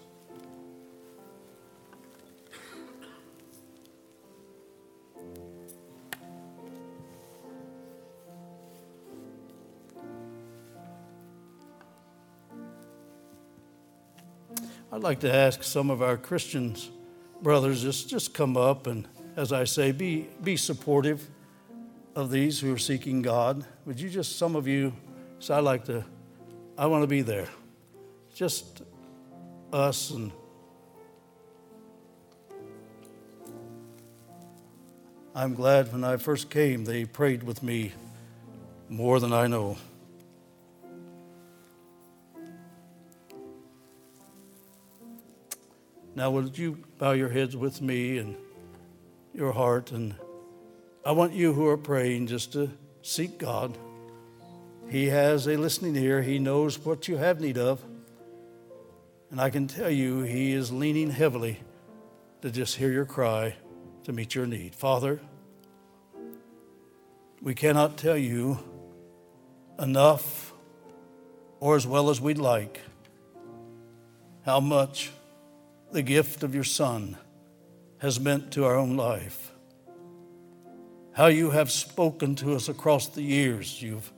I'd 14.89 15.03
like 15.03 15.19
to 15.19 15.33
ask 15.33 15.63
some 15.63 15.89
of 15.89 16.01
our 16.01 16.17
Christians 16.17 16.89
brothers 17.41 17.81
just, 17.81 18.09
just 18.09 18.33
come 18.33 18.55
up 18.57 18.87
and, 18.87 19.07
as 19.37 19.53
I 19.53 19.65
say, 19.65 19.91
be, 19.91 20.27
be 20.43 20.57
supportive 20.57 21.29
of 22.15 22.31
these 22.31 22.59
who 22.59 22.73
are 22.73 22.79
seeking 22.79 23.21
God. 23.21 23.63
Would 23.85 23.99
you 23.99 24.09
just, 24.09 24.37
some 24.37 24.55
of 24.55 24.67
you, 24.67 24.91
so 25.37 25.53
I 25.53 25.59
like 25.59 25.85
to, 25.85 26.03
I 26.75 26.87
want 26.87 27.03
to 27.03 27.07
be 27.07 27.21
there. 27.21 27.47
Just 28.33 28.81
us 29.71 30.09
and 30.09 30.31
I'm 35.35 35.53
glad 35.53 35.93
when 35.93 36.03
I 36.03 36.17
first 36.17 36.49
came, 36.49 36.83
they 36.83 37.05
prayed 37.05 37.43
with 37.43 37.61
me 37.61 37.93
more 38.89 39.19
than 39.19 39.31
I 39.31 39.45
know. 39.45 39.77
Now, 46.15 46.31
would 46.31 46.57
you 46.57 46.83
bow 46.97 47.11
your 47.11 47.29
heads 47.29 47.55
with 47.55 47.83
me 47.83 48.17
and 48.17 48.35
your 49.37 49.53
heart? 49.53 49.91
And 49.91 50.15
I 51.05 51.11
want 51.11 51.33
you 51.33 51.53
who 51.53 51.67
are 51.67 51.77
praying 51.77 52.27
just 52.27 52.53
to 52.53 52.71
seek 53.01 53.37
God. 53.37 53.77
He 54.89 55.05
has 55.05 55.47
a 55.47 55.55
listening 55.55 55.95
ear, 55.95 56.21
He 56.21 56.39
knows 56.39 56.79
what 56.79 57.07
you 57.07 57.17
have 57.17 57.39
need 57.39 57.57
of. 57.57 57.81
And 59.29 59.39
I 59.39 59.49
can 59.49 59.67
tell 59.67 59.89
you, 59.89 60.21
He 60.21 60.53
is 60.53 60.71
leaning 60.71 61.11
heavily 61.11 61.59
to 62.41 62.49
just 62.49 62.75
hear 62.75 62.91
your 62.91 63.05
cry 63.05 63.55
to 64.05 64.13
meet 64.13 64.33
your 64.33 64.45
need. 64.45 64.73
Father, 64.73 65.19
we 67.41 67.53
cannot 67.53 67.97
tell 67.97 68.17
you 68.17 68.59
enough 69.79 70.53
or 71.59 71.75
as 71.75 71.85
well 71.85 72.09
as 72.09 72.19
we'd 72.19 72.37
like 72.37 72.81
how 74.45 74.59
much 74.59 75.11
the 75.91 76.01
gift 76.01 76.43
of 76.43 76.55
your 76.55 76.63
Son 76.63 77.17
has 77.99 78.19
meant 78.19 78.51
to 78.51 78.65
our 78.65 78.75
own 78.75 78.95
life. 78.95 79.51
How 81.13 81.27
you 81.27 81.51
have 81.51 81.71
spoken 81.71 82.35
to 82.35 82.53
us 82.53 82.69
across 82.69 83.07
the 83.07 83.23
years. 83.23 83.81
You've 83.81 84.11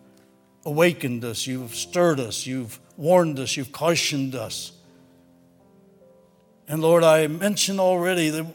awakened 0.65 1.23
us, 1.23 1.47
you've 1.47 1.73
stirred 1.73 2.19
us, 2.19 2.45
you've 2.45 2.79
warned 2.97 3.39
us, 3.39 3.55
you've 3.55 3.71
cautioned 3.71 4.35
us. 4.35 4.73
And 6.67 6.81
Lord, 6.81 7.03
I 7.03 7.27
mentioned 7.27 7.79
already 7.79 8.29
that 8.29 8.45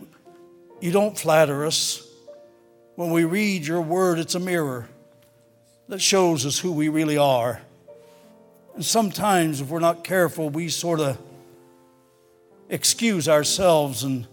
you 0.80 0.92
don't 0.92 1.18
flatter 1.18 1.64
us. 1.64 2.06
When 2.94 3.10
we 3.10 3.24
read 3.24 3.66
your 3.66 3.80
word, 3.80 4.18
it's 4.18 4.34
a 4.34 4.40
mirror 4.40 4.88
that 5.88 6.00
shows 6.00 6.46
us 6.46 6.58
who 6.58 6.72
we 6.72 6.88
really 6.88 7.16
are. 7.16 7.60
And 8.74 8.84
sometimes, 8.84 9.60
if 9.60 9.68
we're 9.68 9.80
not 9.80 10.04
careful, 10.04 10.50
we 10.50 10.68
sort 10.68 11.00
of 11.00 11.18
excuse 12.68 13.28
ourselves 13.28 14.04
and 14.04 14.26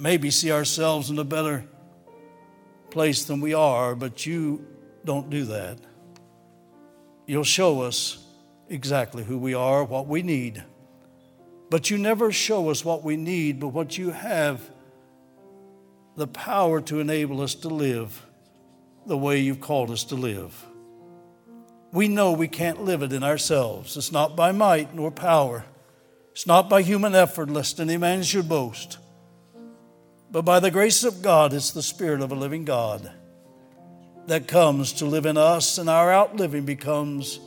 maybe 0.00 0.30
see 0.30 0.50
ourselves 0.50 1.10
in 1.10 1.18
a 1.18 1.24
better 1.24 1.64
place 2.90 3.24
than 3.24 3.40
we 3.40 3.52
are, 3.54 3.94
but 3.94 4.24
you 4.24 4.66
don't 5.04 5.28
do 5.28 5.44
that. 5.44 5.78
You'll 7.26 7.44
show 7.44 7.82
us 7.82 8.24
exactly 8.68 9.22
who 9.22 9.38
we 9.38 9.54
are, 9.54 9.84
what 9.84 10.06
we 10.06 10.22
need. 10.22 10.64
But 11.68 11.90
you 11.90 11.98
never 11.98 12.32
show 12.32 12.70
us 12.70 12.84
what 12.84 13.04
we 13.04 13.16
need, 13.16 13.60
but 13.60 13.68
what 13.68 13.98
you 13.98 14.10
have 14.10 14.68
the 16.16 16.26
power 16.26 16.80
to 16.80 16.98
enable 16.98 17.40
us 17.40 17.54
to 17.54 17.68
live 17.68 18.26
the 19.06 19.16
way 19.16 19.38
you've 19.38 19.60
called 19.60 19.90
us 19.90 20.04
to 20.04 20.14
live. 20.14 20.66
We 21.92 22.08
know 22.08 22.32
we 22.32 22.48
can't 22.48 22.84
live 22.84 23.02
it 23.02 23.12
in 23.12 23.22
ourselves. 23.22 23.96
It's 23.96 24.12
not 24.12 24.36
by 24.36 24.52
might 24.52 24.94
nor 24.94 25.10
power, 25.10 25.64
it's 26.32 26.46
not 26.46 26.70
by 26.70 26.82
human 26.82 27.14
effort, 27.14 27.50
lest 27.50 27.80
any 27.80 27.96
man 27.96 28.22
should 28.22 28.48
boast. 28.48 28.98
But 30.30 30.42
by 30.42 30.60
the 30.60 30.70
grace 30.70 31.02
of 31.02 31.22
God, 31.22 31.52
it's 31.52 31.70
the 31.70 31.82
Spirit 31.82 32.20
of 32.20 32.30
a 32.30 32.36
living 32.36 32.64
God 32.64 33.10
that 34.26 34.46
comes 34.46 34.92
to 34.94 35.06
live 35.06 35.26
in 35.26 35.36
us, 35.36 35.76
and 35.78 35.90
our 35.90 36.12
outliving 36.12 36.64
becomes 36.64 37.40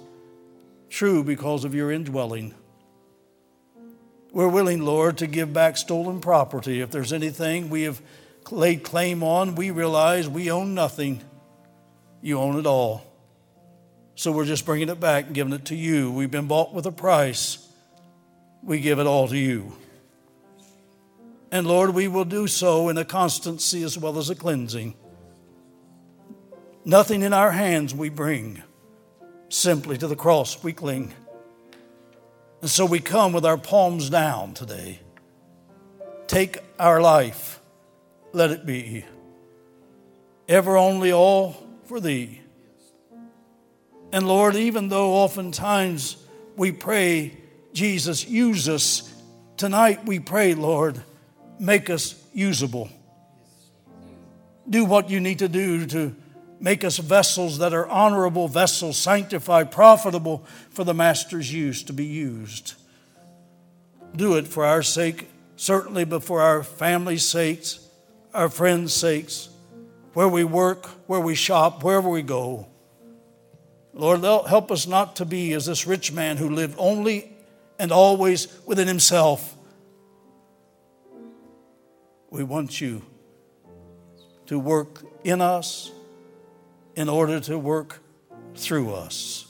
true 0.90 1.24
because 1.24 1.64
of 1.64 1.74
your 1.74 1.92
indwelling. 1.92 2.54
We're 4.32 4.50
willing, 4.50 4.82
Lord, 4.82 5.20
to 5.20 5.28
give 5.28 5.54
back 5.54 5.78
stolen 5.78 6.20
property. 6.20 6.82
If 6.82 6.92
there's 6.92 7.14
anything 7.14 7.70
we 7.70 7.84
have 7.84 8.02
laid 8.52 8.84
claim 8.84 9.24
on, 9.24 9.56
we 9.56 9.72
realize 9.72 10.28
we 10.28 10.52
own 10.52 10.74
nothing. 10.74 11.22
You 12.22 12.40
own 12.40 12.60
it 12.60 12.66
all. 12.66 13.06
So 14.16 14.32
we're 14.32 14.46
just 14.46 14.66
bringing 14.66 14.90
it 14.90 15.00
back 15.00 15.28
and 15.28 15.36
giving 15.36 15.54
it 15.54 15.66
to 15.66 15.76
you. 15.76 16.12
We've 16.12 16.32
been 16.32 16.48
bought 16.48 16.74
with 16.74 16.86
a 16.86 16.92
price 16.92 17.60
we 18.64 18.80
give 18.80 19.00
it 19.00 19.08
all 19.08 19.28
to 19.28 19.38
you. 19.38 19.74
And 21.54 21.68
Lord, 21.68 21.92
we 21.92 22.08
will 22.08 22.26
do 22.26 22.48
so 22.48 22.90
in 22.90 22.98
a 22.98 23.06
constancy 23.06 23.84
as 23.84 23.96
well 23.96 24.18
as 24.18 24.32
a 24.32 24.36
cleansing. 24.36 24.96
Nothing 26.84 27.22
in 27.22 27.32
our 27.32 27.52
hands 27.52 27.94
we 27.94 28.10
bring, 28.10 28.64
simply 29.50 29.96
to 30.00 30.08
the 30.08 30.16
cross 30.16 30.64
we 30.64 30.74
cling. 30.74 31.14
And 32.62 32.72
so 32.72 32.88
we 32.88 33.00
come 33.00 33.34
with 33.34 33.46
our 33.46 33.60
palms 33.60 34.10
down 34.10 34.56
today. 34.56 35.00
Take 36.26 36.58
our 36.80 37.00
life, 37.00 37.60
let 38.32 38.50
it 38.50 38.66
be 38.66 39.06
ever 40.50 40.76
only 40.76 41.12
all 41.12 41.56
for 41.86 42.00
Thee. 42.00 42.42
And 44.12 44.28
Lord, 44.28 44.56
even 44.56 44.90
though 44.90 45.14
oftentimes 45.14 46.18
we 46.56 46.72
pray 46.72 47.38
Jesus, 47.74 48.28
use 48.28 48.68
us. 48.68 49.14
Tonight 49.56 50.04
we 50.06 50.20
pray, 50.20 50.56
Lord, 50.56 51.04
make 51.64 51.90
us 51.90 52.22
usable. 52.34 52.90
Do 54.70 54.84
what 54.84 55.10
you 55.10 55.22
need 55.22 55.40
to 55.40 55.48
do 55.48 55.86
to 55.88 56.16
make 56.60 56.84
us 56.84 56.98
vessels 56.98 57.60
that 57.60 57.74
are 57.74 57.88
honorable 57.88 58.48
vessels, 58.50 58.98
sanctified, 58.98 59.72
profitable 59.72 60.46
for 60.70 60.84
the 60.84 60.94
Master's 60.94 61.54
use 61.54 61.84
to 61.84 61.94
be 61.94 62.06
used. 62.06 62.74
Do 64.16 64.36
it 64.36 64.48
for 64.48 64.66
our 64.66 64.84
sake, 64.84 65.30
certainly, 65.56 66.04
but 66.04 66.24
for 66.24 66.42
our 66.42 66.64
family's 66.64 67.28
sakes, 67.28 67.80
our 68.34 68.50
friends' 68.50 68.94
sakes, 68.94 69.50
where 70.14 70.28
we 70.28 70.44
work, 70.44 70.86
where 71.08 71.22
we 71.22 71.34
shop, 71.34 71.82
wherever 71.82 72.10
we 72.10 72.22
go. 72.24 72.68
Lord, 73.94 74.22
help 74.22 74.72
us 74.72 74.86
not 74.86 75.16
to 75.18 75.26
be 75.26 75.54
as 75.54 75.66
this 75.66 75.88
rich 75.88 76.12
man 76.12 76.38
who 76.38 76.50
lived 76.50 76.76
only 76.78 77.32
and 77.80 77.92
always 77.92 78.48
within 78.66 78.88
himself. 78.88 79.56
We 82.34 82.44
want 82.44 82.82
you 82.82 83.04
to 84.48 84.58
work 84.58 85.06
in 85.24 85.40
us 85.40 85.92
in 86.96 87.08
order 87.08 87.40
to 87.42 87.60
work 87.60 88.00
through 88.56 88.96
us. 88.96 89.46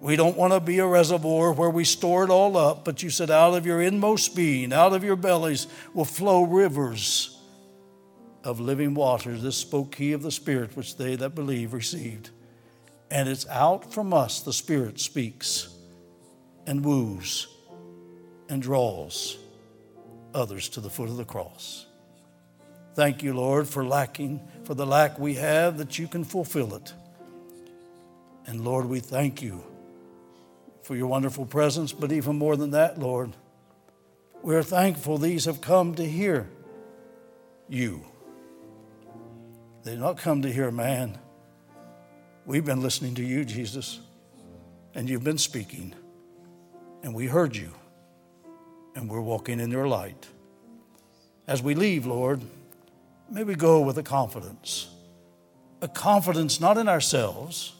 We 0.00 0.16
don't 0.16 0.36
want 0.36 0.52
to 0.52 0.60
be 0.60 0.80
a 0.80 0.86
reservoir 0.86 1.54
where 1.54 1.70
we 1.70 1.84
store 1.84 2.24
it 2.24 2.30
all 2.30 2.58
up, 2.58 2.84
but 2.84 3.02
you 3.02 3.08
said, 3.08 3.30
out 3.30 3.54
of 3.54 3.64
your 3.64 3.80
inmost 3.80 4.36
being, 4.36 4.70
out 4.70 4.92
of 4.92 5.02
your 5.02 5.16
bellies 5.16 5.66
will 5.94 6.04
flow 6.04 6.42
rivers 6.42 7.40
of 8.44 8.60
living 8.60 8.92
waters. 8.92 9.42
This 9.42 9.56
spoke 9.56 9.94
he 9.94 10.12
of 10.12 10.20
the 10.20 10.30
Spirit, 10.30 10.76
which 10.76 10.98
they 10.98 11.16
that 11.16 11.34
believe 11.34 11.72
received. 11.72 12.28
And 13.10 13.30
it's 13.30 13.48
out 13.48 13.94
from 13.94 14.12
us 14.12 14.40
the 14.40 14.52
Spirit 14.52 15.00
speaks 15.00 15.74
and 16.66 16.84
woos 16.84 17.48
and 18.50 18.60
draws 18.60 19.38
others 20.38 20.70
to 20.70 20.80
the 20.80 20.88
foot 20.88 21.10
of 21.10 21.18
the 21.18 21.24
cross. 21.24 21.84
Thank 22.94 23.22
you, 23.22 23.34
Lord, 23.34 23.68
for 23.68 23.84
lacking, 23.84 24.40
for 24.64 24.74
the 24.74 24.86
lack 24.86 25.18
we 25.18 25.34
have, 25.34 25.78
that 25.78 25.98
you 25.98 26.08
can 26.08 26.24
fulfill 26.24 26.74
it. 26.74 26.92
And 28.46 28.64
Lord, 28.64 28.86
we 28.86 29.00
thank 29.00 29.42
you 29.42 29.62
for 30.82 30.96
your 30.96 31.06
wonderful 31.06 31.44
presence, 31.44 31.92
but 31.92 32.12
even 32.12 32.36
more 32.36 32.56
than 32.56 32.70
that, 32.70 32.98
Lord, 32.98 33.36
we're 34.42 34.62
thankful 34.62 35.18
these 35.18 35.44
have 35.44 35.60
come 35.60 35.94
to 35.96 36.04
hear 36.04 36.48
you. 37.68 38.04
They've 39.82 39.98
not 39.98 40.16
come 40.16 40.42
to 40.42 40.52
hear 40.52 40.70
man. 40.70 41.18
We've 42.46 42.64
been 42.64 42.80
listening 42.80 43.16
to 43.16 43.22
you, 43.22 43.44
Jesus, 43.44 44.00
and 44.94 45.08
you've 45.08 45.24
been 45.24 45.38
speaking, 45.38 45.94
and 47.02 47.14
we 47.14 47.26
heard 47.26 47.54
you, 47.54 47.74
and 48.98 49.08
we're 49.08 49.20
walking 49.20 49.60
in 49.60 49.70
your 49.70 49.86
light. 49.86 50.26
As 51.46 51.62
we 51.62 51.76
leave, 51.76 52.04
Lord, 52.04 52.40
may 53.30 53.44
we 53.44 53.54
go 53.54 53.80
with 53.80 53.96
a 53.96 54.02
confidence, 54.02 54.88
a 55.80 55.86
confidence 55.86 56.60
not 56.60 56.76
in 56.76 56.88
ourselves, 56.88 57.74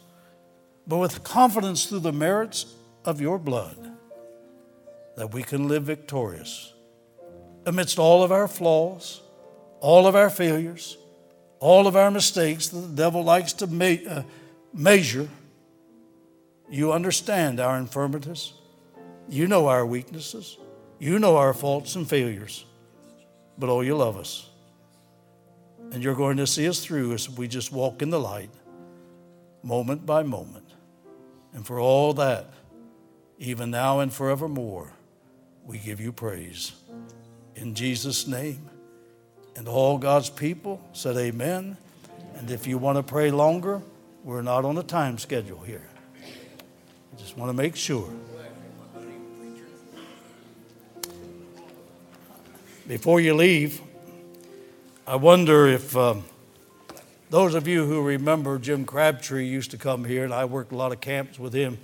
but 0.86 0.98
with 0.98 1.24
confidence 1.24 1.86
through 1.86 2.00
the 2.00 2.12
merits 2.12 2.72
of 3.04 3.20
your 3.20 3.36
blood 3.36 3.76
that 5.16 5.34
we 5.34 5.42
can 5.42 5.66
live 5.66 5.82
victorious 5.82 6.72
amidst 7.66 7.98
all 7.98 8.22
of 8.22 8.30
our 8.30 8.46
flaws, 8.46 9.20
all 9.80 10.06
of 10.06 10.14
our 10.14 10.30
failures, 10.30 10.96
all 11.58 11.88
of 11.88 11.96
our 11.96 12.12
mistakes 12.12 12.68
that 12.68 12.78
the 12.78 12.94
devil 12.94 13.24
likes 13.24 13.52
to 13.54 13.64
uh, 14.08 14.22
measure. 14.72 15.28
You 16.70 16.92
understand 16.92 17.58
our 17.58 17.76
infirmities. 17.76 18.52
You 19.28 19.48
know 19.48 19.66
our 19.66 19.84
weaknesses. 19.84 20.56
You 20.98 21.18
know 21.18 21.36
our 21.36 21.54
faults 21.54 21.94
and 21.94 22.08
failures. 22.08 22.64
But 23.58 23.68
oh, 23.70 23.80
you 23.80 23.96
love 23.96 24.16
us. 24.16 24.48
And 25.92 26.02
you're 26.02 26.14
going 26.14 26.36
to 26.36 26.46
see 26.46 26.68
us 26.68 26.84
through 26.84 27.12
as 27.14 27.30
we 27.30 27.48
just 27.48 27.72
walk 27.72 28.02
in 28.02 28.10
the 28.10 28.20
light, 28.20 28.50
moment 29.62 30.04
by 30.04 30.22
moment. 30.22 30.68
And 31.54 31.66
for 31.66 31.80
all 31.80 32.12
that, 32.14 32.46
even 33.38 33.70
now 33.70 34.00
and 34.00 34.12
forevermore, 34.12 34.92
we 35.64 35.78
give 35.78 36.00
you 36.00 36.12
praise. 36.12 36.72
In 37.54 37.74
Jesus' 37.74 38.26
name. 38.26 38.68
And 39.56 39.66
all 39.66 39.98
God's 39.98 40.30
people 40.30 40.80
said, 40.92 41.16
Amen. 41.16 41.76
And 42.36 42.50
if 42.50 42.66
you 42.66 42.78
want 42.78 42.96
to 42.96 43.02
pray 43.02 43.30
longer, 43.30 43.82
we're 44.22 44.42
not 44.42 44.64
on 44.64 44.78
a 44.78 44.82
time 44.82 45.18
schedule 45.18 45.60
here. 45.60 45.88
I 47.12 47.16
just 47.16 47.36
want 47.36 47.48
to 47.50 47.56
make 47.56 47.74
sure. 47.74 48.12
Before 52.88 53.20
you 53.20 53.34
leave, 53.34 53.80
I 55.06 55.14
wonder 55.14 55.68
if 55.68 55.96
um, 55.96 56.24
those 57.30 57.54
of 57.54 57.68
you 57.68 57.84
who 57.86 58.02
remember 58.02 58.58
Jim 58.58 58.84
Crabtree 58.84 59.46
used 59.46 59.70
to 59.70 59.78
come 59.78 60.04
here, 60.04 60.24
and 60.24 60.34
I 60.34 60.46
worked 60.46 60.72
a 60.72 60.76
lot 60.76 60.90
of 60.90 61.00
camps 61.00 61.38
with 61.38 61.52
him 61.52 61.78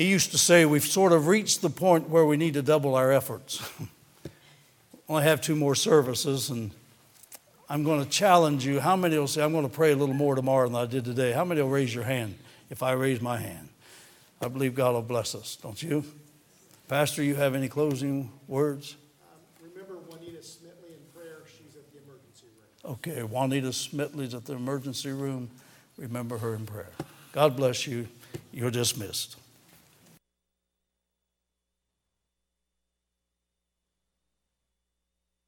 he 0.00 0.06
used 0.06 0.30
to 0.30 0.38
say, 0.38 0.64
We've 0.64 0.82
sort 0.82 1.12
of 1.12 1.26
reached 1.26 1.60
the 1.60 1.68
point 1.68 2.08
where 2.08 2.24
we 2.24 2.38
need 2.38 2.54
to 2.54 2.62
double 2.62 2.94
our 2.94 3.12
efforts. 3.12 3.62
Only 5.10 5.24
have 5.24 5.42
two 5.42 5.54
more 5.54 5.74
services, 5.74 6.48
and 6.48 6.70
I'm 7.68 7.84
going 7.84 8.02
to 8.02 8.08
challenge 8.08 8.64
you. 8.64 8.80
How 8.80 8.96
many 8.96 9.18
will 9.18 9.26
say, 9.26 9.42
I'm 9.42 9.52
going 9.52 9.68
to 9.68 9.74
pray 9.74 9.92
a 9.92 9.96
little 9.96 10.14
more 10.14 10.34
tomorrow 10.34 10.68
than 10.68 10.76
I 10.76 10.86
did 10.86 11.04
today? 11.04 11.32
How 11.32 11.44
many 11.44 11.60
will 11.60 11.68
raise 11.68 11.94
your 11.94 12.04
hand 12.04 12.36
if 12.70 12.82
I 12.82 12.92
raise 12.92 13.20
my 13.20 13.36
hand? 13.36 13.68
I 14.40 14.48
believe 14.48 14.74
God 14.74 14.94
will 14.94 15.02
bless 15.02 15.34
us, 15.34 15.56
don't 15.56 15.82
you? 15.82 16.02
Pastor, 16.88 17.22
you 17.22 17.34
have 17.34 17.54
any 17.54 17.68
closing 17.68 18.32
words? 18.48 18.96
Um, 19.22 19.68
remember 19.70 19.98
Juanita 20.08 20.38
Smitley 20.38 20.96
in 20.96 21.04
prayer. 21.14 21.42
She's 21.46 21.76
at 21.76 21.92
the 21.92 21.98
emergency 21.98 22.46
room. 22.56 22.69
Okay, 22.84 23.22
Juanita 23.22 23.68
Smitley's 23.68 24.34
at 24.34 24.46
the 24.46 24.54
emergency 24.54 25.12
room. 25.12 25.50
Remember 25.98 26.38
her 26.38 26.54
in 26.54 26.64
prayer. 26.64 26.92
God 27.32 27.56
bless 27.56 27.86
you. 27.86 28.08
You're 28.52 28.70
dismissed. 28.70 29.36